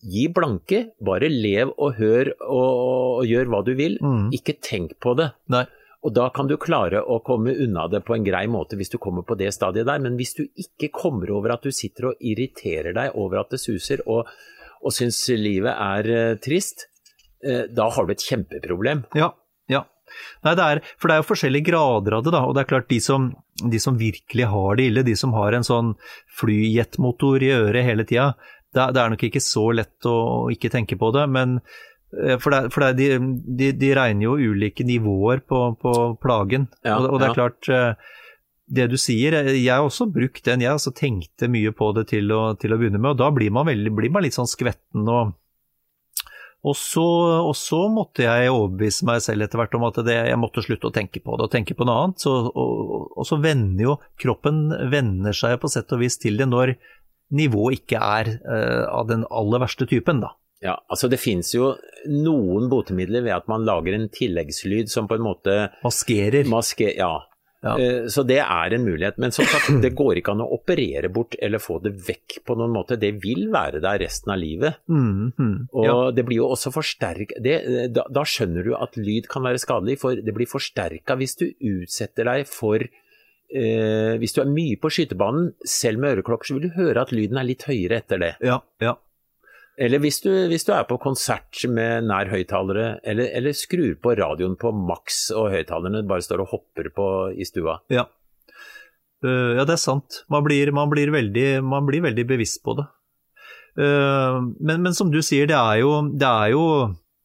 Gi 0.03 0.25
blanke, 0.35 0.89
bare 0.99 1.29
lev 1.31 1.69
og 1.79 1.93
hør 1.95 2.33
og, 2.43 3.19
og 3.19 3.27
gjør 3.27 3.47
hva 3.51 3.61
du 3.63 3.71
vil, 3.79 3.95
Mm. 4.03 4.25
ikke 4.35 4.57
tenk 4.59 4.97
på 4.99 5.15
det. 5.15 5.29
Nei. 5.47 5.65
Og 5.99 6.13
da 6.15 6.29
kan 6.31 6.47
du 6.47 6.55
klare 6.61 7.01
å 7.03 7.19
komme 7.25 7.51
unna 7.59 7.87
det 7.91 8.01
på 8.07 8.15
en 8.15 8.23
grei 8.23 8.45
måte 8.51 8.77
hvis 8.79 8.93
du 8.93 8.97
kommer 9.01 9.25
på 9.27 9.35
det 9.39 9.51
stadiet 9.55 9.87
der, 9.89 9.99
men 9.99 10.15
hvis 10.19 10.37
du 10.37 10.45
ikke 10.47 10.91
kommer 10.95 11.31
over 11.35 11.57
at 11.57 11.65
du 11.65 11.75
sitter 11.75 12.11
og 12.11 12.23
irriterer 12.23 12.95
deg 12.95 13.17
over 13.19 13.41
at 13.41 13.51
det 13.51 13.59
suser 13.59 14.05
og, 14.07 14.29
og 14.79 14.95
syns 14.95 15.19
livet 15.35 15.73
er 15.73 16.11
eh, 16.13 16.37
trist, 16.39 16.87
eh, 17.43 17.65
da 17.67 17.89
har 17.91 18.07
du 18.07 18.15
et 18.15 18.23
kjempeproblem. 18.23 19.03
Ja, 19.19 19.33
ja. 19.71 19.83
Nei, 20.47 20.55
det 20.55 20.69
er, 20.69 20.81
for 20.97 21.11
det 21.11 21.17
er 21.17 21.21
jo 21.21 21.29
forskjellige 21.33 21.67
grader 21.67 22.15
av 22.15 22.23
det, 22.23 22.33
da. 22.33 22.45
Og 22.47 22.55
det 22.55 22.63
er 22.63 22.71
klart, 22.71 22.87
de 22.89 23.01
som, 23.03 23.27
de 23.59 23.83
som 23.83 23.99
virkelig 23.99 24.47
har 24.53 24.79
det 24.79 24.87
ille, 24.89 25.05
de 25.05 25.17
som 25.19 25.35
har 25.35 25.53
en 25.53 25.67
sånn 25.67 25.91
flyjetmotor 26.39 27.43
i 27.43 27.51
øret 27.59 27.85
hele 27.85 28.07
tida, 28.07 28.31
det, 28.71 28.87
det 28.95 29.03
er 29.03 29.13
nok 29.13 29.27
ikke 29.27 29.43
så 29.43 29.67
lett 29.75 30.07
å 30.07 30.47
ikke 30.53 30.71
tenke 30.73 30.97
på 30.97 31.11
det. 31.13 31.27
Men, 31.35 31.59
For, 32.09 32.49
det, 32.49 32.71
for 32.73 32.81
det, 32.81 32.95
de, 32.97 33.33
de, 33.59 33.67
de 33.77 33.89
regner 33.93 34.25
jo 34.25 34.53
ulike 34.53 34.81
nivåer 34.87 35.43
på, 35.45 35.59
på 35.77 35.91
plagen. 36.23 36.65
Ja, 36.81 36.97
og, 36.97 37.11
og 37.11 37.19
det 37.21 37.27
er 37.27 37.29
ja. 37.29 37.37
klart, 37.37 37.69
eh, 37.69 38.15
det 38.69 38.87
du 38.89 38.97
sier, 39.01 39.37
eh, 39.37 39.51
jeg 39.59 39.73
har 39.73 39.85
også 39.85 40.07
brukt 40.09 40.41
den, 40.47 40.63
jeg 40.65 40.73
også 40.73 40.93
tenkte 40.97 41.49
mye 41.51 41.73
på 41.75 41.91
det 41.97 42.07
til 42.13 42.33
å, 42.33 42.41
til 42.57 42.73
å 42.73 42.79
begynne 42.81 43.01
med, 43.01 43.13
og 43.13 43.21
da 43.21 43.29
blir 43.35 43.53
man, 43.53 43.69
veldig, 43.69 43.93
blir 43.97 44.13
man 44.13 44.25
litt 44.25 44.37
sånn 44.37 44.49
skvetten. 44.49 45.05
og 45.05 45.35
og 46.59 46.75
så, 46.75 47.03
og 47.39 47.53
så 47.55 47.85
måtte 47.87 48.25
jeg 48.25 48.51
overbevise 48.51 49.05
meg 49.07 49.21
selv 49.23 49.45
etter 49.45 49.61
hvert 49.61 49.75
om 49.77 49.85
at 49.87 50.01
det, 50.03 50.17
jeg 50.27 50.39
måtte 50.41 50.63
slutte 50.65 50.89
å 50.89 50.95
tenke 50.95 51.21
på 51.23 51.37
det 51.39 51.45
og 51.47 51.53
tenke 51.53 51.75
på 51.77 51.87
noe 51.87 52.01
annet. 52.03 52.19
Så, 52.19 52.33
og, 52.51 53.05
og 53.15 53.27
så 53.27 53.37
vender 53.39 53.85
jo 53.85 53.93
kroppen 54.19 54.65
vender 54.91 55.35
seg 55.35 55.55
på 55.61 55.71
sett 55.71 55.95
og 55.95 56.03
vis 56.03 56.19
til 56.19 56.35
det 56.41 56.49
når 56.51 56.73
nivået 57.31 57.79
ikke 57.79 58.01
er 58.03 58.33
uh, 58.43 58.85
av 58.91 59.07
den 59.07 59.23
aller 59.31 59.63
verste 59.63 59.87
typen, 59.87 60.19
da. 60.25 60.33
Ja, 60.61 60.75
altså 60.91 61.07
Det 61.07 61.19
finnes 61.21 61.53
jo 61.55 61.73
noen 62.11 62.67
botemidler 62.71 63.23
ved 63.23 63.31
at 63.37 63.47
man 63.47 63.63
lager 63.67 63.95
en 63.95 64.09
tilleggslyd 64.11 64.89
som 64.91 65.07
på 65.07 65.15
en 65.19 65.23
måte 65.25 65.57
Maskerer. 65.85 66.45
masker... 66.51 66.93
Ja. 66.97 67.25
Ja. 67.59 67.73
Eh, 67.79 68.05
Så 68.07 68.23
det 68.23 68.37
er 68.39 68.73
en 68.75 68.85
mulighet. 68.85 69.17
Men 69.19 69.33
som 69.35 69.43
sagt, 69.47 69.67
det 69.83 69.91
går 69.99 70.19
ikke 70.21 70.31
an 70.31 70.43
å 70.45 70.49
operere 70.55 71.09
bort 71.11 71.35
eller 71.43 71.59
få 71.59 71.81
det 71.83 71.91
vekk 72.07 72.37
på 72.47 72.55
noen 72.55 72.71
måte. 72.71 72.95
Det 72.99 73.09
vil 73.23 73.49
være 73.51 73.81
der 73.83 73.99
resten 73.99 74.31
av 74.31 74.39
livet. 74.39 74.79
Mm, 74.87 75.33
mm, 75.35 75.57
Og 75.73 75.85
ja. 75.85 75.97
det 76.15 76.23
blir 76.27 76.39
jo 76.39 76.47
også 76.53 76.71
forsterka 76.71 77.39
da, 77.43 78.05
da 78.07 78.23
skjønner 78.23 78.63
du 78.63 78.71
at 78.79 78.95
lyd 78.99 79.27
kan 79.31 79.43
være 79.43 79.59
skadelig, 79.59 79.97
for 79.99 80.15
det 80.15 80.35
blir 80.35 80.47
forsterka 80.47 81.17
hvis 81.19 81.35
du 81.39 81.49
utsetter 81.51 82.31
deg 82.31 82.47
for 82.47 82.79
eh, 82.83 84.15
Hvis 84.21 84.35
du 84.35 84.41
er 84.43 84.49
mye 84.51 84.79
på 84.79 84.91
skytebanen, 84.93 85.51
selv 85.67 85.99
med 85.99 86.15
øreklokker, 86.19 86.47
så 86.47 86.55
vil 86.59 86.69
du 86.69 86.75
høre 86.79 87.03
at 87.03 87.11
lyden 87.15 87.39
er 87.41 87.47
litt 87.47 87.67
høyere 87.67 87.99
etter 88.03 88.23
det. 88.23 88.33
ja, 88.43 88.59
ja. 88.83 88.95
Eller 89.79 90.01
hvis 90.03 90.19
du, 90.25 90.29
hvis 90.51 90.65
du 90.67 90.73
er 90.75 90.83
på 90.89 90.97
konsert 90.99 91.61
med 91.71 92.09
nær 92.09 92.27
høyttalere, 92.33 92.97
eller, 93.07 93.29
eller 93.39 93.55
skrur 93.55 93.93
på 94.03 94.15
radioen 94.19 94.57
på 94.59 94.73
maks 94.75 95.29
og 95.31 95.53
høyttalerne 95.53 96.03
bare 96.09 96.25
står 96.25 96.43
og 96.43 96.51
hopper 96.51 96.89
på 96.95 97.05
i 97.31 97.47
stua. 97.47 97.77
Ja. 97.93 98.03
uh, 99.23 99.55
ja, 99.55 99.63
det 99.63 99.77
er 99.77 99.81
sant. 99.81 100.23
Man 100.27 100.43
blir, 100.43 100.73
man 100.75 100.91
blir, 100.91 101.13
veldig, 101.15 101.47
man 101.63 101.87
blir 101.87 102.03
veldig 102.09 102.27
bevisst 102.27 102.59
på 102.65 102.75
det. 102.81 102.89
Uh, 103.79 104.51
men, 104.59 104.83
men 104.83 104.97
som 104.97 105.13
du 105.13 105.21
sier, 105.23 105.47
det 105.47 105.55
er 105.55 105.79
jo, 105.85 105.93
det 106.11 106.27
er 106.27 106.51
jo 106.57 106.65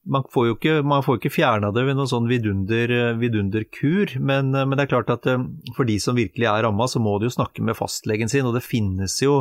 man 0.04 0.20
får 0.28 0.46
jo 0.46 0.54
ikke, 0.56 0.82
man 0.84 1.02
får 1.04 1.16
ikke 1.18 1.30
fjerna 1.32 1.70
det 1.72 1.84
ved 1.86 1.96
noen 1.96 2.08
sånn 2.10 2.28
vidunder, 2.28 3.14
vidunderkur, 3.16 4.20
men, 4.20 4.50
men 4.52 4.76
det 4.76 4.82
er 4.84 4.90
klart 4.90 5.10
at 5.14 5.26
eh, 5.30 5.38
for 5.76 5.84
de 5.88 5.96
som 6.02 6.16
virkelig 6.18 6.46
er 6.50 6.62
ramma, 6.66 6.84
så 6.90 6.98
må 7.00 7.18
de 7.18 7.24
jo 7.30 7.36
snakke 7.36 7.62
med 7.64 7.76
fastlegen 7.78 8.28
sin. 8.28 8.46
Og 8.48 8.54
det 8.56 8.64
finnes 8.66 9.22
jo, 9.22 9.34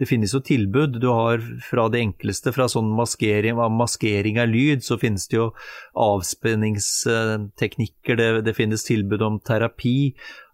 det 0.00 0.06
finnes 0.10 0.34
jo 0.34 0.40
tilbud. 0.42 1.00
Du 1.02 1.08
har 1.12 1.38
fra 1.64 1.88
det 1.92 2.00
enkleste, 2.02 2.52
fra 2.56 2.66
sånn 2.70 2.90
maskering, 2.98 3.56
maskering 3.78 4.36
av 4.42 4.48
lyd, 4.50 4.80
så 4.86 4.94
finnes 5.00 5.24
det 5.30 5.36
jo 5.38 5.46
avspenningsteknikker, 6.08 8.14
det, 8.18 8.28
det 8.48 8.54
finnes 8.58 8.86
tilbud 8.88 9.22
om 9.22 9.34
terapi. 9.38 9.98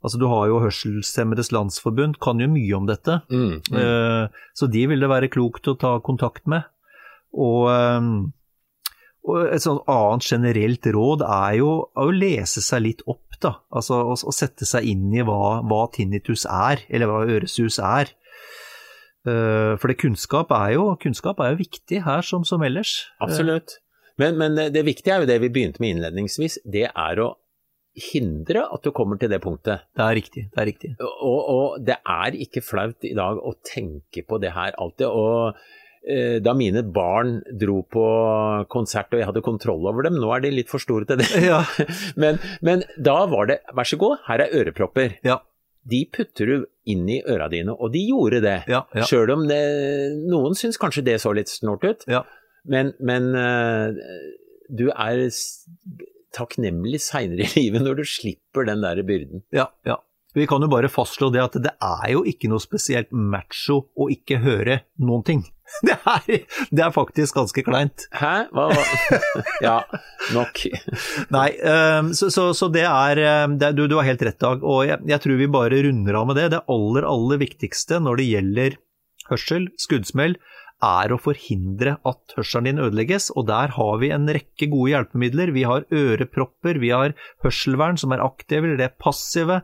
Altså 0.04 0.16
Du 0.20 0.26
har 0.28 0.44
jo 0.50 0.60
Hørselshemmedes 0.60 1.52
Landsforbund, 1.56 2.14
kan 2.20 2.36
jo 2.42 2.48
mye 2.52 2.74
om 2.76 2.84
dette. 2.90 3.12
Mm, 3.32 3.54
mm. 3.64 3.76
Eh, 3.80 4.24
Så 4.52 4.68
de 4.68 4.84
vil 4.90 5.00
det 5.00 5.08
være 5.08 5.32
klokt 5.32 5.64
å 5.70 5.78
ta 5.80 5.96
kontakt 6.04 6.44
med. 6.50 6.62
Og, 7.32 7.70
eh, 7.72 8.00
og 9.24 9.46
et 9.54 9.62
sånt 9.64 9.86
annet 9.88 10.26
generelt 10.28 10.86
råd 10.92 11.22
er 11.24 11.54
jo 11.62 11.70
å 11.96 12.08
lese 12.12 12.60
seg 12.64 12.82
litt 12.84 13.04
opp, 13.08 13.38
da. 13.40 13.54
Altså 13.72 13.96
å, 14.12 14.16
å 14.16 14.34
sette 14.34 14.68
seg 14.68 14.84
inn 14.90 15.06
i 15.16 15.24
hva, 15.24 15.62
hva 15.64 15.86
tinnitus 15.94 16.44
er, 16.44 16.84
eller 16.92 17.08
hva 17.08 17.22
øresus 17.24 17.78
er. 17.80 18.12
Eh, 19.24 19.72
For 19.80 19.88
det 19.88 19.96
kunnskap 20.02 20.52
er 20.52 20.74
jo, 20.76 20.90
kunnskap 21.00 21.40
er 21.40 21.54
jo 21.54 21.62
viktig 21.62 22.02
her 22.04 22.26
som, 22.26 22.44
som 22.44 22.62
ellers. 22.66 22.98
Absolutt. 23.24 23.78
Men, 24.20 24.36
men 24.38 24.60
det 24.74 24.84
viktige 24.86 25.16
er 25.16 25.24
jo 25.24 25.30
det 25.32 25.40
vi 25.42 25.50
begynte 25.50 25.82
med 25.82 25.96
innledningsvis, 25.96 26.60
det 26.70 26.86
er 26.92 27.22
å 27.24 27.32
hindre 28.12 28.66
at 28.74 28.82
du 28.84 28.90
kommer 28.94 29.18
til 29.18 29.30
det 29.30 29.40
punktet. 29.42 29.86
Det 29.94 30.02
er 30.04 30.16
riktig. 30.18 30.44
det 30.50 30.60
er 30.60 30.68
riktig. 30.68 30.90
Og, 31.00 31.40
og 31.54 31.80
det 31.86 31.96
er 32.02 32.36
ikke 32.44 32.62
flaut 32.66 33.06
i 33.06 33.14
dag 33.16 33.38
å 33.38 33.54
tenke 33.66 34.24
på 34.26 34.38
det 34.42 34.52
her 34.54 34.76
alltid. 34.82 35.06
Og 35.08 35.54
eh, 35.54 35.74
da 36.44 36.52
mine 36.52 36.82
barn 36.92 37.38
dro 37.60 37.78
på 37.88 38.04
konsert 38.68 39.14
og 39.14 39.22
jeg 39.22 39.28
hadde 39.30 39.42
kontroll 39.46 39.86
over 39.88 40.04
dem, 40.04 40.18
nå 40.20 40.28
er 40.34 40.42
de 40.44 40.50
litt 40.52 40.68
for 40.68 40.82
store 40.82 41.08
til 41.08 41.22
det. 41.22 41.30
Ja. 41.50 41.62
Men, 42.20 42.38
men 42.64 42.84
da 43.00 43.22
var 43.30 43.48
det 43.48 43.58
vær 43.72 43.88
så 43.88 43.96
god, 44.00 44.18
her 44.26 44.44
er 44.44 44.52
ørepropper. 44.60 45.16
Ja. 45.24 45.38
De 45.84 46.00
putter 46.12 46.48
du 46.48 46.66
inn 46.88 47.08
i 47.12 47.18
øra 47.28 47.48
dine, 47.52 47.74
og 47.74 47.92
de 47.92 48.04
gjorde 48.08 48.40
det. 48.44 48.56
Ja, 48.70 48.84
ja. 48.96 49.04
Sjøl 49.08 49.32
om 49.34 49.44
det, 49.48 49.60
noen 50.28 50.56
syns 50.56 50.80
kanskje 50.80 51.04
det 51.08 51.18
så 51.24 51.32
litt 51.36 51.52
snort 51.52 51.84
ut. 51.84 52.06
Ja. 52.08 52.22
Men, 52.64 52.94
men 53.04 53.32
eh, 53.36 54.00
du 54.72 54.88
er 54.92 55.26
takknemlig 56.34 57.00
seinere 57.04 57.46
i 57.46 57.52
livet 57.58 57.84
når 57.84 58.00
du 58.00 58.04
slipper 58.08 58.66
den 58.68 58.84
der 58.84 59.02
byrden. 59.06 59.44
Ja, 59.54 59.68
ja. 59.86 60.00
Vi 60.34 60.46
kan 60.50 60.62
jo 60.64 60.68
bare 60.72 60.88
fastslå 60.90 61.28
det 61.34 61.42
at 61.44 61.56
det 61.62 61.72
er 61.82 62.08
jo 62.14 62.24
ikke 62.26 62.48
noe 62.50 62.62
spesielt 62.62 63.12
macho 63.14 63.84
å 63.94 64.08
ikke 64.12 64.40
høre 64.42 64.80
noen 65.02 65.22
ting. 65.26 65.42
Det 65.86 65.94
er, 66.06 66.42
det 66.76 66.82
er 66.84 66.90
faktisk 66.92 67.34
ganske 67.38 67.62
kleint. 67.64 68.04
Hæ? 68.14 68.32
Hva, 68.52 68.66
hva? 68.68 69.22
Ja, 69.64 69.76
nok. 70.36 70.60
Nei, 71.34 71.46
eh, 71.56 72.10
så, 72.14 72.28
så, 72.34 72.44
så 72.54 72.68
det 72.70 72.84
er 72.84 73.20
eh, 73.22 73.46
det, 73.56 73.70
er- 73.70 73.78
du, 73.78 73.86
du 73.90 73.96
har 73.96 74.06
helt 74.06 74.22
rett, 74.28 74.36
Dag. 74.44 74.62
Og 74.62 74.84
jeg, 74.86 75.00
jeg 75.08 75.22
tror 75.24 75.40
vi 75.40 75.48
bare 75.50 75.80
runder 75.86 76.18
av 76.20 76.28
med 76.28 76.38
det. 76.38 76.50
Det 76.52 76.60
aller, 76.76 77.06
aller 77.08 77.40
viktigste 77.40 77.98
når 78.04 78.20
det 78.20 78.28
gjelder 78.28 78.76
hørsel, 79.32 79.70
skuddsmell, 79.80 80.36
er 80.84 81.12
å 81.14 81.18
forhindre 81.20 81.96
at 82.06 82.34
hørselen 82.36 82.68
din 82.68 82.82
ødelegges. 82.84 83.30
Og 83.34 83.46
der 83.48 83.72
har 83.76 83.98
vi 84.02 84.10
en 84.14 84.26
rekke 84.28 84.68
gode 84.72 84.92
hjelpemidler. 84.92 85.52
Vi 85.56 85.64
har 85.68 85.86
ørepropper, 85.90 86.80
vi 86.82 86.92
har 86.94 87.14
hørselvern 87.44 87.98
som 88.00 88.12
er 88.14 88.22
aktive, 88.24 88.68
eller 88.68 88.80
det 88.80 88.88
er 88.90 88.98
passive. 89.02 89.62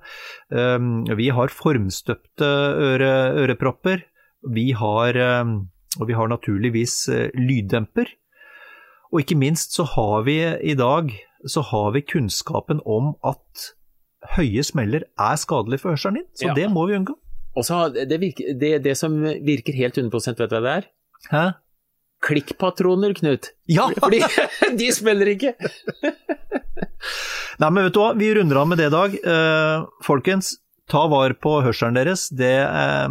Um, 0.51 1.05
Vi 1.19 1.29
har 1.37 1.53
formstøpte 1.53 2.49
øre, 2.91 3.11
ørepropper. 3.45 4.07
Vi 4.49 4.71
har, 4.73 5.17
um, 5.43 5.69
og 6.01 6.07
vi 6.09 6.17
har 6.17 6.31
naturligvis 6.31 6.97
eh, 7.13 7.29
lyddemper. 7.37 8.09
Og 9.13 9.25
ikke 9.25 9.37
minst 9.37 9.75
så 9.77 9.85
har 9.97 10.23
vi 10.25 10.39
i 10.41 10.77
dag 10.79 11.11
så 11.49 11.63
har 11.65 11.93
vi 11.97 12.03
kunnskapen 12.05 12.83
om 12.85 13.15
at 13.27 13.71
høye 14.37 14.63
smeller 14.67 15.07
er 15.19 15.37
skadelig 15.41 15.81
for 15.81 15.95
hørselen 15.95 16.21
din, 16.21 16.29
så 16.37 16.51
Ja. 16.51 16.55
det 16.55 16.71
må 16.71 16.87
vi 16.87 16.95
unngå. 16.99 17.17
Og 17.57 17.65
så 17.67 17.89
det, 17.91 18.21
det, 18.61 18.83
det 18.85 18.97
som 18.97 19.17
virker 19.23 19.75
helt 19.75 19.97
100 19.99 20.37
vet 20.39 20.51
du 20.51 20.57
hva 20.57 20.61
det 20.63 20.75
er? 20.77 20.89
Hæ? 21.29 21.51
Klikkpatroner, 22.27 23.15
Knut. 23.15 23.53
Ja! 23.69 23.91
Fordi 24.03 24.23
de 24.77 24.91
spiller 24.93 25.35
ikke. 25.35 25.55
Nei, 27.61 27.69
men 27.69 27.87
vet 27.87 27.97
du 27.97 28.01
hva, 28.01 28.13
vi 28.17 28.33
runder 28.37 28.61
av 28.61 28.69
med 28.69 28.81
det 28.81 28.89
i 28.89 28.95
dag. 28.95 29.17
Uh, 29.25 29.89
folkens, 30.05 30.55
ta 30.91 31.05
vare 31.13 31.37
på 31.37 31.59
hørselen 31.65 31.99
deres. 31.99 32.29
Det, 32.35 32.55
eh, 32.65 33.09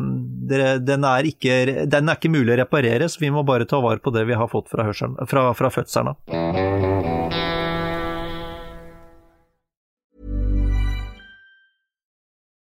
det, 0.50 0.64
den, 0.88 1.06
er 1.08 1.30
ikke, 1.30 1.86
den 1.88 2.12
er 2.12 2.20
ikke 2.20 2.34
mulig 2.34 2.58
å 2.58 2.62
reparere, 2.64 3.10
så 3.10 3.24
vi 3.24 3.32
må 3.34 3.46
bare 3.48 3.70
ta 3.70 3.82
vare 3.84 4.04
på 4.04 4.14
det 4.16 4.26
vi 4.30 4.38
har 4.38 4.52
fått 4.52 4.72
fra, 4.74 4.88
hørselen, 4.90 5.16
fra, 5.30 5.50
fra 5.56 5.72
fødselen 5.74 6.12
av. 6.12 6.79